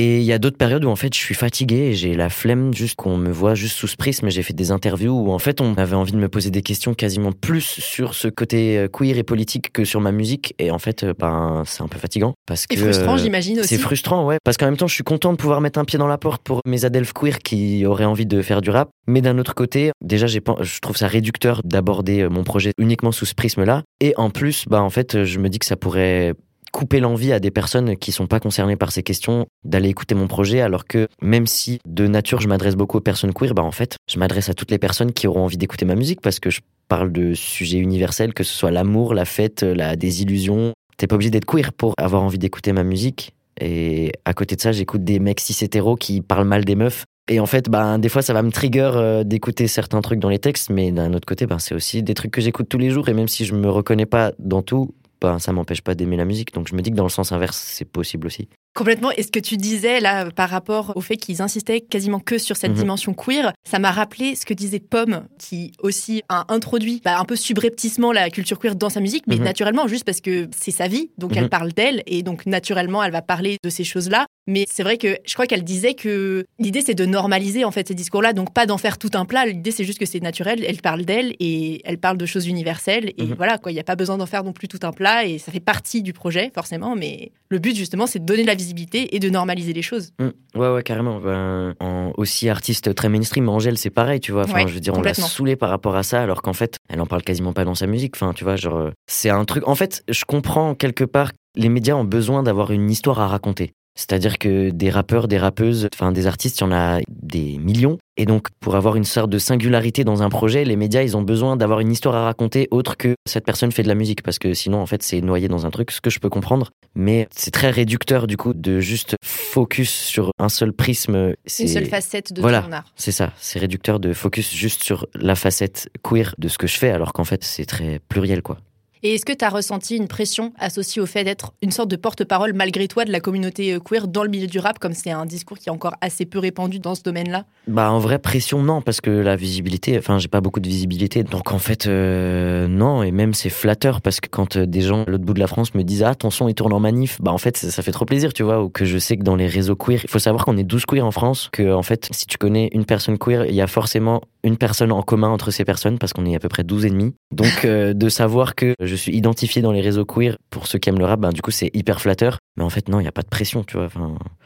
Et 0.00 0.18
il 0.18 0.22
y 0.22 0.32
a 0.32 0.38
d'autres 0.38 0.56
périodes 0.56 0.84
où 0.84 0.88
en 0.90 0.94
fait 0.94 1.12
je 1.12 1.18
suis 1.18 1.34
fatigué 1.34 1.74
et 1.74 1.94
j'ai 1.94 2.14
la 2.14 2.28
flemme 2.28 2.72
juste 2.72 2.94
qu'on 2.94 3.16
me 3.16 3.32
voit 3.32 3.56
juste 3.56 3.76
sous 3.76 3.88
ce 3.88 3.96
prisme. 3.96 4.30
J'ai 4.30 4.44
fait 4.44 4.52
des 4.52 4.70
interviews 4.70 5.10
où 5.10 5.32
en 5.32 5.40
fait 5.40 5.60
on 5.60 5.74
avait 5.74 5.96
envie 5.96 6.12
de 6.12 6.18
me 6.18 6.28
poser 6.28 6.52
des 6.52 6.62
questions 6.62 6.94
quasiment 6.94 7.32
plus 7.32 7.64
sur 7.64 8.14
ce 8.14 8.28
côté 8.28 8.78
euh, 8.78 8.86
queer 8.86 9.18
et 9.18 9.24
politique 9.24 9.72
que 9.72 9.84
sur 9.84 10.00
ma 10.00 10.12
musique. 10.12 10.54
Et 10.60 10.70
en 10.70 10.78
fait, 10.78 11.02
euh, 11.02 11.14
ben 11.18 11.64
c'est 11.66 11.82
un 11.82 11.88
peu 11.88 11.98
fatigant 11.98 12.34
parce 12.46 12.68
que 12.68 12.76
Et 12.76 12.78
frustrant, 12.78 13.14
euh, 13.14 13.18
j'imagine 13.18 13.58
aussi. 13.58 13.70
c'est 13.70 13.78
frustrant, 13.78 14.24
ouais. 14.24 14.36
Parce 14.44 14.56
qu'en 14.56 14.66
même 14.66 14.76
temps, 14.76 14.86
je 14.86 14.94
suis 14.94 15.02
content 15.02 15.32
de 15.32 15.36
pouvoir 15.36 15.60
mettre 15.60 15.80
un 15.80 15.84
pied 15.84 15.98
dans 15.98 16.06
la 16.06 16.16
porte 16.16 16.44
pour 16.44 16.60
mes 16.64 16.84
adelphes 16.84 17.12
queer 17.12 17.40
qui 17.40 17.84
auraient 17.84 18.04
envie 18.04 18.26
de 18.26 18.40
faire 18.40 18.60
du 18.60 18.70
rap. 18.70 18.90
Mais 19.08 19.20
d'un 19.20 19.36
autre 19.36 19.56
côté, 19.56 19.90
déjà, 20.00 20.28
j'ai 20.28 20.40
je 20.60 20.78
trouve 20.78 20.96
ça 20.96 21.08
réducteur 21.08 21.60
d'aborder 21.64 22.28
mon 22.28 22.44
projet 22.44 22.70
uniquement 22.78 23.10
sous 23.10 23.26
ce 23.26 23.34
prisme-là. 23.34 23.82
Et 24.00 24.14
en 24.16 24.30
plus, 24.30 24.64
bah, 24.68 24.80
en 24.80 24.90
fait, 24.90 25.24
je 25.24 25.40
me 25.40 25.48
dis 25.48 25.58
que 25.58 25.66
ça 25.66 25.76
pourrait 25.76 26.34
couper 26.72 27.00
l'envie 27.00 27.32
à 27.32 27.40
des 27.40 27.50
personnes 27.50 27.96
qui 27.96 28.12
sont 28.12 28.26
pas 28.26 28.40
concernées 28.40 28.76
par 28.76 28.92
ces 28.92 29.02
questions 29.02 29.46
d'aller 29.64 29.88
écouter 29.88 30.14
mon 30.14 30.26
projet 30.26 30.60
alors 30.60 30.86
que 30.86 31.08
même 31.22 31.46
si 31.46 31.80
de 31.86 32.06
nature 32.06 32.40
je 32.40 32.48
m'adresse 32.48 32.76
beaucoup 32.76 32.98
aux 32.98 33.02
personnes 33.02 33.32
queer 33.32 33.54
bah 33.54 33.62
en 33.62 33.72
fait 33.72 33.96
je 34.10 34.18
m'adresse 34.18 34.48
à 34.48 34.54
toutes 34.54 34.70
les 34.70 34.78
personnes 34.78 35.12
qui 35.12 35.26
auront 35.26 35.44
envie 35.44 35.56
d'écouter 35.56 35.84
ma 35.84 35.94
musique 35.94 36.20
parce 36.20 36.40
que 36.40 36.50
je 36.50 36.60
parle 36.88 37.12
de 37.12 37.34
sujets 37.34 37.78
universels 37.78 38.34
que 38.34 38.44
ce 38.44 38.54
soit 38.54 38.70
l'amour 38.70 39.14
la 39.14 39.24
fête 39.24 39.62
la 39.62 39.96
désillusion 39.96 40.72
t'es 40.96 41.06
pas 41.06 41.14
obligé 41.14 41.30
d'être 41.30 41.46
queer 41.46 41.72
pour 41.72 41.94
avoir 41.98 42.22
envie 42.22 42.38
d'écouter 42.38 42.72
ma 42.72 42.84
musique 42.84 43.32
et 43.60 44.12
à 44.24 44.34
côté 44.34 44.56
de 44.56 44.60
ça, 44.60 44.72
j'écoute 44.72 45.04
des 45.04 45.18
mecs 45.18 45.40
cis 45.40 45.64
hétéros 45.64 45.96
qui 45.96 46.20
parlent 46.20 46.46
mal 46.46 46.64
des 46.64 46.76
meufs. 46.76 47.04
Et 47.30 47.40
en 47.40 47.46
fait, 47.46 47.68
ben, 47.68 47.98
des 47.98 48.08
fois, 48.08 48.22
ça 48.22 48.32
va 48.32 48.42
me 48.42 48.50
trigger 48.50 48.92
euh, 48.94 49.24
d'écouter 49.24 49.66
certains 49.66 50.00
trucs 50.00 50.18
dans 50.18 50.30
les 50.30 50.38
textes, 50.38 50.70
mais 50.70 50.92
d'un 50.92 51.12
autre 51.12 51.26
côté, 51.26 51.46
ben, 51.46 51.58
c'est 51.58 51.74
aussi 51.74 52.02
des 52.02 52.14
trucs 52.14 52.30
que 52.30 52.40
j'écoute 52.40 52.68
tous 52.70 52.78
les 52.78 52.88
jours. 52.88 53.08
Et 53.08 53.12
même 53.12 53.28
si 53.28 53.44
je 53.44 53.54
me 53.54 53.68
reconnais 53.68 54.06
pas 54.06 54.32
dans 54.38 54.62
tout, 54.62 54.94
ben, 55.20 55.38
ça 55.38 55.52
m'empêche 55.52 55.82
pas 55.82 55.94
d'aimer 55.94 56.16
la 56.16 56.24
musique. 56.24 56.52
Donc 56.54 56.68
je 56.68 56.74
me 56.74 56.82
dis 56.82 56.90
que 56.90 56.96
dans 56.96 57.04
le 57.04 57.10
sens 57.10 57.32
inverse, 57.32 57.56
c'est 57.56 57.84
possible 57.84 58.26
aussi. 58.26 58.48
Complètement. 58.74 59.10
Et 59.16 59.22
ce 59.24 59.32
que 59.32 59.40
tu 59.40 59.56
disais 59.56 59.98
là 59.98 60.30
par 60.30 60.48
rapport 60.50 60.92
au 60.94 61.00
fait 61.00 61.16
qu'ils 61.16 61.42
insistaient 61.42 61.80
quasiment 61.80 62.20
que 62.20 62.38
sur 62.38 62.56
cette 62.56 62.70
Mhm. 62.72 62.76
dimension 62.78 63.12
queer, 63.14 63.52
ça 63.68 63.78
m'a 63.80 63.90
rappelé 63.90 64.36
ce 64.36 64.46
que 64.46 64.54
disait 64.54 64.78
Pomme, 64.78 65.26
qui 65.38 65.72
aussi 65.80 66.22
a 66.28 66.44
introduit 66.52 67.00
bah, 67.04 67.18
un 67.18 67.24
peu 67.24 67.34
subrepticement 67.34 68.12
la 68.12 68.30
culture 68.30 68.58
queer 68.58 68.76
dans 68.76 68.88
sa 68.90 69.00
musique, 69.00 69.24
mais 69.26 69.36
Mhm. 69.36 69.44
naturellement 69.44 69.88
juste 69.88 70.04
parce 70.04 70.20
que 70.20 70.48
c'est 70.56 70.70
sa 70.70 70.86
vie, 70.86 71.10
donc 71.18 71.32
Mhm. 71.32 71.38
elle 71.38 71.48
parle 71.48 71.72
d'elle 71.72 72.02
et 72.06 72.22
donc 72.22 72.46
naturellement 72.46 73.02
elle 73.02 73.10
va 73.10 73.22
parler 73.22 73.56
de 73.64 73.68
ces 73.70 73.82
choses-là. 73.84 74.26
Mais 74.46 74.64
c'est 74.70 74.82
vrai 74.82 74.96
que 74.96 75.18
je 75.26 75.34
crois 75.34 75.46
qu'elle 75.46 75.64
disait 75.64 75.94
que 75.94 76.46
l'idée 76.58 76.80
c'est 76.80 76.94
de 76.94 77.04
normaliser 77.04 77.64
en 77.64 77.70
fait 77.72 77.88
ces 77.88 77.94
discours-là, 77.94 78.32
donc 78.32 78.54
pas 78.54 78.64
d'en 78.64 78.78
faire 78.78 78.96
tout 78.96 79.10
un 79.14 79.24
plat. 79.24 79.44
L'idée 79.46 79.72
c'est 79.72 79.84
juste 79.84 79.98
que 79.98 80.06
c'est 80.06 80.20
naturel. 80.22 80.64
Elle 80.66 80.80
parle 80.80 81.04
d'elle 81.04 81.34
et 81.40 81.80
elle 81.84 81.98
parle 81.98 82.16
de 82.16 82.26
choses 82.26 82.46
universelles 82.46 83.12
et 83.18 83.24
Mhm. 83.24 83.34
voilà 83.36 83.58
quoi. 83.58 83.72
Il 83.72 83.74
n'y 83.74 83.80
a 83.80 83.84
pas 83.84 83.96
besoin 83.96 84.16
d'en 84.18 84.26
faire 84.26 84.44
non 84.44 84.52
plus 84.52 84.68
tout 84.68 84.80
un 84.84 84.92
plat 84.92 85.24
et 85.26 85.38
ça 85.38 85.50
fait 85.52 85.58
partie 85.60 86.00
du 86.02 86.12
projet 86.12 86.50
forcément. 86.54 86.94
Mais 86.96 87.32
le 87.50 87.58
but 87.58 87.74
justement 87.76 88.06
c'est 88.06 88.20
de 88.20 88.24
donner 88.24 88.42
de 88.42 88.46
la 88.46 88.54
visibilité 88.58 89.14
et 89.16 89.18
de 89.18 89.30
normaliser 89.30 89.72
les 89.72 89.82
choses. 89.82 90.12
Mm. 90.18 90.58
Ouais, 90.58 90.68
ouais, 90.74 90.82
carrément. 90.82 91.20
Ben, 91.20 91.74
en, 91.80 92.12
aussi 92.16 92.48
artiste 92.48 92.94
très 92.94 93.08
mainstream, 93.08 93.48
Angèle, 93.48 93.78
c'est 93.78 93.90
pareil, 93.90 94.20
tu 94.20 94.32
vois. 94.32 94.44
Enfin, 94.44 94.64
Ouais, 94.64 94.68
je 94.68 94.74
veux 94.74 94.80
dire, 94.80 94.94
on 94.96 95.02
l'a 95.02 95.14
saoulée 95.14 95.56
par 95.56 95.70
rapport 95.70 95.96
à 95.96 96.02
ça, 96.02 96.20
alors 96.22 96.42
qu'en 96.42 96.52
fait, 96.52 96.76
elle 96.88 97.00
en 97.00 97.06
parle 97.06 97.22
quasiment 97.22 97.52
pas 97.52 97.64
dans 97.64 97.74
sa 97.74 97.86
musique. 97.86 98.14
Enfin, 98.16 98.32
tu 98.32 98.44
vois, 98.44 98.56
genre, 98.56 98.76
euh, 98.76 98.90
c'est 99.06 99.30
un 99.30 99.44
truc. 99.44 99.66
En 99.66 99.74
fait, 99.74 100.02
je 100.08 100.24
comprends 100.24 100.74
quelque 100.74 101.04
part, 101.04 101.32
les 101.54 101.68
médias 101.68 101.94
ont 101.94 102.04
besoin 102.04 102.42
d'avoir 102.42 102.70
une 102.70 102.90
histoire 102.90 103.20
à 103.20 103.28
raconter. 103.28 103.72
C'est-à-dire 103.98 104.38
que 104.38 104.70
des 104.70 104.90
rappeurs, 104.90 105.26
des 105.26 105.38
rappeuses, 105.38 105.88
enfin 105.92 106.12
des 106.12 106.28
artistes, 106.28 106.58
il 106.60 106.62
y 106.62 106.66
en 106.66 106.72
a 106.72 107.00
des 107.10 107.58
millions. 107.58 107.98
Et 108.16 108.26
donc, 108.26 108.46
pour 108.60 108.76
avoir 108.76 108.94
une 108.94 109.02
sorte 109.02 109.28
de 109.28 109.38
singularité 109.38 110.04
dans 110.04 110.22
un 110.22 110.28
projet, 110.28 110.64
les 110.64 110.76
médias, 110.76 111.02
ils 111.02 111.16
ont 111.16 111.22
besoin 111.22 111.56
d'avoir 111.56 111.80
une 111.80 111.90
histoire 111.90 112.14
à 112.14 112.22
raconter 112.24 112.68
autre 112.70 112.96
que 112.96 113.14
cette 113.28 113.44
personne 113.44 113.72
fait 113.72 113.82
de 113.82 113.88
la 113.88 113.96
musique. 113.96 114.22
Parce 114.22 114.38
que 114.38 114.54
sinon, 114.54 114.80
en 114.80 114.86
fait, 114.86 115.02
c'est 115.02 115.20
noyé 115.20 115.48
dans 115.48 115.66
un 115.66 115.70
truc, 115.70 115.90
ce 115.90 116.00
que 116.00 116.10
je 116.10 116.20
peux 116.20 116.28
comprendre. 116.28 116.70
Mais 116.94 117.26
c'est 117.34 117.50
très 117.50 117.70
réducteur, 117.70 118.28
du 118.28 118.36
coup, 118.36 118.54
de 118.54 118.78
juste 118.78 119.16
focus 119.24 119.90
sur 119.90 120.30
un 120.38 120.48
seul 120.48 120.72
prisme. 120.72 121.34
Une 121.58 121.68
seule 121.68 121.86
facette 121.86 122.32
de 122.32 122.40
Voilà. 122.40 122.62
ton 122.62 122.72
art. 122.72 122.92
c'est 122.94 123.12
ça, 123.12 123.32
c'est 123.40 123.58
réducteur 123.58 123.98
de 123.98 124.12
focus 124.12 124.52
juste 124.54 124.84
sur 124.84 125.06
la 125.16 125.34
facette 125.34 125.88
queer 126.08 126.34
de 126.38 126.46
ce 126.46 126.56
que 126.58 126.68
je 126.68 126.78
fais, 126.78 126.90
alors 126.90 127.12
qu'en 127.12 127.24
fait, 127.24 127.42
c'est 127.42 127.64
très 127.66 128.00
pluriel, 128.08 128.42
quoi. 128.42 128.58
Et 129.02 129.14
est-ce 129.14 129.24
que 129.24 129.32
tu 129.32 129.44
as 129.44 129.48
ressenti 129.48 129.96
une 129.96 130.08
pression 130.08 130.52
associée 130.58 131.00
au 131.00 131.06
fait 131.06 131.22
d'être 131.22 131.52
une 131.62 131.70
sorte 131.70 131.88
de 131.88 131.96
porte-parole 131.96 132.52
malgré 132.52 132.88
toi 132.88 133.04
de 133.04 133.12
la 133.12 133.20
communauté 133.20 133.74
euh, 133.74 133.78
queer 133.78 134.08
dans 134.08 134.24
le 134.24 134.28
milieu 134.28 134.48
du 134.48 134.58
rap, 134.58 134.78
comme 134.78 134.92
c'est 134.92 135.10
un 135.10 135.24
discours 135.24 135.58
qui 135.58 135.68
est 135.68 135.72
encore 135.72 135.94
assez 136.00 136.26
peu 136.26 136.38
répandu 136.40 136.80
dans 136.80 136.94
ce 136.94 137.02
domaine-là? 137.02 137.44
Bah 137.68 137.92
en 137.92 137.98
vrai 137.98 138.18
pression 138.18 138.62
non 138.62 138.82
parce 138.82 139.00
que 139.00 139.10
la 139.10 139.36
visibilité 139.36 139.98
enfin 139.98 140.18
j'ai 140.18 140.28
pas 140.28 140.40
beaucoup 140.40 140.60
de 140.60 140.68
visibilité. 140.68 141.22
Donc 141.22 141.52
en 141.52 141.58
fait 141.58 141.86
euh, 141.86 142.66
non 142.66 143.02
et 143.02 143.12
même 143.12 143.34
c'est 143.34 143.50
flatteur 143.50 144.00
parce 144.00 144.20
que 144.20 144.28
quand 144.28 144.56
euh, 144.56 144.66
des 144.66 144.80
gens 144.80 145.04
à 145.04 145.10
l'autre 145.10 145.24
bout 145.24 145.34
de 145.34 145.40
la 145.40 145.46
France 145.46 145.74
me 145.74 145.84
disent 145.84 146.02
ah 146.02 146.14
ton 146.14 146.30
son 146.30 146.48
il 146.48 146.54
tourne 146.54 146.72
en 146.72 146.80
manif 146.80 147.20
bah 147.20 147.32
en 147.32 147.38
fait 147.38 147.56
ça, 147.56 147.82
fait 147.82 147.92
trop 147.92 148.04
plaisir 148.04 148.32
tu 148.32 148.42
vois 148.42 148.62
ou 148.62 148.68
que 148.68 148.84
je 148.84 148.98
sais 148.98 149.16
que 149.16 149.22
dans 149.22 149.36
les 149.36 149.46
réseaux 149.46 149.76
queer 149.76 150.00
il 150.02 150.10
faut 150.10 150.18
savoir 150.18 150.44
qu'on 150.44 150.56
est 150.56 150.64
12 150.64 150.86
queer 150.86 151.04
en 151.04 151.10
France 151.10 151.50
que 151.52 151.72
en 151.72 151.82
fait 151.82 152.08
si 152.10 152.26
tu 152.26 152.36
connais 152.38 152.68
une 152.72 152.84
personne 152.84 153.18
queer 153.18 153.46
il 153.46 153.54
y 153.54 153.60
a 153.60 153.66
forcément 153.66 154.22
une 154.42 154.56
personne 154.56 154.90
en 154.90 155.02
commun 155.02 155.28
entre 155.28 155.50
ces 155.50 155.64
personnes 155.64 155.98
parce 155.98 156.12
qu'on 156.12 156.24
est 156.24 156.34
à 156.34 156.38
peu 156.38 156.48
près 156.48 156.64
12 156.64 156.86
et 156.86 156.90
demi. 156.90 157.14
Donc 157.32 157.66
de 157.66 158.08
savoir 158.08 158.54
que 158.54 158.74
je 158.88 158.96
suis 158.96 159.14
identifié 159.14 159.62
dans 159.62 159.72
les 159.72 159.80
réseaux 159.80 160.04
queer 160.04 160.36
pour 160.50 160.66
ceux 160.66 160.78
qui 160.78 160.88
aiment 160.88 160.98
le 160.98 161.04
rap 161.04 161.20
ben 161.20 161.30
du 161.30 161.42
coup 161.42 161.50
c'est 161.50 161.70
hyper 161.74 162.00
flatteur 162.00 162.38
mais 162.56 162.64
en 162.64 162.70
fait 162.70 162.88
non 162.88 163.00
il 163.00 163.04
y 163.04 163.08
a 163.08 163.12
pas 163.12 163.22
de 163.22 163.28
pression 163.28 163.62
tu 163.64 163.76
vois 163.76 163.88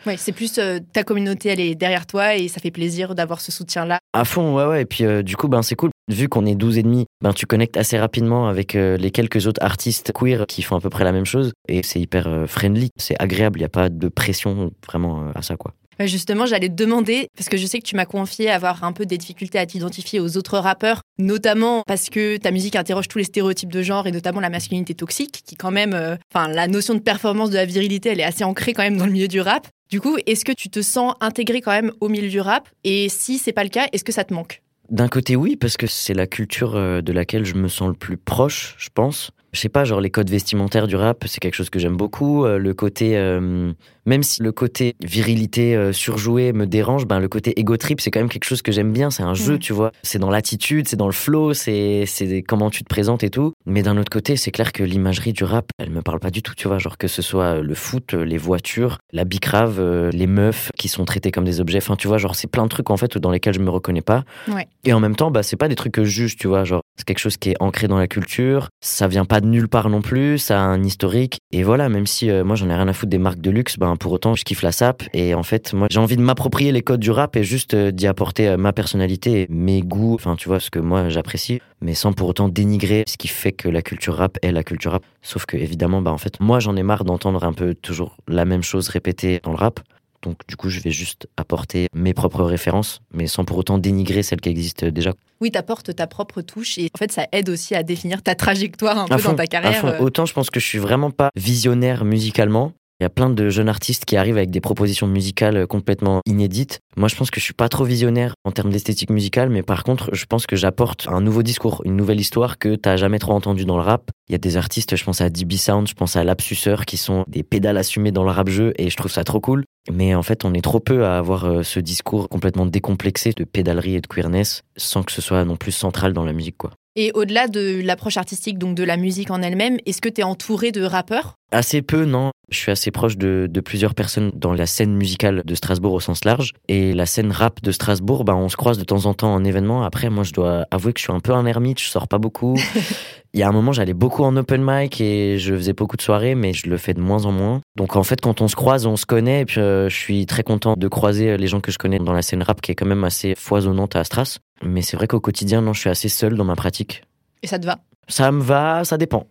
Ouais, 0.06 0.16
c'est 0.16 0.32
plus 0.32 0.58
euh, 0.58 0.80
ta 0.92 1.04
communauté, 1.04 1.50
elle 1.50 1.60
est 1.60 1.74
derrière 1.74 2.06
toi 2.06 2.34
et 2.34 2.48
ça 2.48 2.60
fait 2.60 2.70
plaisir 2.70 3.14
d'avoir 3.14 3.40
ce 3.40 3.52
soutien-là. 3.52 3.98
À 4.12 4.24
fond, 4.24 4.56
ouais, 4.56 4.66
ouais. 4.66 4.82
Et 4.82 4.84
puis, 4.84 5.04
euh, 5.04 5.22
du 5.22 5.36
coup, 5.36 5.48
ben, 5.48 5.62
c'est 5.62 5.76
cool. 5.76 5.90
Vu 6.08 6.28
qu'on 6.28 6.44
est 6.44 6.56
12 6.56 6.78
et 6.78 6.82
demi, 6.82 7.06
ben, 7.22 7.32
tu 7.32 7.46
connectes 7.46 7.76
assez 7.76 7.98
rapidement 7.98 8.48
avec 8.48 8.74
euh, 8.74 8.96
les 8.96 9.10
quelques 9.10 9.46
autres 9.46 9.62
artistes 9.62 10.12
queer 10.12 10.46
qui 10.48 10.62
font 10.62 10.76
à 10.76 10.80
peu 10.80 10.90
près 10.90 11.04
la 11.04 11.12
même 11.12 11.24
chose. 11.24 11.52
Et 11.68 11.82
c'est 11.82 12.00
hyper 12.00 12.46
friendly. 12.48 12.90
C'est 12.96 13.16
agréable. 13.20 13.60
Il 13.60 13.62
n'y 13.62 13.66
a 13.66 13.70
pas 13.70 13.88
de 13.88 14.08
pression 14.08 14.72
vraiment 14.86 15.30
à 15.34 15.42
ça, 15.42 15.56
quoi. 15.56 15.72
Justement, 16.00 16.46
j'allais 16.46 16.68
te 16.68 16.74
demander, 16.74 17.28
parce 17.36 17.48
que 17.48 17.56
je 17.56 17.66
sais 17.66 17.78
que 17.78 17.86
tu 17.86 17.96
m'as 17.96 18.04
confié 18.04 18.50
avoir 18.50 18.84
un 18.84 18.92
peu 18.92 19.06
des 19.06 19.18
difficultés 19.18 19.58
à 19.58 19.66
t'identifier 19.66 20.20
aux 20.20 20.36
autres 20.36 20.58
rappeurs, 20.58 21.02
notamment 21.18 21.82
parce 21.86 22.08
que 22.08 22.36
ta 22.36 22.50
musique 22.50 22.76
interroge 22.76 23.08
tous 23.08 23.18
les 23.18 23.24
stéréotypes 23.24 23.72
de 23.72 23.82
genre 23.82 24.06
et 24.06 24.12
notamment 24.12 24.40
la 24.40 24.50
masculinité 24.50 24.94
toxique, 24.94 25.42
qui 25.44 25.56
quand 25.56 25.70
même, 25.70 25.94
euh, 25.94 26.16
enfin, 26.34 26.48
la 26.48 26.66
notion 26.68 26.94
de 26.94 27.00
performance 27.00 27.50
de 27.50 27.56
la 27.56 27.64
virilité, 27.64 28.10
elle 28.10 28.20
est 28.20 28.24
assez 28.24 28.44
ancrée 28.44 28.72
quand 28.72 28.82
même 28.82 28.96
dans 28.96 29.06
le 29.06 29.12
milieu 29.12 29.28
du 29.28 29.40
rap. 29.40 29.68
Du 29.90 30.00
coup, 30.00 30.16
est-ce 30.26 30.44
que 30.44 30.52
tu 30.52 30.70
te 30.70 30.80
sens 30.80 31.14
intégré 31.20 31.60
quand 31.60 31.72
même 31.72 31.92
au 32.00 32.08
milieu 32.08 32.28
du 32.28 32.40
rap? 32.40 32.68
Et 32.84 33.08
si 33.08 33.38
c'est 33.38 33.52
pas 33.52 33.64
le 33.64 33.70
cas, 33.70 33.86
est-ce 33.92 34.04
que 34.04 34.12
ça 34.12 34.24
te 34.24 34.32
manque? 34.32 34.62
D'un 34.90 35.08
côté, 35.08 35.36
oui, 35.36 35.56
parce 35.56 35.76
que 35.76 35.86
c'est 35.86 36.14
la 36.14 36.26
culture 36.26 36.76
euh, 36.76 37.02
de 37.02 37.12
laquelle 37.12 37.44
je 37.44 37.54
me 37.54 37.68
sens 37.68 37.88
le 37.88 37.94
plus 37.94 38.16
proche, 38.16 38.74
je 38.78 38.88
pense 38.92 39.30
je 39.52 39.60
sais 39.60 39.68
pas, 39.68 39.84
genre 39.84 40.00
les 40.00 40.10
codes 40.10 40.30
vestimentaires 40.30 40.86
du 40.86 40.96
rap, 40.96 41.24
c'est 41.26 41.38
quelque 41.38 41.54
chose 41.54 41.68
que 41.68 41.78
j'aime 41.78 41.96
beaucoup. 41.96 42.46
Euh, 42.46 42.58
le 42.58 42.72
côté, 42.72 43.18
euh, 43.18 43.72
même 44.06 44.22
si 44.22 44.42
le 44.42 44.50
côté 44.50 44.94
virilité 45.02 45.76
euh, 45.76 45.92
surjouée 45.92 46.54
me 46.54 46.66
dérange, 46.66 47.06
ben 47.06 47.20
le 47.20 47.28
côté 47.28 47.58
ego 47.60 47.76
trip, 47.76 48.00
c'est 48.00 48.10
quand 48.10 48.20
même 48.20 48.30
quelque 48.30 48.46
chose 48.46 48.62
que 48.62 48.72
j'aime 48.72 48.92
bien. 48.92 49.10
C'est 49.10 49.22
un 49.22 49.34
jeu, 49.34 49.58
tu 49.58 49.74
vois. 49.74 49.92
C'est 50.02 50.18
dans 50.18 50.30
l'attitude, 50.30 50.88
c'est 50.88 50.96
dans 50.96 51.06
le 51.06 51.12
flow, 51.12 51.52
c'est 51.52 52.04
c'est 52.06 52.42
comment 52.42 52.70
tu 52.70 52.82
te 52.82 52.88
présentes 52.88 53.24
et 53.24 53.30
tout. 53.30 53.52
Mais 53.66 53.82
d'un 53.82 53.98
autre 53.98 54.10
côté, 54.10 54.36
c'est 54.36 54.50
clair 54.50 54.72
que 54.72 54.82
l'imagerie 54.82 55.34
du 55.34 55.44
rap, 55.44 55.66
elle 55.78 55.90
me 55.90 56.00
parle 56.00 56.20
pas 56.20 56.30
du 56.30 56.42
tout, 56.42 56.54
tu 56.54 56.66
vois. 56.66 56.78
Genre 56.78 56.96
que 56.96 57.08
ce 57.08 57.20
soit 57.20 57.60
le 57.60 57.74
foot, 57.74 58.14
les 58.14 58.38
voitures, 58.38 58.98
la 59.12 59.24
bicrave, 59.24 60.10
les 60.12 60.26
meufs 60.26 60.70
qui 60.78 60.88
sont 60.88 61.04
traitées 61.04 61.30
comme 61.30 61.44
des 61.44 61.60
objets. 61.60 61.78
Enfin, 61.78 61.96
tu 61.96 62.08
vois, 62.08 62.16
genre 62.16 62.36
c'est 62.36 62.50
plein 62.50 62.64
de 62.64 62.68
trucs 62.70 62.88
en 62.88 62.96
fait 62.96 63.18
dans 63.18 63.30
lesquels 63.30 63.54
je 63.54 63.60
me 63.60 63.70
reconnais 63.70 64.00
pas. 64.00 64.24
Ouais. 64.48 64.66
Et 64.84 64.94
en 64.94 65.00
même 65.00 65.14
temps, 65.14 65.30
bah 65.30 65.42
c'est 65.42 65.56
pas 65.56 65.68
des 65.68 65.74
trucs 65.74 65.92
que 65.92 66.04
je 66.04 66.10
juge, 66.10 66.36
tu 66.36 66.48
vois. 66.48 66.64
Genre 66.64 66.80
c'est 66.96 67.04
quelque 67.04 67.18
chose 67.18 67.36
qui 67.36 67.50
est 67.50 67.56
ancré 67.60 67.86
dans 67.86 67.98
la 67.98 68.08
culture. 68.08 68.70
Ça 68.80 69.08
vient 69.08 69.26
pas 69.26 69.41
nulle 69.42 69.68
part 69.68 69.88
non 69.88 70.00
plus. 70.00 70.38
Ça 70.38 70.60
a 70.60 70.64
un 70.64 70.82
historique. 70.82 71.38
Et 71.52 71.62
voilà, 71.62 71.88
même 71.88 72.06
si 72.06 72.30
euh, 72.30 72.44
moi 72.44 72.56
j'en 72.56 72.68
ai 72.68 72.74
rien 72.74 72.88
à 72.88 72.92
foutre 72.92 73.10
des 73.10 73.18
marques 73.18 73.40
de 73.40 73.50
luxe, 73.50 73.78
ben 73.78 73.96
pour 73.96 74.12
autant 74.12 74.34
je 74.34 74.44
kiffe 74.44 74.62
la 74.62 74.72
sap. 74.72 75.02
Et 75.12 75.34
en 75.34 75.42
fait, 75.42 75.72
moi 75.74 75.88
j'ai 75.90 75.98
envie 75.98 76.16
de 76.16 76.22
m'approprier 76.22 76.72
les 76.72 76.82
codes 76.82 77.00
du 77.00 77.10
rap 77.10 77.36
et 77.36 77.44
juste 77.44 77.74
euh, 77.74 77.90
d'y 77.90 78.06
apporter 78.06 78.48
euh, 78.48 78.56
ma 78.56 78.72
personnalité, 78.72 79.46
mes 79.50 79.82
goûts. 79.82 80.14
Enfin, 80.14 80.36
tu 80.36 80.48
vois 80.48 80.60
ce 80.60 80.70
que 80.70 80.78
moi 80.78 81.08
j'apprécie, 81.08 81.60
mais 81.80 81.94
sans 81.94 82.12
pour 82.12 82.28
autant 82.28 82.48
dénigrer 82.48 83.04
ce 83.06 83.16
qui 83.16 83.28
fait 83.28 83.52
que 83.52 83.68
la 83.68 83.82
culture 83.82 84.14
rap 84.14 84.38
est 84.42 84.52
la 84.52 84.64
culture 84.64 84.92
rap. 84.92 85.04
Sauf 85.22 85.46
que 85.46 85.56
évidemment, 85.56 86.02
bah 86.02 86.12
en 86.12 86.18
fait, 86.18 86.40
moi 86.40 86.60
j'en 86.60 86.76
ai 86.76 86.82
marre 86.82 87.04
d'entendre 87.04 87.44
un 87.44 87.52
peu 87.52 87.74
toujours 87.74 88.16
la 88.28 88.44
même 88.44 88.62
chose 88.62 88.88
répétée 88.88 89.40
dans 89.42 89.52
le 89.52 89.58
rap. 89.58 89.80
Donc 90.22 90.38
du 90.48 90.56
coup, 90.56 90.68
je 90.68 90.80
vais 90.80 90.90
juste 90.90 91.28
apporter 91.36 91.88
mes 91.94 92.14
propres 92.14 92.44
références, 92.44 93.00
mais 93.12 93.26
sans 93.26 93.44
pour 93.44 93.58
autant 93.58 93.78
dénigrer 93.78 94.22
celles 94.22 94.40
qui 94.40 94.48
existent 94.48 94.88
déjà. 94.88 95.12
Oui, 95.40 95.50
tu 95.50 95.58
apportes 95.58 95.94
ta 95.94 96.06
propre 96.06 96.42
touche 96.42 96.78
et 96.78 96.88
en 96.94 96.98
fait, 96.98 97.10
ça 97.10 97.26
aide 97.32 97.48
aussi 97.48 97.74
à 97.74 97.82
définir 97.82 98.22
ta 98.22 98.34
trajectoire 98.34 98.98
un 98.98 99.08
peu 99.08 99.20
dans 99.20 99.34
ta 99.34 99.46
carrière. 99.46 99.84
Euh. 99.84 99.98
Autant 99.98 100.24
je 100.24 100.32
pense 100.32 100.50
que 100.50 100.60
je 100.60 100.66
suis 100.66 100.78
vraiment 100.78 101.10
pas 101.10 101.30
visionnaire 101.34 102.04
musicalement, 102.04 102.72
il 103.02 103.04
y 103.04 103.06
a 103.06 103.10
plein 103.10 103.30
de 103.30 103.50
jeunes 103.50 103.68
artistes 103.68 104.04
qui 104.04 104.16
arrivent 104.16 104.36
avec 104.36 104.52
des 104.52 104.60
propositions 104.60 105.08
musicales 105.08 105.66
complètement 105.66 106.20
inédites. 106.24 106.78
Moi, 106.96 107.08
je 107.08 107.16
pense 107.16 107.32
que 107.32 107.40
je 107.40 107.44
suis 107.44 107.52
pas 107.52 107.68
trop 107.68 107.82
visionnaire 107.82 108.34
en 108.44 108.52
termes 108.52 108.70
d'esthétique 108.70 109.10
musicale, 109.10 109.50
mais 109.50 109.64
par 109.64 109.82
contre, 109.82 110.10
je 110.12 110.24
pense 110.24 110.46
que 110.46 110.54
j'apporte 110.54 111.08
un 111.08 111.20
nouveau 111.20 111.42
discours, 111.42 111.82
une 111.84 111.96
nouvelle 111.96 112.20
histoire 112.20 112.58
que 112.58 112.76
t'as 112.76 112.96
jamais 112.96 113.18
trop 113.18 113.32
entendu 113.32 113.64
dans 113.64 113.76
le 113.76 113.82
rap. 113.82 114.12
Il 114.28 114.32
y 114.32 114.34
a 114.36 114.38
des 114.38 114.56
artistes, 114.56 114.94
je 114.94 115.02
pense 115.02 115.20
à 115.20 115.30
DB 115.30 115.56
Sound, 115.56 115.88
je 115.88 115.94
pense 115.94 116.14
à 116.14 116.22
Lapsuseur, 116.22 116.86
qui 116.86 116.96
sont 116.96 117.24
des 117.26 117.42
pédales 117.42 117.76
assumées 117.76 118.12
dans 118.12 118.22
le 118.22 118.30
rap 118.30 118.48
jeu, 118.48 118.72
et 118.78 118.88
je 118.88 118.96
trouve 118.96 119.10
ça 119.10 119.24
trop 119.24 119.40
cool. 119.40 119.64
Mais 119.90 120.14
en 120.14 120.22
fait, 120.22 120.44
on 120.44 120.54
est 120.54 120.62
trop 120.62 120.78
peu 120.78 121.04
à 121.04 121.18
avoir 121.18 121.44
euh, 121.44 121.64
ce 121.64 121.80
discours 121.80 122.28
complètement 122.28 122.66
décomplexé 122.66 123.32
de 123.32 123.42
pédalerie 123.42 123.96
et 123.96 124.00
de 124.00 124.06
queerness, 124.06 124.62
sans 124.76 125.02
que 125.02 125.10
ce 125.10 125.20
soit 125.20 125.44
non 125.44 125.56
plus 125.56 125.72
central 125.72 126.12
dans 126.12 126.24
la 126.24 126.32
musique, 126.32 126.56
quoi. 126.56 126.70
Et 126.94 127.10
au-delà 127.14 127.48
de 127.48 127.80
l'approche 127.82 128.18
artistique, 128.18 128.58
donc 128.58 128.74
de 128.74 128.84
la 128.84 128.98
musique 128.98 129.30
en 129.30 129.40
elle-même, 129.40 129.78
est-ce 129.86 130.02
que 130.02 130.10
tu 130.10 130.20
es 130.20 130.24
entouré 130.24 130.72
de 130.72 130.82
rappeurs? 130.82 131.38
Assez 131.50 131.80
peu, 131.80 132.04
non. 132.04 132.32
Je 132.50 132.58
suis 132.58 132.70
assez 132.70 132.90
proche 132.90 133.16
de, 133.16 133.48
plusieurs 133.64 133.94
personnes 133.94 134.30
dans 134.34 134.52
la 134.52 134.66
scène 134.66 134.94
musicale 134.94 135.42
de 135.44 135.54
Strasbourg 135.54 135.94
au 135.94 136.00
sens 136.00 136.26
large. 136.26 136.52
Et 136.68 136.92
la 136.92 137.06
scène 137.06 137.32
rap 137.32 137.62
de 137.62 137.72
Strasbourg, 137.72 138.24
bah, 138.24 138.36
on 138.36 138.50
se 138.50 138.56
croise 138.56 138.76
de 138.76 138.84
temps 138.84 139.06
en 139.06 139.14
temps 139.14 139.32
en 139.32 139.42
événement. 139.42 139.84
Après, 139.84 140.10
moi, 140.10 140.22
je 140.22 140.34
dois 140.34 140.66
avouer 140.70 140.92
que 140.92 141.00
je 141.00 141.04
suis 141.04 141.12
un 141.12 141.20
peu 141.20 141.32
un 141.32 141.46
ermite, 141.46 141.80
je 141.80 141.88
sors 141.88 142.08
pas 142.08 142.18
beaucoup. 142.18 142.58
Il 143.34 143.40
y 143.40 143.42
a 143.42 143.48
un 143.48 143.52
moment, 143.52 143.72
j'allais 143.72 143.94
beaucoup 143.94 144.24
en 144.24 144.36
open 144.36 144.62
mic 144.62 145.00
et 145.00 145.38
je 145.38 145.54
faisais 145.54 145.72
beaucoup 145.72 145.96
de 145.96 146.02
soirées, 146.02 146.34
mais 146.34 146.52
je 146.52 146.68
le 146.68 146.76
fais 146.76 146.92
de 146.92 147.00
moins 147.00 147.24
en 147.24 147.32
moins. 147.32 147.62
Donc 147.76 147.96
en 147.96 148.02
fait, 148.02 148.20
quand 148.20 148.42
on 148.42 148.48
se 148.48 148.56
croise, 148.56 148.84
on 148.84 148.96
se 148.96 149.06
connaît. 149.06 149.40
Et 149.40 149.44
puis 149.46 149.58
euh, 149.58 149.88
je 149.88 149.96
suis 149.96 150.26
très 150.26 150.42
content 150.42 150.74
de 150.76 150.88
croiser 150.88 151.38
les 151.38 151.46
gens 151.46 151.60
que 151.60 151.72
je 151.72 151.78
connais 151.78 151.98
dans 151.98 152.12
la 152.12 152.20
scène 152.20 152.42
rap, 152.42 152.60
qui 152.60 152.72
est 152.72 152.74
quand 152.74 152.84
même 152.84 153.04
assez 153.04 153.34
foisonnante 153.34 153.96
à 153.96 154.00
Astras. 154.00 154.38
Mais 154.62 154.82
c'est 154.82 154.96
vrai 154.96 155.06
qu'au 155.06 155.20
quotidien, 155.20 155.60
non, 155.60 155.72
je 155.72 155.80
suis 155.80 155.90
assez 155.90 156.08
seul 156.08 156.36
dans 156.36 156.44
ma 156.44 156.56
pratique. 156.56 157.02
Et 157.42 157.46
ça 157.46 157.58
te 157.58 157.66
va? 157.66 157.78
Ça 158.08 158.30
me 158.30 158.42
va, 158.42 158.84
ça 158.84 158.96
dépend. 158.98 159.26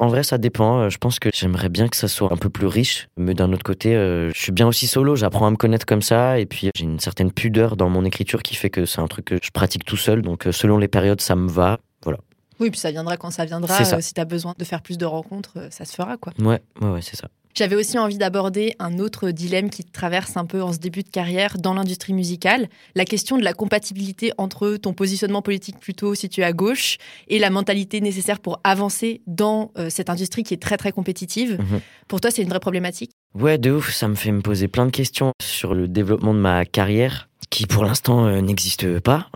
En 0.00 0.08
vrai, 0.08 0.22
ça 0.22 0.38
dépend. 0.38 0.80
Euh, 0.80 0.88
je 0.88 0.98
pense 0.98 1.18
que 1.18 1.28
j'aimerais 1.32 1.68
bien 1.68 1.88
que 1.88 1.96
ça 1.96 2.08
soit 2.08 2.32
un 2.32 2.36
peu 2.36 2.48
plus 2.48 2.66
riche. 2.66 3.08
Mais 3.16 3.34
d'un 3.34 3.52
autre 3.52 3.62
côté, 3.62 3.94
euh, 3.94 4.30
je 4.32 4.40
suis 4.40 4.52
bien 4.52 4.66
aussi 4.66 4.86
solo. 4.86 5.14
J'apprends 5.16 5.46
à 5.46 5.50
me 5.50 5.56
connaître 5.56 5.86
comme 5.86 6.02
ça. 6.02 6.38
Et 6.38 6.46
puis, 6.46 6.70
j'ai 6.74 6.84
une 6.84 7.00
certaine 7.00 7.30
pudeur 7.30 7.76
dans 7.76 7.88
mon 7.88 8.04
écriture 8.04 8.42
qui 8.42 8.54
fait 8.54 8.70
que 8.70 8.86
c'est 8.86 9.00
un 9.00 9.08
truc 9.08 9.26
que 9.26 9.38
je 9.42 9.50
pratique 9.50 9.84
tout 9.84 9.96
seul. 9.96 10.22
Donc, 10.22 10.46
euh, 10.46 10.52
selon 10.52 10.78
les 10.78 10.88
périodes, 10.88 11.20
ça 11.20 11.36
me 11.36 11.48
va. 11.48 11.80
Voilà. 12.02 12.18
Oui, 12.60 12.70
puis 12.70 12.80
ça 12.80 12.90
viendra 12.90 13.16
quand 13.16 13.30
ça 13.30 13.44
viendra. 13.44 14.00
si 14.00 14.14
tu 14.14 14.20
as 14.20 14.24
besoin 14.24 14.54
de 14.56 14.64
faire 14.64 14.80
plus 14.80 14.96
de 14.96 15.04
rencontres, 15.04 15.68
ça 15.70 15.84
se 15.84 15.94
fera, 15.94 16.16
quoi. 16.16 16.32
Ouais, 16.38 16.60
ouais, 16.80 16.88
ouais 16.88 17.02
c'est 17.02 17.16
ça. 17.16 17.28
J'avais 17.54 17.76
aussi 17.76 17.98
envie 17.98 18.18
d'aborder 18.18 18.74
un 18.80 18.98
autre 18.98 19.30
dilemme 19.30 19.70
qui 19.70 19.84
te 19.84 19.92
traverse 19.92 20.36
un 20.36 20.44
peu 20.44 20.60
en 20.60 20.72
ce 20.72 20.78
début 20.78 21.04
de 21.04 21.08
carrière 21.08 21.56
dans 21.56 21.72
l'industrie 21.72 22.12
musicale, 22.12 22.68
la 22.96 23.04
question 23.04 23.38
de 23.38 23.44
la 23.44 23.52
compatibilité 23.52 24.32
entre 24.38 24.76
ton 24.76 24.92
positionnement 24.92 25.40
politique 25.40 25.78
plutôt 25.78 26.16
situé 26.16 26.42
à 26.42 26.52
gauche 26.52 26.98
et 27.28 27.38
la 27.38 27.50
mentalité 27.50 28.00
nécessaire 28.00 28.40
pour 28.40 28.60
avancer 28.64 29.22
dans 29.28 29.70
euh, 29.78 29.88
cette 29.88 30.10
industrie 30.10 30.42
qui 30.42 30.52
est 30.52 30.62
très 30.62 30.76
très 30.76 30.90
compétitive. 30.90 31.58
Mhm. 31.60 31.80
Pour 32.08 32.20
toi, 32.20 32.32
c'est 32.32 32.42
une 32.42 32.48
vraie 32.48 32.60
problématique? 32.60 33.12
Ouais, 33.38 33.58
de 33.58 33.72
ouf, 33.72 33.90
ça 33.92 34.06
me 34.06 34.14
fait 34.14 34.30
me 34.30 34.42
poser 34.42 34.68
plein 34.68 34.86
de 34.86 34.92
questions 34.92 35.32
sur 35.42 35.74
le 35.74 35.88
développement 35.88 36.34
de 36.34 36.38
ma 36.38 36.64
carrière 36.64 37.28
qui 37.50 37.66
pour 37.66 37.84
l'instant 37.84 38.26
euh, 38.26 38.40
n'existe 38.40 38.98
pas. 39.00 39.28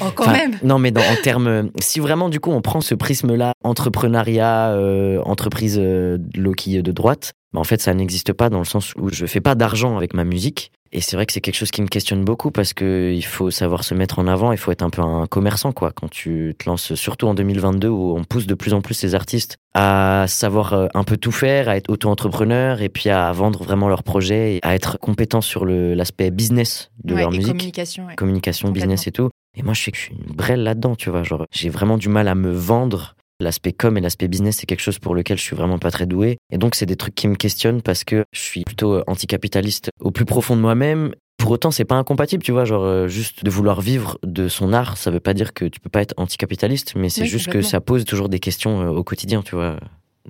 Oh, 0.00 0.10
quand 0.14 0.30
même. 0.30 0.58
Non, 0.64 0.78
mais 0.78 0.92
en 0.96 1.22
termes, 1.22 1.70
si 1.80 2.00
vraiment 2.00 2.28
du 2.28 2.40
coup 2.40 2.50
on 2.50 2.60
prend 2.60 2.80
ce 2.80 2.94
prisme-là, 2.94 3.52
entrepreneuriat, 3.62 4.70
euh, 4.70 5.20
entreprise 5.24 5.78
euh, 5.80 6.18
low-key 6.36 6.82
de 6.82 6.92
droite, 6.92 7.32
bah, 7.52 7.60
en 7.60 7.64
fait 7.64 7.80
ça 7.80 7.94
n'existe 7.94 8.32
pas 8.32 8.50
dans 8.50 8.58
le 8.58 8.64
sens 8.64 8.94
où 8.96 9.10
je 9.10 9.26
fais 9.26 9.40
pas 9.40 9.54
d'argent 9.54 9.96
avec 9.96 10.14
ma 10.14 10.24
musique. 10.24 10.72
Et 10.94 11.00
c'est 11.00 11.16
vrai 11.16 11.24
que 11.24 11.32
c'est 11.32 11.40
quelque 11.40 11.56
chose 11.56 11.70
qui 11.70 11.80
me 11.80 11.88
questionne 11.88 12.22
beaucoup 12.22 12.50
parce 12.50 12.74
que 12.74 13.12
il 13.14 13.24
faut 13.24 13.50
savoir 13.50 13.82
se 13.82 13.94
mettre 13.94 14.18
en 14.18 14.26
avant, 14.26 14.52
il 14.52 14.58
faut 14.58 14.70
être 14.72 14.82
un 14.82 14.90
peu 14.90 15.00
un 15.00 15.26
commerçant 15.26 15.72
quoi. 15.72 15.90
Quand 15.90 16.10
tu 16.10 16.54
te 16.58 16.68
lances, 16.68 16.94
surtout 16.94 17.28
en 17.28 17.34
2022 17.34 17.88
où 17.88 18.14
on 18.14 18.24
pousse 18.24 18.46
de 18.46 18.54
plus 18.54 18.74
en 18.74 18.82
plus 18.82 18.94
ces 18.94 19.14
artistes 19.14 19.56
à 19.74 20.26
savoir 20.28 20.74
euh, 20.74 20.88
un 20.92 21.04
peu 21.04 21.16
tout 21.16 21.32
faire, 21.32 21.70
à 21.70 21.78
être 21.78 21.88
auto-entrepreneur 21.88 22.82
et 22.82 22.90
puis 22.90 23.08
à 23.08 23.32
vendre 23.32 23.64
vraiment 23.64 23.88
leurs 23.88 24.02
projets, 24.02 24.56
et 24.56 24.60
à 24.62 24.74
être 24.74 24.98
compétent 24.98 25.40
sur 25.40 25.64
l'aspect 25.64 26.30
business 26.30 26.90
de 27.04 27.14
leur 27.14 27.30
musique, 27.30 27.46
communication, 27.46 28.06
communication, 28.16 28.70
business 28.70 29.06
et 29.06 29.12
tout. 29.12 29.30
Et 29.56 29.62
moi 29.62 29.72
je 29.72 29.82
sais 29.82 29.90
que 29.92 29.96
je 29.96 30.02
suis 30.02 30.14
une 30.14 30.34
brêle 30.34 30.62
là-dedans, 30.62 30.94
tu 30.94 31.08
vois. 31.08 31.22
Genre 31.22 31.46
j'ai 31.50 31.70
vraiment 31.70 31.96
du 31.96 32.10
mal 32.10 32.28
à 32.28 32.34
me 32.34 32.50
vendre 32.50 33.14
L'aspect 33.42 33.72
com 33.72 33.98
et 33.98 34.00
l'aspect 34.00 34.28
business, 34.28 34.58
c'est 34.58 34.66
quelque 34.66 34.80
chose 34.80 35.00
pour 35.00 35.16
lequel 35.16 35.36
je 35.36 35.42
suis 35.42 35.56
vraiment 35.56 35.80
pas 35.80 35.90
très 35.90 36.06
doué. 36.06 36.38
Et 36.52 36.58
donc, 36.58 36.76
c'est 36.76 36.86
des 36.86 36.94
trucs 36.94 37.16
qui 37.16 37.26
me 37.26 37.34
questionnent 37.34 37.82
parce 37.82 38.04
que 38.04 38.24
je 38.32 38.40
suis 38.40 38.62
plutôt 38.62 38.94
euh, 38.94 39.04
anticapitaliste 39.08 39.90
au 40.00 40.12
plus 40.12 40.24
profond 40.24 40.54
de 40.54 40.60
moi-même. 40.60 41.12
Pour 41.38 41.50
autant, 41.50 41.72
c'est 41.72 41.84
pas 41.84 41.96
incompatible, 41.96 42.44
tu 42.44 42.52
vois, 42.52 42.64
genre 42.64 42.84
euh, 42.84 43.08
juste 43.08 43.42
de 43.42 43.50
vouloir 43.50 43.80
vivre 43.80 44.16
de 44.22 44.46
son 44.46 44.72
art, 44.72 44.96
ça 44.96 45.10
veut 45.10 45.18
pas 45.18 45.34
dire 45.34 45.54
que 45.54 45.64
tu 45.64 45.80
peux 45.80 45.90
pas 45.90 46.02
être 46.02 46.14
anticapitaliste, 46.18 46.94
mais 46.94 47.08
c'est 47.08 47.26
juste 47.26 47.48
que 47.48 47.62
ça 47.62 47.80
pose 47.80 48.04
toujours 48.04 48.28
des 48.28 48.38
questions 48.38 48.82
euh, 48.82 48.88
au 48.90 49.02
quotidien, 49.02 49.42
tu 49.42 49.56
vois, 49.56 49.80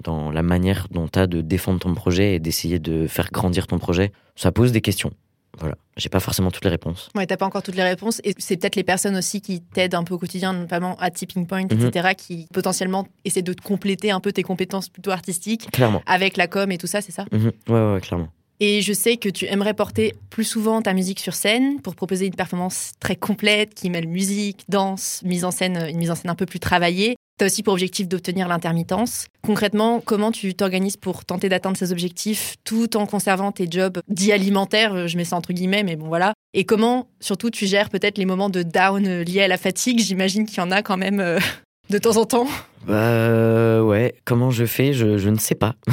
dans 0.02 0.30
la 0.30 0.42
manière 0.42 0.86
dont 0.90 1.08
tu 1.08 1.18
as 1.18 1.26
de 1.26 1.42
défendre 1.42 1.80
ton 1.80 1.92
projet 1.92 2.36
et 2.36 2.38
d'essayer 2.38 2.78
de 2.78 3.06
faire 3.06 3.30
grandir 3.30 3.66
ton 3.66 3.78
projet. 3.78 4.12
Ça 4.36 4.52
pose 4.52 4.72
des 4.72 4.80
questions. 4.80 5.12
Voilà, 5.58 5.76
j'ai 5.96 6.08
pas 6.08 6.20
forcément 6.20 6.50
toutes 6.50 6.64
les 6.64 6.70
réponses. 6.70 7.10
Ouais, 7.14 7.26
t'as 7.26 7.36
pas 7.36 7.46
encore 7.46 7.62
toutes 7.62 7.76
les 7.76 7.82
réponses. 7.82 8.20
Et 8.24 8.34
c'est 8.38 8.56
peut-être 8.56 8.76
les 8.76 8.84
personnes 8.84 9.16
aussi 9.16 9.40
qui 9.40 9.60
t'aident 9.60 9.94
un 9.94 10.04
peu 10.04 10.14
au 10.14 10.18
quotidien, 10.18 10.52
notamment 10.52 10.96
à 10.98 11.10
Tipping 11.10 11.46
Point, 11.46 11.68
etc., 11.68 12.08
mhm. 12.08 12.14
qui 12.14 12.48
potentiellement 12.52 13.06
essaient 13.24 13.42
de 13.42 13.52
te 13.52 13.62
compléter 13.62 14.10
un 14.10 14.20
peu 14.20 14.32
tes 14.32 14.42
compétences 14.42 14.88
plutôt 14.88 15.10
artistiques. 15.10 15.70
Clairement. 15.70 16.02
Avec 16.06 16.36
la 16.36 16.46
com 16.46 16.70
et 16.72 16.78
tout 16.78 16.86
ça, 16.86 17.00
c'est 17.00 17.12
ça? 17.12 17.26
Mhm. 17.32 17.52
ouais, 17.68 17.92
ouais, 17.94 18.00
clairement. 18.00 18.28
Et 18.60 18.80
je 18.80 18.92
sais 18.92 19.16
que 19.16 19.28
tu 19.28 19.46
aimerais 19.46 19.74
porter 19.74 20.14
plus 20.30 20.44
souvent 20.44 20.82
ta 20.82 20.92
musique 20.92 21.18
sur 21.18 21.34
scène 21.34 21.80
pour 21.80 21.96
proposer 21.96 22.26
une 22.26 22.34
performance 22.34 22.92
très 23.00 23.16
complète 23.16 23.74
qui 23.74 23.90
mêle 23.90 24.06
musique, 24.06 24.64
danse, 24.68 25.20
mise 25.24 25.44
en 25.44 25.50
scène, 25.50 25.84
une 25.88 25.96
mise 25.96 26.12
en 26.12 26.14
scène 26.14 26.30
un 26.30 26.36
peu 26.36 26.46
plus 26.46 26.60
travaillée. 26.60 27.16
Tu 27.38 27.44
as 27.44 27.46
aussi 27.46 27.62
pour 27.62 27.72
objectif 27.72 28.08
d'obtenir 28.08 28.48
l'intermittence. 28.48 29.26
Concrètement, 29.42 30.00
comment 30.00 30.32
tu 30.32 30.54
t'organises 30.54 30.96
pour 30.96 31.24
tenter 31.24 31.48
d'atteindre 31.48 31.76
ces 31.76 31.92
objectifs 31.92 32.56
tout 32.64 32.96
en 32.96 33.06
conservant 33.06 33.52
tes 33.52 33.66
jobs 33.70 34.00
dits 34.08 34.32
alimentaires, 34.32 35.08
je 35.08 35.16
mets 35.16 35.24
ça 35.24 35.36
entre 35.36 35.52
guillemets, 35.52 35.82
mais 35.82 35.96
bon 35.96 36.08
voilà. 36.08 36.34
Et 36.54 36.64
comment, 36.64 37.08
surtout, 37.20 37.50
tu 37.50 37.66
gères 37.66 37.88
peut-être 37.88 38.18
les 38.18 38.26
moments 38.26 38.50
de 38.50 38.62
down 38.62 39.22
liés 39.22 39.42
à 39.42 39.48
la 39.48 39.56
fatigue? 39.56 39.98
J'imagine 40.00 40.46
qu'il 40.46 40.58
y 40.58 40.60
en 40.60 40.70
a 40.70 40.82
quand 40.82 40.96
même 40.96 41.20
euh, 41.20 41.38
de 41.90 41.98
temps 41.98 42.16
en 42.16 42.24
temps. 42.24 42.46
Bah 42.86 43.82
ouais, 43.82 44.14
comment 44.24 44.50
je 44.50 44.64
fais? 44.66 44.92
Je, 44.92 45.16
je 45.18 45.28
ne 45.30 45.38
sais 45.38 45.54
pas. 45.54 45.74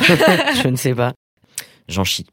je 0.62 0.68
ne 0.68 0.76
sais 0.76 0.94
pas. 0.94 1.14
J'en 1.88 2.04
chie. 2.04 2.28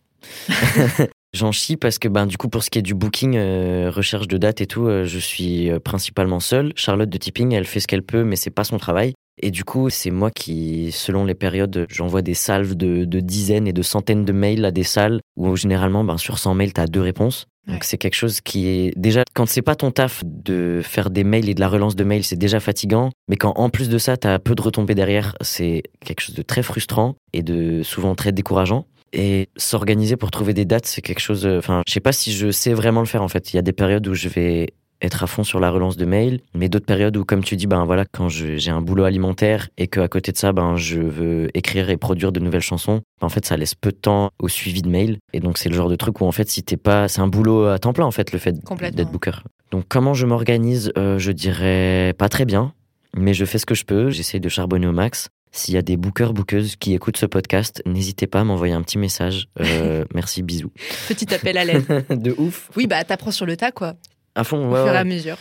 J'en 1.37 1.53
chie 1.53 1.77
parce 1.77 1.99
que 1.99 2.09
ben 2.09 2.25
du 2.25 2.39
coup 2.39 2.49
pour 2.49 2.63
ce 2.63 2.71
qui 2.71 2.79
est 2.79 2.83
du 2.83 2.95
booking, 2.95 3.37
euh, 3.37 3.91
recherche 3.95 4.27
de 4.27 4.39
date 4.39 4.63
et 4.63 4.67
tout, 4.67 4.87
euh, 4.87 5.05
je 5.05 5.19
suis 5.19 5.71
euh, 5.71 5.79
principalement 5.79 6.41
seule. 6.41 6.73
Charlotte 6.77 7.11
de 7.11 7.19
Tipping, 7.19 7.53
elle 7.53 7.67
fait 7.67 7.79
ce 7.79 7.87
qu'elle 7.87 8.03
peut, 8.03 8.25
mais 8.25 8.37
c'est 8.37 8.49
pas 8.49 8.65
son 8.65 8.79
travail. 8.79 9.13
Et 9.43 9.51
du 9.51 9.63
coup, 9.63 9.91
c'est 9.91 10.11
moi 10.11 10.31
qui, 10.31 10.91
selon 10.93 11.27
les 11.27 11.35
périodes, 11.35 11.85
j'envoie 11.91 12.23
des 12.23 12.33
salves 12.33 12.75
de, 12.75 13.05
de, 13.05 13.21
dizaines 13.21 13.69
et 13.69 13.75
de 13.75 13.83
centaines 13.83 14.25
de 14.25 14.33
mails 14.33 14.65
à 14.65 14.71
des 14.71 14.83
salles 14.83 15.21
où 15.37 15.55
généralement, 15.57 16.05
ben, 16.05 16.17
sur 16.17 16.39
100 16.39 16.55
mails, 16.55 16.73
tu 16.73 16.81
as 16.81 16.87
deux 16.87 17.03
réponses. 17.03 17.45
Donc 17.67 17.85
c'est 17.85 17.99
quelque 17.99 18.15
chose 18.15 18.41
qui 18.41 18.69
est 18.69 18.93
déjà 18.97 19.23
quand 19.35 19.45
c'est 19.45 19.61
pas 19.61 19.75
ton 19.75 19.91
taf 19.91 20.23
de 20.25 20.81
faire 20.83 21.11
des 21.11 21.25
mails 21.25 21.51
et 21.51 21.55
de 21.55 21.61
la 21.61 21.69
relance 21.69 21.97
de 21.97 22.05
mails, 22.05 22.25
c'est 22.25 22.37
déjà 22.37 22.61
fatigant, 22.61 23.11
mais 23.29 23.37
quand 23.37 23.53
en 23.57 23.69
plus 23.69 23.91
de 23.91 23.99
ça 23.99 24.17
tu 24.17 24.27
as 24.27 24.39
peu 24.39 24.55
de 24.55 24.63
retombées 24.63 24.95
derrière, 24.95 25.35
c'est 25.43 25.83
quelque 26.03 26.21
chose 26.21 26.37
de 26.37 26.43
très 26.43 26.63
frustrant 26.63 27.17
et 27.35 27.43
de 27.43 27.83
souvent 27.83 28.15
très 28.15 28.33
décourageant. 28.33 28.87
Et 29.17 29.49
s'organiser 29.57 30.17
pour 30.17 30.31
trouver 30.31 30.53
des 30.53 30.67
dates, 30.67 30.87
c'est 30.87 31.01
quelque 31.01 31.21
chose. 31.21 31.47
Enfin, 31.47 31.83
je 31.89 31.93
sais 31.93 32.01
pas 32.01 32.13
si 32.13 32.33
je 32.33 32.51
sais 32.51 32.75
vraiment 32.75 33.01
le 33.01 33.07
faire 33.07 33.23
en 33.23 33.29
fait. 33.29 33.53
Il 33.53 33.57
y 33.57 33.59
a 33.59 33.63
des 33.63 33.73
périodes 33.73 34.07
où 34.07 34.15
je 34.15 34.29
vais 34.29 34.75
être 35.03 35.23
à 35.23 35.27
fond 35.27 35.43
sur 35.43 35.61
la 35.61 35.71
relance 35.71 35.97
de 35.97 36.05
mails, 36.05 36.41
mais 36.55 36.69
d'autres 36.69 36.87
périodes 36.87 37.17
où, 37.17 37.25
comme 37.25 37.43
tu 37.43 37.57
dis, 37.57 37.67
ben 37.67 37.85
voilà, 37.85 38.05
quand 38.05 38.29
j'ai 38.29 38.71
un 38.71 38.81
boulot 38.81 39.05
alimentaire 39.05 39.69
et 39.79 39.89
qu'à 39.89 40.09
côté 40.09 40.33
de 40.33 40.37
ça, 40.37 40.53
ben 40.53 40.77
je 40.77 41.01
veux 41.01 41.49
écrire 41.55 41.91
et 41.91 41.97
produire 41.97 42.33
de 42.33 42.41
nouvelles 42.41 42.63
chansons, 42.63 43.03
en 43.21 43.29
fait, 43.29 43.45
ça 43.45 43.57
laisse 43.57 43.75
peu 43.75 43.91
de 43.91 43.97
temps 43.97 44.31
au 44.39 44.49
suivi 44.49 44.83
de 44.83 44.89
mails. 44.89 45.19
Et 45.33 45.41
donc, 45.41 45.59
c'est 45.59 45.69
le 45.69 45.75
genre 45.75 45.89
de 45.89 45.97
truc 45.97 46.21
où, 46.21 46.25
en 46.25 46.33
fait, 46.33 46.49
si 46.49 46.63
t'es 46.63 46.77
pas, 46.77 47.09
c'est 47.09 47.21
un 47.21 47.29
boulot 47.29 47.67
à 47.67 47.79
temps 47.79 47.93
plein, 47.93 48.07
en 48.07 48.11
fait, 48.11 48.33
le 48.33 48.39
fait 48.39 48.55
d'être 48.93 49.11
booker. 49.11 49.43
Donc, 49.71 49.85
comment 49.89 50.15
je 50.15 50.27
m'organise, 50.27 50.93
euh, 50.97 51.19
je 51.19 51.33
dirais 51.33 52.15
pas 52.17 52.29
très 52.29 52.45
bien, 52.45 52.73
mais 53.15 53.35
je 53.35 53.45
fais 53.45 53.59
ce 53.59 53.67
que 53.67 53.75
je 53.75 53.85
peux. 53.85 54.11
J'essaie 54.11 54.41
de 54.41 54.49
charbonner 54.49 54.87
au 54.87 54.93
max. 54.93 55.29
S'il 55.57 55.73
y 55.75 55.79
a 55.79 55.83
des 55.83 55.97
bookers, 55.97 56.35
bookeuses 56.35 56.77
qui 56.77 56.93
écoutent 56.93 57.17
ce 57.17 57.25
podcast, 57.25 57.83
n'hésitez 57.87 58.27
pas 58.27 58.41
à 58.41 58.45
m'envoyer 58.45 58.75
un 58.75 58.83
petit 58.83 58.99
message. 58.99 59.49
Euh, 59.59 60.05
merci, 60.15 60.43
bisous. 60.43 60.71
Petit 61.09 61.33
appel 61.33 61.57
à 61.57 61.65
l'aide. 61.65 62.05
de 62.11 62.35
ouf. 62.37 62.71
Oui, 62.77 62.87
bah 62.87 63.03
t'apprends 63.05 63.31
sur 63.31 63.47
le 63.47 63.57
tas, 63.57 63.73
quoi. 63.73 63.95
À 64.35 64.45
fond, 64.45 64.71
ouais. 64.71 64.81
Au 64.81 64.85
fur 64.85 64.93
et 64.93 64.99
à 64.99 65.05
mesure. 65.05 65.39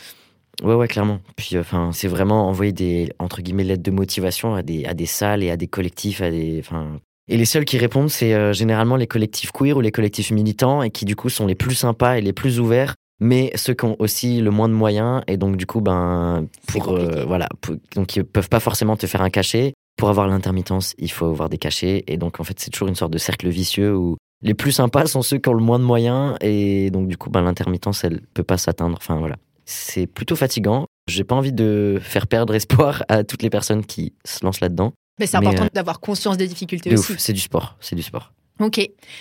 Ouais, 0.64 0.74
ouais, 0.74 0.88
clairement. 0.88 1.20
Puis, 1.36 1.58
enfin, 1.58 1.90
c'est 1.92 2.08
vraiment 2.08 2.48
envoyer 2.48 2.72
des, 2.72 3.12
entre 3.20 3.42
guillemets, 3.42 3.66
lettres 3.66 3.84
de 3.84 3.92
motivation 3.92 4.56
à 4.56 4.64
des, 4.64 4.86
à 4.86 4.94
des 4.94 5.06
salles 5.06 5.44
et 5.44 5.52
à 5.52 5.58
des 5.58 5.68
collectifs, 5.68 6.22
à 6.22 6.32
des, 6.32 6.60
enfin. 6.60 7.02
Et 7.28 7.36
les 7.36 7.46
seuls 7.46 7.66
qui 7.66 7.78
répondent, 7.78 8.10
c'est 8.10 8.34
euh, 8.34 8.54
généralement 8.54 8.96
les 8.96 9.08
collectifs 9.08 9.52
queer 9.52 9.76
ou 9.76 9.82
les 9.82 9.92
collectifs 9.92 10.32
militants 10.32 10.82
et 10.82 10.92
qui, 10.92 11.04
du 11.04 11.18
coup, 11.18 11.28
sont 11.28 11.46
les 11.46 11.56
plus 11.56 11.76
sympas 11.76 12.16
et 12.16 12.22
les 12.22 12.34
plus 12.34 12.60
ouverts 12.62 12.96
mais 13.22 13.52
ceux 13.56 13.74
qui 13.74 13.86
ont 13.86 13.96
aussi 14.00 14.42
le 14.42 14.52
moins 14.52 14.68
de 14.68 14.74
moyens 14.74 15.22
et 15.28 15.38
donc 15.38 15.56
du 15.56 15.66
coup 15.66 15.80
ben 15.80 16.48
pour 16.68 16.90
euh, 16.90 17.24
voilà 17.26 17.48
donc 17.96 18.18
ils 18.18 18.26
peuvent 18.26 18.50
pas 18.50 18.60
forcément 18.60 18.98
te 18.98 19.08
faire 19.08 19.22
un 19.22 19.30
cachet 19.30 19.74
pour 19.96 20.10
avoir 20.10 20.28
l'intermittence, 20.28 20.94
il 20.98 21.12
faut 21.12 21.26
avoir 21.26 21.50
des 21.50 21.58
cachets. 21.58 22.04
Et 22.08 22.18
donc, 22.18 22.40
en 22.40 22.44
fait, 22.44 22.60
c'est 22.60 22.70
toujours 22.70 22.88
une 22.88 22.96
sorte 22.96 23.12
de 23.12 23.18
cercle 23.18 23.48
vicieux 23.50 23.96
où 23.96 24.18
les 24.42 24.54
plus 24.54 24.72
sympas 24.72 25.06
sont 25.08 25.22
ceux 25.22 25.38
qui 25.38 25.50
ont 25.50 25.54
le 25.54 25.64
moins 25.64 25.80
de 25.80 25.84
moyens. 25.84 26.36
Et 26.42 26.92
donc, 26.92 27.08
du 27.08 27.18
coup, 27.18 27.30
ben, 27.30 27.42
l'intermittence, 27.42 28.04
elle 28.04 28.22
peut 28.34 28.44
pas 28.44 28.58
s'atteindre. 28.58 28.98
Enfin, 29.00 29.18
voilà. 29.18 29.38
C'est 29.66 30.06
plutôt 30.06 30.36
fatigant. 30.36 30.86
J'ai 31.08 31.24
pas 31.24 31.36
envie 31.36 31.54
de 31.54 31.98
faire 32.02 32.28
perdre 32.28 32.54
espoir 32.54 33.04
à 33.08 33.24
toutes 33.24 33.42
les 33.42 33.50
personnes 33.50 33.86
qui 33.86 34.14
se 34.24 34.46
lancent 34.46 34.62
là-dedans. 34.62 34.94
Mais 35.20 35.28
c'est 35.28 35.38
important 35.38 35.66
euh, 35.66 35.70
d'avoir 35.74 36.00
conscience 36.00 36.38
des 36.38 36.48
difficultés 36.48 36.94
aussi. 36.94 37.16
C'est 37.18 37.34
du 37.34 37.40
sport. 37.40 37.78
C'est 37.80 37.96
du 37.96 38.04
sport. 38.04 38.34
Ok. 38.60 38.80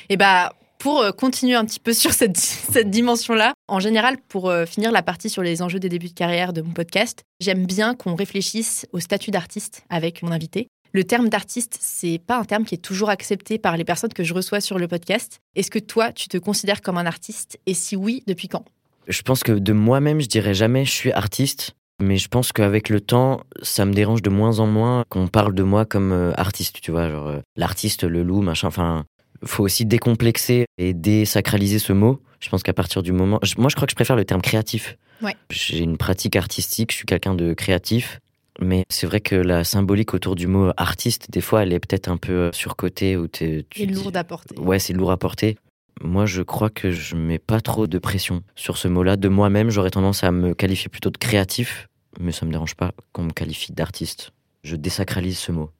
Et 0.08 0.16
bah, 0.16 0.52
pour 0.84 1.00
euh, 1.00 1.12
continuer 1.12 1.54
un 1.54 1.64
petit 1.64 1.80
peu 1.80 1.94
sur 1.94 2.12
cette, 2.12 2.36
cette 2.36 2.90
dimension-là, 2.90 3.54
en 3.68 3.80
général, 3.80 4.18
pour 4.28 4.50
euh, 4.50 4.66
finir 4.66 4.92
la 4.92 5.02
partie 5.02 5.30
sur 5.30 5.42
les 5.42 5.62
enjeux 5.62 5.80
des 5.80 5.88
débuts 5.88 6.08
de 6.08 6.12
carrière 6.12 6.52
de 6.52 6.60
mon 6.60 6.72
podcast, 6.72 7.22
j'aime 7.40 7.64
bien 7.64 7.94
qu'on 7.94 8.14
réfléchisse 8.14 8.84
au 8.92 9.00
statut 9.00 9.30
d'artiste 9.30 9.82
avec 9.88 10.22
mon 10.22 10.30
invité. 10.30 10.68
Le 10.92 11.02
terme 11.04 11.30
d'artiste, 11.30 11.78
c'est 11.80 12.18
pas 12.18 12.36
un 12.36 12.44
terme 12.44 12.66
qui 12.66 12.74
est 12.74 12.84
toujours 12.84 13.08
accepté 13.08 13.56
par 13.56 13.78
les 13.78 13.84
personnes 13.84 14.12
que 14.12 14.24
je 14.24 14.34
reçois 14.34 14.60
sur 14.60 14.78
le 14.78 14.86
podcast. 14.86 15.40
Est-ce 15.56 15.70
que 15.70 15.78
toi, 15.78 16.12
tu 16.12 16.28
te 16.28 16.36
considères 16.36 16.82
comme 16.82 16.98
un 16.98 17.06
artiste? 17.06 17.58
Et 17.64 17.72
si 17.72 17.96
oui, 17.96 18.22
depuis 18.26 18.48
quand? 18.48 18.66
Je 19.08 19.22
pense 19.22 19.42
que 19.42 19.52
de 19.52 19.72
moi-même, 19.72 20.20
je 20.20 20.28
dirais 20.28 20.52
jamais 20.52 20.84
je 20.84 20.92
suis 20.92 21.12
artiste. 21.12 21.72
Mais 22.02 22.18
je 22.18 22.28
pense 22.28 22.52
qu'avec 22.52 22.90
le 22.90 23.00
temps, 23.00 23.40
ça 23.62 23.84
me 23.86 23.94
dérange 23.94 24.20
de 24.20 24.28
moins 24.28 24.58
en 24.58 24.66
moins 24.66 25.04
qu'on 25.08 25.28
parle 25.28 25.54
de 25.54 25.62
moi 25.62 25.86
comme 25.86 26.12
euh, 26.12 26.32
artiste, 26.36 26.80
tu 26.82 26.90
vois, 26.90 27.08
genre 27.08 27.36
l'artiste, 27.56 28.02
le 28.02 28.24
loup, 28.24 28.42
machin. 28.42 28.66
Enfin, 28.66 29.04
faut 29.44 29.64
aussi 29.64 29.84
décomplexer 29.86 30.66
et 30.78 30.94
désacraliser 30.94 31.78
ce 31.78 31.92
mot. 31.92 32.20
Je 32.40 32.48
pense 32.50 32.62
qu'à 32.62 32.72
partir 32.72 33.02
du 33.02 33.12
moment. 33.12 33.40
Moi, 33.56 33.68
je 33.68 33.74
crois 33.74 33.86
que 33.86 33.92
je 33.92 33.96
préfère 33.96 34.16
le 34.16 34.24
terme 34.24 34.42
créatif. 34.42 34.96
Ouais. 35.22 35.34
J'ai 35.50 35.78
une 35.78 35.96
pratique 35.96 36.36
artistique, 36.36 36.92
je 36.92 36.96
suis 36.96 37.06
quelqu'un 37.06 37.34
de 37.34 37.54
créatif. 37.54 38.20
Mais 38.60 38.84
c'est 38.88 39.06
vrai 39.06 39.20
que 39.20 39.34
la 39.34 39.64
symbolique 39.64 40.14
autour 40.14 40.36
du 40.36 40.46
mot 40.46 40.70
artiste, 40.76 41.30
des 41.30 41.40
fois, 41.40 41.62
elle 41.62 41.72
est 41.72 41.80
peut-être 41.80 42.08
un 42.08 42.16
peu 42.16 42.50
surcotée. 42.52 43.16
Ou 43.16 43.26
tu 43.26 43.64
c'est 43.74 43.86
lourd 43.86 44.12
à 44.14 44.24
porter. 44.24 44.58
Ouais, 44.58 44.78
c'est 44.78 44.92
lourd 44.92 45.10
à 45.10 45.16
porter. 45.16 45.56
Moi, 46.02 46.26
je 46.26 46.42
crois 46.42 46.70
que 46.70 46.90
je 46.90 47.16
mets 47.16 47.38
pas 47.38 47.60
trop 47.60 47.86
de 47.86 47.98
pression 47.98 48.42
sur 48.54 48.76
ce 48.78 48.88
mot-là. 48.88 49.16
De 49.16 49.28
moi-même, 49.28 49.70
j'aurais 49.70 49.90
tendance 49.90 50.24
à 50.24 50.32
me 50.32 50.54
qualifier 50.54 50.88
plutôt 50.88 51.10
de 51.10 51.16
créatif, 51.16 51.88
mais 52.20 52.32
ça 52.32 52.46
me 52.46 52.52
dérange 52.52 52.74
pas 52.74 52.92
qu'on 53.12 53.24
me 53.24 53.32
qualifie 53.32 53.72
d'artiste. 53.72 54.32
Je 54.62 54.76
désacralise 54.76 55.38
ce 55.38 55.52
mot. 55.52 55.70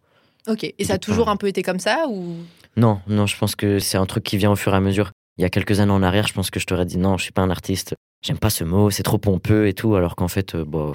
Ok. 0.48 0.64
Et 0.64 0.84
ça 0.84 0.94
a 0.94 0.98
toujours 0.98 1.28
un 1.28 1.36
peu 1.36 1.46
été 1.46 1.62
comme 1.62 1.78
ça 1.78 2.06
ou? 2.08 2.36
Non, 2.76 3.00
non, 3.06 3.26
je 3.26 3.36
pense 3.36 3.56
que 3.56 3.78
c'est 3.78 3.98
un 3.98 4.06
truc 4.06 4.24
qui 4.24 4.36
vient 4.36 4.50
au 4.50 4.56
fur 4.56 4.72
et 4.72 4.76
à 4.76 4.80
mesure. 4.80 5.12
Il 5.38 5.42
y 5.42 5.44
a 5.44 5.50
quelques 5.50 5.80
années 5.80 5.92
en 5.92 6.02
arrière, 6.02 6.26
je 6.26 6.32
pense 6.32 6.50
que 6.50 6.60
je 6.60 6.66
t'aurais 6.66 6.86
dit 6.86 6.98
non, 6.98 7.16
je 7.16 7.24
suis 7.24 7.32
pas 7.32 7.42
un 7.42 7.50
artiste. 7.50 7.94
J'aime 8.22 8.38
pas 8.38 8.50
ce 8.50 8.64
mot, 8.64 8.90
c'est 8.90 9.02
trop 9.02 9.18
pompeux 9.18 9.66
et 9.66 9.74
tout, 9.74 9.96
alors 9.96 10.16
qu'en 10.16 10.28
fait, 10.28 10.54
euh, 10.54 10.64
bon, 10.64 10.92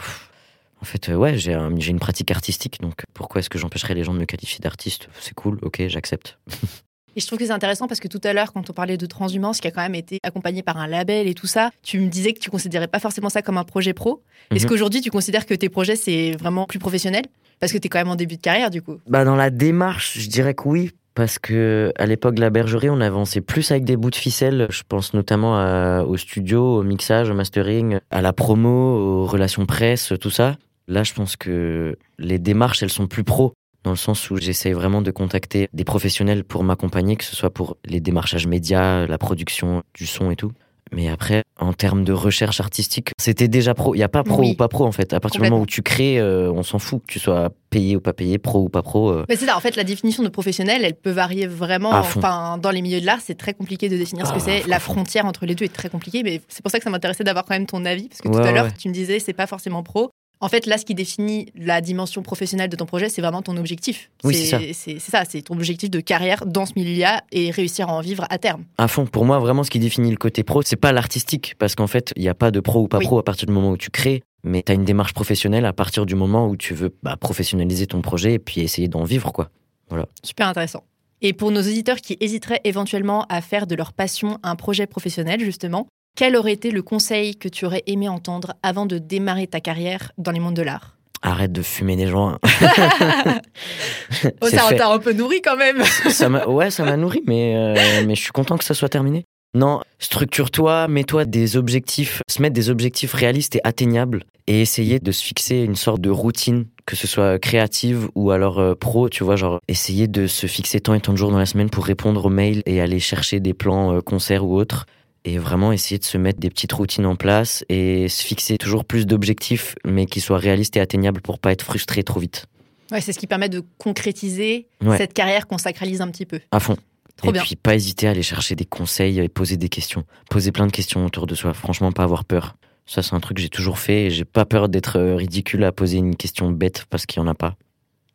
en 0.81 0.85
fait, 0.85 1.09
euh, 1.09 1.15
ouais, 1.15 1.37
j'ai 1.37 1.53
une 1.53 1.99
pratique 1.99 2.31
artistique, 2.31 2.79
donc 2.81 3.03
pourquoi 3.13 3.39
est-ce 3.39 3.49
que 3.49 3.59
j'empêcherais 3.59 3.93
les 3.93 4.03
gens 4.03 4.13
de 4.13 4.19
me 4.19 4.25
qualifier 4.25 4.59
d'artiste? 4.59 5.09
C'est 5.19 5.35
cool, 5.35 5.59
ok, 5.61 5.87
j'accepte. 5.87 6.39
Et 7.15 7.21
je 7.21 7.27
trouve 7.27 7.39
que 7.39 7.45
c'est 7.45 7.51
intéressant 7.51 7.87
parce 7.87 7.99
que 7.99 8.07
tout 8.07 8.21
à 8.23 8.33
l'heure, 8.33 8.53
quand 8.53 8.69
on 8.69 8.73
parlait 8.73 8.95
de 8.95 9.05
transhumance, 9.05 9.59
qui 9.59 9.67
a 9.67 9.71
quand 9.71 9.81
même 9.81 9.95
été 9.95 10.19
accompagné 10.23 10.61
par 10.61 10.77
un 10.77 10.87
label 10.87 11.27
et 11.27 11.33
tout 11.33 11.47
ça, 11.47 11.71
tu 11.81 11.99
me 11.99 12.07
disais 12.07 12.33
que 12.33 12.39
tu 12.39 12.49
considérais 12.49 12.87
pas 12.87 12.99
forcément 12.99 13.29
ça 13.29 13.41
comme 13.41 13.57
un 13.57 13.63
projet 13.63 13.93
pro. 13.93 14.23
Est-ce 14.51 14.63
mhm. 14.63 14.69
qu'aujourd'hui, 14.69 15.01
tu 15.01 15.09
considères 15.09 15.45
que 15.45 15.55
tes 15.55 15.69
projets, 15.69 15.95
c'est 15.95 16.31
vraiment 16.33 16.65
plus 16.65 16.79
professionnel? 16.79 17.25
Parce 17.59 17.71
que 17.71 17.77
tu 17.77 17.87
es 17.87 17.89
quand 17.89 17.99
même 17.99 18.09
en 18.09 18.15
début 18.15 18.37
de 18.37 18.41
carrière, 18.41 18.69
du 18.69 18.81
coup. 18.81 18.99
Bah, 19.07 19.25
dans 19.25 19.35
la 19.35 19.49
démarche, 19.49 20.19
je 20.19 20.29
dirais 20.29 20.53
que 20.53 20.67
oui, 20.67 20.91
parce 21.13 21.39
que 21.39 21.91
à 21.97 22.05
l'époque 22.05 22.35
de 22.35 22.41
la 22.41 22.49
bergerie, 22.49 22.89
on 22.89 23.01
avançait 23.01 23.41
plus 23.41 23.71
avec 23.71 23.83
des 23.83 23.97
bouts 23.97 24.09
de 24.09 24.15
ficelle. 24.15 24.67
Je 24.69 24.83
pense 24.87 25.13
notamment 25.13 26.01
au 26.03 26.15
studio, 26.15 26.77
au 26.77 26.83
mixage, 26.83 27.29
au 27.29 27.33
mastering, 27.33 27.99
à 28.09 28.21
la 28.21 28.31
promo, 28.31 28.69
aux 28.69 29.25
relations 29.25 29.65
presse, 29.65 30.13
tout 30.21 30.29
ça. 30.29 30.55
Là, 30.87 31.03
je 31.03 31.13
pense 31.13 31.35
que 31.35 31.97
les 32.17 32.39
démarches, 32.39 32.81
elles 32.83 32.89
sont 32.89 33.07
plus 33.07 33.23
pro 33.23 33.53
dans 33.83 33.91
le 33.91 33.97
sens 33.97 34.29
où 34.29 34.37
j'essaie 34.37 34.73
vraiment 34.73 35.01
de 35.01 35.11
contacter 35.11 35.69
des 35.73 35.83
professionnels 35.83 36.43
pour 36.43 36.63
m'accompagner, 36.63 37.15
que 37.15 37.23
ce 37.23 37.35
soit 37.35 37.49
pour 37.49 37.77
les 37.85 38.01
démarchages 38.01 38.47
médias, 38.47 39.05
la 39.05 39.17
production 39.17 39.83
du 39.93 40.05
son 40.05 40.31
et 40.31 40.35
tout. 40.35 40.51
Mais 40.91 41.09
après, 41.09 41.43
en 41.59 41.73
termes 41.73 42.03
de 42.03 42.13
recherche 42.13 42.59
artistique, 42.59 43.11
c'était 43.19 43.47
déjà 43.47 43.73
pro. 43.73 43.93
Il 43.95 43.99
n'y 43.99 44.03
a 44.03 44.09
pas 44.09 44.23
pro 44.23 44.43
ou 44.43 44.55
pas 44.55 44.67
pro 44.67 44.85
en 44.85 44.91
fait. 44.91 45.13
À 45.13 45.19
partir 45.19 45.41
du 45.41 45.49
moment 45.49 45.61
où 45.61 45.65
tu 45.65 45.81
crées, 45.81 46.19
euh, 46.19 46.51
on 46.51 46.63
s'en 46.63 46.79
fout 46.79 47.01
que 47.05 47.11
tu 47.11 47.19
sois 47.19 47.49
payé 47.69 47.95
ou 47.95 47.99
pas 47.99 48.13
payé, 48.13 48.37
pro 48.37 48.63
ou 48.63 48.69
pas 48.69 48.81
pro. 48.81 49.09
Euh. 49.09 49.25
Mais 49.29 49.35
c'est 49.35 49.45
ça, 49.45 49.55
en 49.55 49.59
fait, 49.59 49.75
la 49.75 49.83
définition 49.83 50.23
de 50.23 50.29
professionnel, 50.29 50.81
elle 50.83 50.95
peut 50.95 51.11
varier 51.11 51.47
vraiment. 51.47 51.91
Enfin, 51.91 52.57
dans 52.57 52.71
les 52.71 52.81
milieux 52.81 53.01
de 53.01 53.05
l'art, 53.05 53.19
c'est 53.23 53.37
très 53.37 53.53
compliqué 53.53 53.89
de 53.89 53.97
définir 53.97 54.25
ce 54.25 54.31
que 54.31 54.37
ah, 54.37 54.43
c'est. 54.43 54.67
La 54.67 54.79
frontière 54.79 55.25
entre 55.25 55.45
les 55.45 55.55
deux 55.55 55.65
est 55.65 55.73
très 55.73 55.89
compliquée, 55.89 56.23
mais 56.23 56.41
c'est 56.47 56.61
pour 56.61 56.71
ça 56.71 56.79
que 56.79 56.83
ça 56.83 56.89
m'intéressait 56.89 57.23
d'avoir 57.23 57.45
quand 57.45 57.53
même 57.53 57.67
ton 57.67 57.85
avis, 57.85 58.07
parce 58.07 58.21
que 58.21 58.29
tout 58.29 58.37
à 58.37 58.51
l'heure, 58.51 58.73
tu 58.73 58.89
me 58.89 58.93
disais, 58.93 59.19
c'est 59.19 59.33
pas 59.33 59.47
forcément 59.47 59.83
pro. 59.83 60.09
En 60.41 60.47
fait, 60.47 60.65
là, 60.65 60.77
ce 60.77 60.85
qui 60.85 60.95
définit 60.95 61.47
la 61.53 61.81
dimension 61.81 62.21
professionnelle 62.21 62.69
de 62.69 62.75
ton 62.77 62.85
projet, 62.85 63.09
c'est 63.09 63.21
vraiment 63.21 63.41
ton 63.41 63.57
objectif. 63.57 64.09
Oui, 64.23 64.35
c'est 64.35 64.45
ça. 64.45 64.59
C'est 64.73 64.99
ça, 64.99 65.23
c'est 65.27 65.41
ton 65.41 65.55
objectif 65.55 65.89
de 65.89 65.99
carrière 65.99 66.45
dans 66.45 66.65
ce 66.65 66.73
milieu-là 66.77 67.23
et 67.33 67.51
réussir 67.51 67.89
à 67.89 67.93
en 67.93 67.99
vivre 67.99 68.25
à 68.29 68.37
terme. 68.37 68.63
À 68.77 68.87
fond. 68.87 69.05
Pour 69.05 69.25
moi, 69.25 69.39
vraiment, 69.39 69.63
ce 69.63 69.69
qui 69.69 69.79
définit 69.79 70.11
le 70.11 70.17
côté 70.17 70.43
pro, 70.43 70.61
c'est 70.61 70.77
pas 70.77 70.93
l'artistique, 70.93 71.55
parce 71.59 71.75
qu'en 71.75 71.87
fait, 71.87 72.13
il 72.15 72.21
n'y 72.21 72.29
a 72.29 72.33
pas 72.33 72.51
de 72.51 72.61
pro 72.61 72.83
ou 72.83 72.87
pas 72.87 72.99
pro 72.99 73.19
à 73.19 73.23
partir 73.23 73.47
du 73.47 73.51
moment 73.51 73.71
où 73.71 73.77
tu 73.77 73.89
crées, 73.89 74.23
mais 74.43 74.63
tu 74.63 74.71
as 74.71 74.75
une 74.75 74.85
démarche 74.85 75.13
professionnelle 75.13 75.65
à 75.65 75.73
partir 75.73 76.05
du 76.05 76.15
moment 76.15 76.47
où 76.47 76.55
tu 76.55 76.73
veux 76.73 76.95
bah, 77.03 77.17
professionnaliser 77.17 77.87
ton 77.87 78.01
projet 78.01 78.35
et 78.35 78.39
puis 78.39 78.61
essayer 78.61 78.87
d'en 78.87 79.03
vivre, 79.03 79.33
quoi. 79.33 79.49
Voilà. 79.89 80.07
Super 80.23 80.47
intéressant. 80.47 80.85
Et 81.21 81.33
pour 81.33 81.51
nos 81.51 81.59
auditeurs 81.59 81.97
qui 81.97 82.15
hésiteraient 82.21 82.61
éventuellement 82.63 83.25
à 83.27 83.41
faire 83.41 83.67
de 83.67 83.75
leur 83.75 83.91
passion 83.91 84.39
un 84.41 84.55
projet 84.55 84.87
professionnel, 84.87 85.41
justement, 85.41 85.87
quel 86.15 86.35
aurait 86.35 86.53
été 86.53 86.71
le 86.71 86.81
conseil 86.81 87.35
que 87.35 87.47
tu 87.47 87.65
aurais 87.65 87.83
aimé 87.87 88.09
entendre 88.09 88.53
avant 88.63 88.85
de 88.85 88.97
démarrer 88.97 89.47
ta 89.47 89.59
carrière 89.59 90.11
dans 90.17 90.31
les 90.31 90.39
mondes 90.39 90.55
de 90.55 90.61
l'art? 90.61 90.95
Arrête 91.21 91.51
de 91.51 91.61
fumer 91.61 91.95
des 91.95 92.07
joints. 92.07 92.39
oh, 94.41 94.47
ça 94.47 94.73
t'a 94.75 94.89
un 94.89 94.99
peu 94.99 95.13
nourri 95.13 95.41
quand 95.41 95.57
même. 95.57 95.83
ça 96.09 96.29
ouais, 96.49 96.71
ça 96.71 96.83
m'a 96.83 96.97
nourri, 96.97 97.21
mais, 97.25 97.55
euh, 97.55 98.05
mais 98.05 98.15
je 98.15 98.21
suis 98.21 98.31
content 98.31 98.57
que 98.57 98.63
ça 98.63 98.73
soit 98.73 98.89
terminé. 98.89 99.25
Non, 99.55 99.81
structure-toi, 99.97 100.87
mets-toi 100.87 101.25
des 101.25 101.57
objectifs, 101.57 102.21
se 102.29 102.39
mettre 102.39 102.53
des 102.53 102.69
objectifs 102.69 103.13
réalistes 103.13 103.55
et 103.55 103.61
atteignables 103.63 104.23
et 104.45 104.61
essayer 104.61 104.99
de 104.99 105.11
se 105.11 105.23
fixer 105.23 105.57
une 105.63 105.75
sorte 105.75 106.01
de 106.01 106.11
routine, 106.11 106.67
que 106.85 106.95
ce 106.95 107.07
soit 107.07 107.39
créative 107.39 108.09
ou 108.13 108.29
alors 108.29 108.59
euh, 108.59 108.75
pro, 108.75 109.09
tu 109.09 109.23
vois, 109.23 109.35
genre 109.35 109.59
essayer 109.67 110.07
de 110.07 110.27
se 110.27 110.45
fixer 110.45 110.81
tant 110.81 110.93
et 110.93 111.01
tant 111.01 111.13
de 111.13 111.17
jours 111.17 111.31
dans 111.31 111.39
la 111.39 111.47
semaine 111.47 111.71
pour 111.71 111.85
répondre 111.85 112.25
aux 112.25 112.29
mails 112.29 112.61
et 112.67 112.79
aller 112.79 112.99
chercher 112.99 113.39
des 113.39 113.55
plans 113.55 113.95
euh, 113.95 114.01
concerts 114.01 114.45
ou 114.45 114.55
autres 114.55 114.85
et 115.25 115.37
vraiment 115.37 115.71
essayer 115.71 115.99
de 115.99 116.03
se 116.03 116.17
mettre 116.17 116.39
des 116.39 116.49
petites 116.49 116.71
routines 116.71 117.05
en 117.05 117.15
place 117.15 117.63
et 117.69 118.07
se 118.07 118.23
fixer 118.23 118.57
toujours 118.57 118.85
plus 118.85 119.05
d'objectifs, 119.05 119.75
mais 119.85 120.05
qui 120.05 120.21
soient 120.21 120.37
réalistes 120.37 120.77
et 120.77 120.79
atteignables 120.79 121.21
pour 121.21 121.39
pas 121.39 121.51
être 121.51 121.63
frustré 121.63 122.03
trop 122.03 122.19
vite. 122.19 122.45
Ouais, 122.91 123.01
c'est 123.01 123.13
ce 123.13 123.19
qui 123.19 123.27
permet 123.27 123.49
de 123.49 123.63
concrétiser 123.77 124.67
cette 124.97 125.13
carrière 125.13 125.47
qu'on 125.47 125.57
sacralise 125.57 126.01
un 126.01 126.09
petit 126.09 126.25
peu. 126.25 126.39
À 126.51 126.59
fond. 126.59 126.77
Trop 127.17 127.29
et 127.29 127.33
bien. 127.33 127.43
puis 127.43 127.55
pas 127.55 127.75
hésiter 127.75 128.07
à 128.07 128.11
aller 128.11 128.23
chercher 128.23 128.55
des 128.55 128.65
conseils 128.65 129.19
et 129.19 129.27
poser 129.27 129.57
des 129.57 129.69
questions. 129.69 130.05
Poser 130.29 130.51
plein 130.51 130.65
de 130.65 130.71
questions 130.71 131.05
autour 131.05 131.27
de 131.27 131.35
soi. 131.35 131.53
Franchement, 131.53 131.91
pas 131.91 132.03
avoir 132.03 132.23
peur. 132.23 132.55
Ça, 132.85 133.03
c'est 133.03 133.13
un 133.13 133.19
truc 133.19 133.37
que 133.37 133.43
j'ai 133.43 133.49
toujours 133.49 133.77
fait 133.77 134.05
et 134.05 134.09
j'ai 134.09 134.25
pas 134.25 134.45
peur 134.45 134.69
d'être 134.69 134.97
euh, 134.97 135.15
ridicule 135.15 135.63
à 135.63 135.71
poser 135.71 135.97
une 135.97 136.15
question 136.15 136.49
bête 136.49 136.85
parce 136.89 137.05
qu'il 137.05 137.21
y 137.21 137.23
en 137.23 137.27
a 137.27 137.35
pas. 137.35 137.55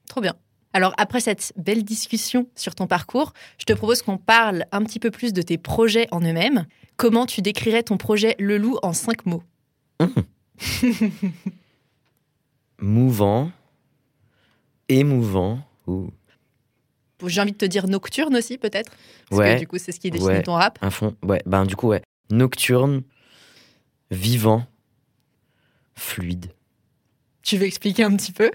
Trop 0.09 0.21
bien. 0.21 0.35
Alors 0.75 0.93
après 0.99 1.21
cette 1.21 1.53
belle 1.57 1.85
discussion 1.85 2.49
sur 2.57 2.75
ton 2.75 2.87
parcours, 2.87 3.33
je 3.59 3.65
te 3.65 3.73
propose 3.73 4.03
qu'on 4.03 4.19
parle 4.19 4.67
un 4.73 4.83
petit 4.83 4.99
peu 4.99 5.11
plus 5.11 5.33
de 5.33 5.41
tes 5.41 5.57
projets 5.57 6.09
en 6.11 6.21
eux-mêmes. 6.21 6.67
Comment 6.97 7.25
tu 7.27 7.41
décrirais 7.43 7.85
ton 7.85 7.97
projet 7.97 8.35
Le 8.39 8.59
Loup 8.59 8.77
en 8.83 8.93
cinq 8.93 9.25
mots 9.25 9.43
Mouvant, 12.81 13.51
émouvant, 14.89 15.61
ou 15.87 16.11
J'ai 17.25 17.41
envie 17.41 17.53
de 17.53 17.57
te 17.57 17.65
dire 17.65 17.87
nocturne 17.87 18.37
aussi 18.37 18.59
peut-être 18.59 18.93
Parce 19.31 19.39
Ouais. 19.41 19.55
que 19.55 19.61
du 19.61 19.67
coup 19.69 19.79
c'est 19.79 19.93
ce 19.93 20.01
qui 20.01 20.11
définit 20.11 20.29
Ouais. 20.29 20.43
ton 20.43 20.55
rap. 20.55 20.79
un 20.83 20.91
fond. 20.91 21.17
Ouais, 21.23 21.41
ben 21.47 21.65
du 21.65 21.77
coup, 21.77 21.89
ouais. 21.89 22.03
Nocturne, 22.31 23.03
vivant, 24.11 24.67
fluide. 25.95 26.53
Tu 27.43 27.57
veux 27.59 27.67
expliquer 27.67 28.03
un 28.05 28.15
petit 28.17 28.33
peu? 28.33 28.51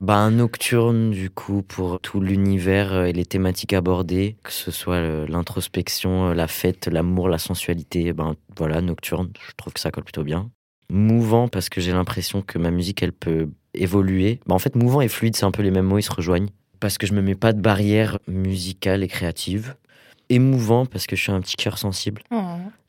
Ben 0.00 0.30
nocturne, 0.30 1.10
du 1.10 1.30
coup, 1.30 1.62
pour 1.62 2.00
tout 2.00 2.20
l'univers 2.20 2.92
euh, 2.92 3.04
et 3.06 3.14
les 3.14 3.24
thématiques 3.24 3.72
abordées, 3.72 4.36
que 4.42 4.52
ce 4.52 4.70
soit 4.70 4.96
euh, 4.96 5.26
l'introspection, 5.26 6.28
euh, 6.28 6.34
la 6.34 6.48
fête, 6.48 6.86
l'amour, 6.86 7.30
la 7.30 7.38
sensualité, 7.38 8.12
ben 8.12 8.36
voilà, 8.58 8.82
nocturne, 8.82 9.32
je 9.40 9.52
trouve 9.56 9.72
que 9.72 9.80
ça 9.80 9.90
colle 9.90 10.04
plutôt 10.04 10.22
bien. 10.22 10.50
Mouvant, 10.90 11.48
parce 11.48 11.70
que 11.70 11.80
j'ai 11.80 11.92
l'impression 11.92 12.42
que 12.42 12.58
ma 12.58 12.70
musique, 12.70 13.02
elle 13.02 13.14
peut 13.14 13.48
évoluer. 13.72 14.40
Ben, 14.46 14.54
en 14.54 14.58
fait, 14.58 14.76
mouvant 14.76 15.00
et 15.00 15.08
fluide, 15.08 15.34
c'est 15.34 15.46
un 15.46 15.50
peu 15.50 15.62
les 15.62 15.70
mêmes 15.70 15.86
mots, 15.86 15.98
ils 15.98 16.02
se 16.02 16.12
rejoignent. 16.12 16.50
Parce 16.78 16.98
que 16.98 17.06
je 17.06 17.14
me 17.14 17.22
mets 17.22 17.34
pas 17.34 17.54
de 17.54 17.60
barrière 17.60 18.18
musicale 18.28 19.02
et 19.02 19.08
créative. 19.08 19.76
Émouvant, 20.28 20.84
parce 20.84 21.06
que 21.06 21.16
je 21.16 21.22
suis 21.22 21.32
un 21.32 21.40
petit 21.40 21.56
cœur 21.56 21.78
sensible. 21.78 22.22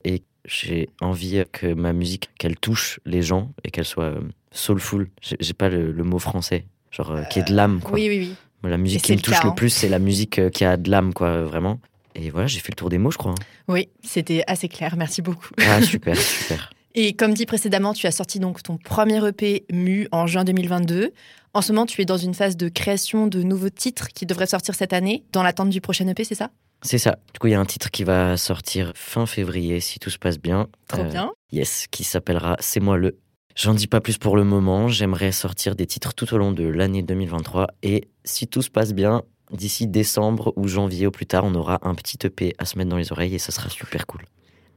et 0.03 0.23
j'ai 0.43 0.89
envie 1.01 1.43
que 1.51 1.73
ma 1.73 1.93
musique 1.93 2.29
qu'elle 2.37 2.57
touche 2.57 2.99
les 3.05 3.21
gens 3.21 3.53
et 3.63 3.71
qu'elle 3.71 3.85
soit 3.85 4.13
soulful 4.51 5.09
j'ai 5.21 5.35
j'ai 5.41 5.53
pas 5.53 5.67
le, 5.67 5.91
le 5.91 6.03
mot 6.05 6.19
français 6.19 6.65
genre 6.91 7.11
euh, 7.11 7.23
qui 7.23 7.39
est 7.39 7.47
de 7.47 7.53
l'âme 7.55 7.81
quoi 7.81 7.93
Oui, 7.93 8.07
oui, 8.09 8.19
oui. 8.19 8.35
Moi, 8.63 8.69
la 8.71 8.77
musique 8.77 9.03
qui 9.03 9.11
me 9.11 9.17
le 9.17 9.21
touche 9.21 9.39
cas, 9.39 9.47
le 9.47 9.53
plus 9.53 9.69
c'est 9.69 9.89
la 9.89 9.99
musique 9.99 10.39
euh, 10.39 10.49
qui 10.49 10.65
a 10.65 10.77
de 10.77 10.89
l'âme 10.89 11.13
quoi 11.13 11.27
euh, 11.27 11.45
vraiment 11.45 11.79
et 12.15 12.29
voilà 12.31 12.47
j'ai 12.47 12.59
fait 12.59 12.71
le 12.71 12.75
tour 12.75 12.89
des 12.89 12.97
mots 12.97 13.11
je 13.11 13.17
crois 13.17 13.31
hein. 13.33 13.43
Oui, 13.67 13.89
c'était 14.03 14.43
assez 14.47 14.67
clair. 14.69 14.95
Merci 14.97 15.21
beaucoup. 15.21 15.49
ah 15.59 15.81
super 15.83 16.15
super 16.17 16.71
Et 16.95 17.13
comme 17.13 17.33
dit 17.35 17.45
précédemment, 17.45 17.93
tu 17.93 18.07
as 18.07 18.11
sorti 18.11 18.39
donc 18.39 18.63
ton 18.63 18.77
premier 18.77 19.23
EP 19.27 19.65
Mu 19.71 20.07
en 20.11 20.25
juin 20.25 20.43
2022. 20.43 21.11
En 21.53 21.61
ce 21.61 21.71
moment, 21.71 21.85
tu 21.85 22.01
es 22.01 22.05
dans 22.05 22.17
une 22.17 22.33
phase 22.33 22.55
de 22.57 22.69
création 22.69 23.27
de 23.27 23.43
nouveaux 23.43 23.69
titres 23.69 24.07
qui 24.09 24.25
devraient 24.25 24.47
sortir 24.47 24.73
cette 24.75 24.93
année, 24.93 25.23
dans 25.31 25.43
l'attente 25.43 25.69
du 25.69 25.81
prochain 25.81 26.07
EP, 26.07 26.23
c'est 26.23 26.35
ça? 26.35 26.49
C'est 26.83 26.97
ça 26.99 27.17
du 27.33 27.39
coup 27.39 27.47
il 27.47 27.51
y 27.51 27.55
a 27.55 27.59
un 27.59 27.65
titre 27.65 27.89
qui 27.91 28.03
va 28.03 28.37
sortir 28.37 28.91
fin 28.95 29.25
février 29.25 29.79
si 29.79 29.97
tout 29.99 30.09
se 30.11 30.19
passe 30.19 30.37
bien 30.39 30.67
Trop 30.87 31.01
Euh, 31.01 31.09
bien. 31.09 31.31
yes 31.51 31.87
qui 31.89 32.03
s'appellera 32.03 32.55
c'est 32.59 32.79
moi 32.79 32.97
le 32.97 33.17
J'en 33.57 33.73
dis 33.73 33.87
pas 33.87 34.01
plus 34.01 34.19
pour 34.19 34.37
le 34.37 34.43
moment, 34.43 34.87
j'aimerais 34.87 35.31
sortir 35.31 35.75
des 35.75 35.87
titres 35.87 36.13
tout 36.13 36.31
au 36.31 36.37
long 36.37 36.51
de 36.51 36.63
l'année 36.63 37.01
2023 37.01 37.65
et 37.81 38.07
si 38.23 38.45
tout 38.47 38.61
se 38.61 38.69
passe 38.69 38.93
bien, 38.93 39.23
d'ici 39.51 39.87
décembre 39.87 40.53
ou 40.57 40.67
janvier 40.67 41.07
au 41.07 41.11
plus 41.11 41.25
tard, 41.25 41.43
on 41.43 41.55
aura 41.55 41.79
un 41.81 41.95
petit 41.95 42.19
EP 42.23 42.53
à 42.59 42.65
se 42.65 42.77
mettre 42.77 42.91
dans 42.91 42.97
les 42.97 43.11
oreilles 43.11 43.33
et 43.33 43.39
ça 43.39 43.51
sera 43.51 43.67
super 43.71 44.05
cool. 44.05 44.21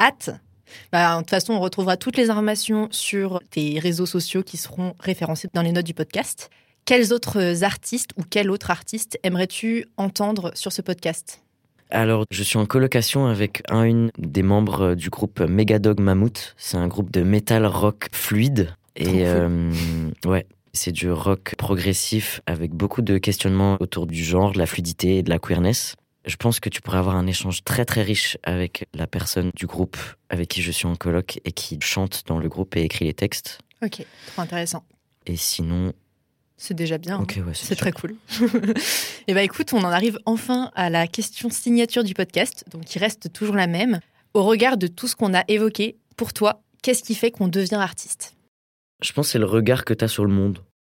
Hâte 0.01 0.31
Bah, 0.93 1.17
De 1.17 1.21
toute 1.21 1.29
façon, 1.29 1.53
on 1.53 1.61
retrouvera 1.61 1.99
toutes 1.99 2.17
les 2.17 2.31
informations 2.31 2.89
sur 2.91 3.43
tes 3.51 3.79
réseaux 3.79 4.07
sociaux 4.07 4.43
qui 4.43 4.57
seront 4.57 4.95
référencés 4.99 5.49
dans 5.53 5.61
les 5.61 5.73
notes 5.73 5.85
du 5.85 5.93
podcast. 5.93 6.49
Quels 6.87 7.13
autres 7.13 7.65
artistes 7.65 8.13
ou 8.17 8.23
quel 8.23 8.51
autre 8.51 8.71
artiste 8.71 9.19
aimerais-tu 9.23 9.85
entendre 9.99 10.53
sur 10.55 10.73
ce 10.73 10.81
podcast? 10.81 11.43
Alors, 11.91 12.25
je 12.31 12.43
suis 12.43 12.59
en 12.59 12.67
colocation 12.67 13.27
avec 13.27 13.63
un 13.69 13.83
une 13.83 14.11
des 14.19 14.43
membres 14.43 14.81
euh, 14.81 14.95
du 14.95 15.11
groupe 15.11 15.41
Megadog 15.41 16.01
Mammoth. 16.01 16.55
C'est 16.57 16.77
un 16.77 16.87
groupe 16.87 17.11
de 17.11 17.23
metal 17.23 17.67
rock 17.67 18.09
fluide. 18.13 18.75
Et 18.97 19.27
euh, 19.27 19.71
ouais, 20.25 20.47
c'est 20.73 20.93
du 20.93 21.11
rock 21.11 21.55
progressif 21.57 22.41
avec 22.47 22.73
beaucoup 22.73 23.03
de 23.03 23.19
questionnements 23.19 23.77
autour 23.81 24.07
du 24.07 24.23
genre, 24.23 24.53
de 24.53 24.59
la 24.59 24.67
fluidité 24.67 25.19
et 25.19 25.23
de 25.23 25.31
la 25.31 25.39
queerness. 25.39 25.97
Je 26.27 26.37
pense 26.37 26.61
que 26.61 26.69
tu 26.69 26.81
pourrais 26.81 26.99
avoir 26.99 27.17
un 27.17 27.27
échange 27.27 27.65
très 27.65 27.85
très 27.85 28.03
riche 28.03 28.37
avec 28.43 28.87
la 28.95 29.07
personne 29.07 29.51
du 29.57 29.67
groupe 29.67 29.97
avec 30.29 30.49
qui 30.49 30.63
je 30.63 30.71
suis 30.71 30.87
en 30.87 30.95
coloc 30.95 31.41
et 31.45 31.53
qui 31.53 31.79
chante 31.81 32.25
dans 32.27 32.39
le 32.39 32.49
groupe 32.49 32.77
et 32.77 32.83
écrit 32.83 33.07
les 33.07 33.15
textes. 33.15 33.59
Ok, 33.83 34.05
trop 34.27 34.43
intéressant. 34.43 34.85
Et 35.27 35.37
sinon, 35.37 35.93
C'est 36.63 36.75
déjà 36.75 36.99
bien. 36.99 37.19
hein. 37.19 37.43
ouais, 37.47 37.55
C'est 37.55 37.75
très 37.75 37.91
cool. 37.91 38.15
Et 39.27 39.33
bah 39.33 39.43
écoute, 39.43 39.73
on 39.73 39.79
en 39.79 39.91
arrive 39.91 40.19
enfin 40.27 40.71
à 40.75 40.91
la 40.91 41.07
question 41.07 41.49
signature 41.49 42.05
du 42.05 42.13
podcast, 42.13 42.65
donc 42.71 42.85
qui 42.85 42.99
reste 42.99 43.33
toujours 43.33 43.57
la 43.57 43.67
même. 43.67 44.01
Au 44.35 44.45
regard 44.45 44.77
de 44.77 44.87
tout 44.87 45.09
ce 45.09 45.17
qu'on 45.17 45.33
a 45.33 45.43
évoqué, 45.49 45.97
pour 46.19 46.35
toi, 46.35 46.63
qu'est-ce 46.83 47.03
qui 47.03 47.15
fait 47.15 47.31
qu'on 47.31 47.49
devient 47.49 47.77
artiste? 47.77 48.37
Je 49.03 49.11
pense 49.13 49.29
que 49.29 49.33
c'est 49.33 49.39
le 49.39 49.47
regard 49.47 49.87
que 49.87 49.95
tu 49.95 50.05
as 50.05 50.09
sur 50.09 50.27
le 50.27 50.35
monde. 50.35 50.59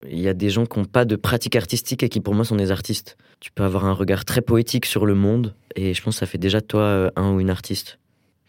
Il 0.09 0.19
y 0.19 0.29
a 0.29 0.35
des 0.35 0.49
gens 0.49 0.65
qui 0.65 0.79
n'ont 0.79 0.87
pas 0.87 1.05
de 1.05 1.15
pratique 1.15 1.57
artistique 1.57 2.03
et 2.03 2.09
qui 2.09 2.21
pour 2.23 2.35
moi 2.35 2.47
sont 2.47 2.57
des 2.57 2.71
artistes. 2.71 3.19
Tu 3.39 3.53
peux 3.53 3.63
avoir 3.63 3.85
un 3.85 3.93
regard 3.93 4.25
très 4.25 4.41
poétique 4.41 4.87
sur 4.87 5.05
le 5.05 5.15
monde 5.15 5.55
et 5.77 5.93
je 5.93 6.03
pense 6.03 6.15
que 6.15 6.21
ça 6.21 6.27
fait 6.27 6.39
déjà 6.39 6.61
de 6.61 6.67
toi 6.67 6.81
euh, 6.81 7.11
un 7.17 7.33
ou 7.35 7.41
une 7.41 7.51
artiste. 7.51 7.99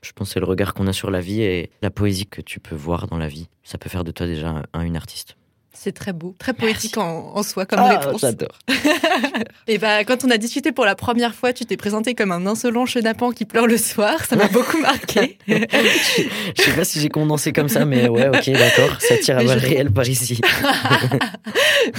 Je 0.01 0.13
pense 0.13 0.29
que 0.29 0.33
c'est 0.35 0.39
le 0.39 0.45
regard 0.45 0.73
qu'on 0.73 0.87
a 0.87 0.93
sur 0.93 1.11
la 1.11 1.19
vie 1.19 1.41
et 1.41 1.71
la 1.81 1.91
poésie 1.91 2.25
que 2.25 2.39
tu 2.39 2.61
peux 2.61 2.73
voir 2.75 3.07
dans 3.07 3.17
la 3.17 3.27
vie. 3.27 3.49
Ça 3.63 3.77
peut 3.77 3.89
faire 3.89 4.05
de 4.05 4.11
toi 4.11 4.25
déjà 4.27 4.63
un 4.73 4.81
ou 4.81 4.87
une 4.87 4.95
artiste. 4.95 5.35
C'est 5.73 5.93
très 5.93 6.11
beau, 6.13 6.35
très 6.37 6.53
poétique 6.53 6.97
en, 6.97 7.31
en 7.33 7.43
soi 7.43 7.65
comme 7.65 7.79
Ah, 7.79 7.97
réponse. 7.99 8.21
j'adore. 8.21 8.59
Et 9.67 9.77
bah 9.77 10.03
quand 10.03 10.23
on 10.25 10.29
a 10.29 10.37
discuté 10.37 10.71
pour 10.71 10.85
la 10.85 10.95
première 10.95 11.33
fois, 11.33 11.53
tu 11.53 11.65
t'es 11.65 11.77
présenté 11.77 12.13
comme 12.13 12.31
un 12.31 12.45
insolent 12.45 12.85
chenapan 12.85 13.31
qui 13.31 13.45
pleure 13.45 13.67
le 13.67 13.77
soir. 13.77 14.25
Ça 14.25 14.35
m'a 14.35 14.47
beaucoup 14.47 14.77
marqué. 14.79 15.37
Je 15.47 16.61
sais 16.61 16.71
pas 16.75 16.83
si 16.83 16.99
j'ai 16.99 17.09
condensé 17.09 17.53
comme 17.53 17.69
ça, 17.69 17.85
mais 17.85 18.09
ouais, 18.09 18.27
ok, 18.27 18.49
d'accord. 18.51 18.97
Ça 18.99 19.17
tire 19.17 19.37
à 19.37 19.41
je 19.41 19.47
balles 19.47 19.57
trouve- 19.59 19.69
réelles 19.71 19.91
par 19.91 20.07
ici. 20.07 20.41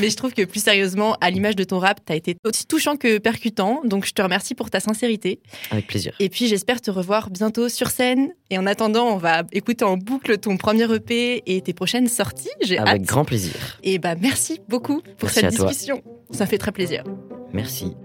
Mais 0.01 0.11
je 0.11 0.17
trouve 0.17 0.33
que 0.33 0.43
plus 0.45 0.63
sérieusement, 0.63 1.17
à 1.21 1.31
l'image 1.31 1.57
de 1.57 1.65
ton 1.65 1.79
rap, 1.79 2.01
t'as 2.05 2.15
été 2.15 2.37
aussi 2.45 2.67
touchant 2.67 2.97
que 2.97 3.19
percutant. 3.19 3.81
Donc 3.85 4.07
je 4.07 4.13
te 4.13 4.23
remercie 4.23 4.55
pour 4.55 4.71
ta 4.71 4.81
sincérité. 4.81 5.41
Avec 5.71 5.87
plaisir. 5.87 6.13
Et 6.21 6.29
puis 6.29 6.47
j'espère 6.49 6.81
te 6.81 6.91
revoir 6.91 7.31
bientôt 7.31 7.69
sur 7.69 7.89
scène. 7.91 8.31
Et 8.51 8.59
en 8.59 8.67
attendant, 8.67 9.07
on 9.07 9.17
va 9.17 9.43
écouter 9.53 9.85
en 9.85 9.97
boucle 9.97 10.37
ton 10.39 10.57
premier 10.57 10.85
EP 10.95 11.43
et 11.47 11.61
tes 11.63 11.73
prochaines 11.73 12.09
sorties. 12.09 12.51
J'ai 12.63 12.79
Avec 12.79 12.95
hâte. 12.95 13.03
grand 13.03 13.25
plaisir. 13.25 13.53
Et 13.83 13.99
bah 13.99 14.15
merci 14.21 14.61
beaucoup 14.69 15.01
pour 15.19 15.29
Merci 15.29 15.41
cette 15.41 15.55
toi. 15.57 15.69
discussion. 15.69 16.03
Ça 16.31 16.47
fait 16.47 16.59
très 16.59 16.73
plaisir. 16.73 17.05
Merci. 17.53 17.97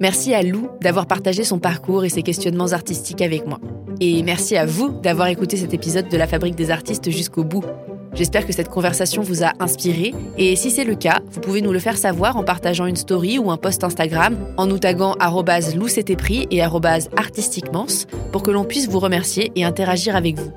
Merci 0.00 0.34
à 0.34 0.42
Lou 0.42 0.68
d'avoir 0.80 1.06
partagé 1.06 1.44
son 1.44 1.58
parcours 1.58 2.04
et 2.04 2.08
ses 2.08 2.22
questionnements 2.22 2.72
artistiques 2.72 3.22
avec 3.22 3.46
moi. 3.46 3.60
Et 4.00 4.22
merci 4.22 4.56
à 4.56 4.66
vous 4.66 4.88
d'avoir 4.88 5.28
écouté 5.28 5.56
cet 5.56 5.72
épisode 5.72 6.08
de 6.08 6.16
La 6.16 6.26
Fabrique 6.26 6.56
des 6.56 6.70
artistes 6.70 7.10
jusqu'au 7.10 7.44
bout. 7.44 7.64
J'espère 8.12 8.46
que 8.46 8.52
cette 8.52 8.68
conversation 8.68 9.22
vous 9.22 9.42
a 9.42 9.52
inspiré 9.58 10.14
et 10.38 10.54
si 10.54 10.70
c'est 10.70 10.84
le 10.84 10.94
cas, 10.94 11.20
vous 11.30 11.40
pouvez 11.40 11.62
nous 11.62 11.72
le 11.72 11.80
faire 11.80 11.96
savoir 11.96 12.36
en 12.36 12.44
partageant 12.44 12.86
une 12.86 12.94
story 12.96 13.38
ou 13.38 13.50
un 13.50 13.56
post 13.56 13.82
Instagram 13.82 14.36
en 14.56 14.66
nous 14.66 14.78
taguant 14.78 15.14
arrobase 15.18 15.74
loup 15.74 15.88
c'était 15.88 16.14
pris 16.14 16.46
et 16.52 16.62
arrobase 16.62 17.08
artistiquemance 17.16 18.06
pour 18.30 18.42
que 18.44 18.52
l'on 18.52 18.64
puisse 18.64 18.88
vous 18.88 19.00
remercier 19.00 19.50
et 19.56 19.64
interagir 19.64 20.14
avec 20.14 20.38
vous. 20.38 20.52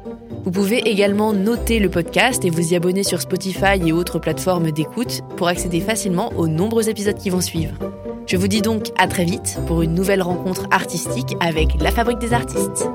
Vous 0.47 0.53
pouvez 0.53 0.77
également 0.89 1.33
noter 1.33 1.77
le 1.77 1.89
podcast 1.89 2.45
et 2.45 2.49
vous 2.49 2.71
y 2.71 2.75
abonner 2.77 3.03
sur 3.03 3.19
Spotify 3.19 3.85
et 3.85 3.91
autres 3.91 4.17
plateformes 4.17 4.71
d'écoute 4.71 5.19
pour 5.35 5.49
accéder 5.49 5.81
facilement 5.81 6.31
aux 6.37 6.47
nombreux 6.47 6.87
épisodes 6.87 7.17
qui 7.17 7.29
vont 7.29 7.41
suivre. 7.41 7.73
Je 8.27 8.37
vous 8.37 8.47
dis 8.47 8.61
donc 8.61 8.93
à 8.97 9.09
très 9.09 9.25
vite 9.25 9.59
pour 9.67 9.81
une 9.81 9.93
nouvelle 9.93 10.21
rencontre 10.21 10.65
artistique 10.71 11.35
avec 11.41 11.81
La 11.81 11.91
Fabrique 11.91 12.19
des 12.19 12.31
artistes. 12.31 12.87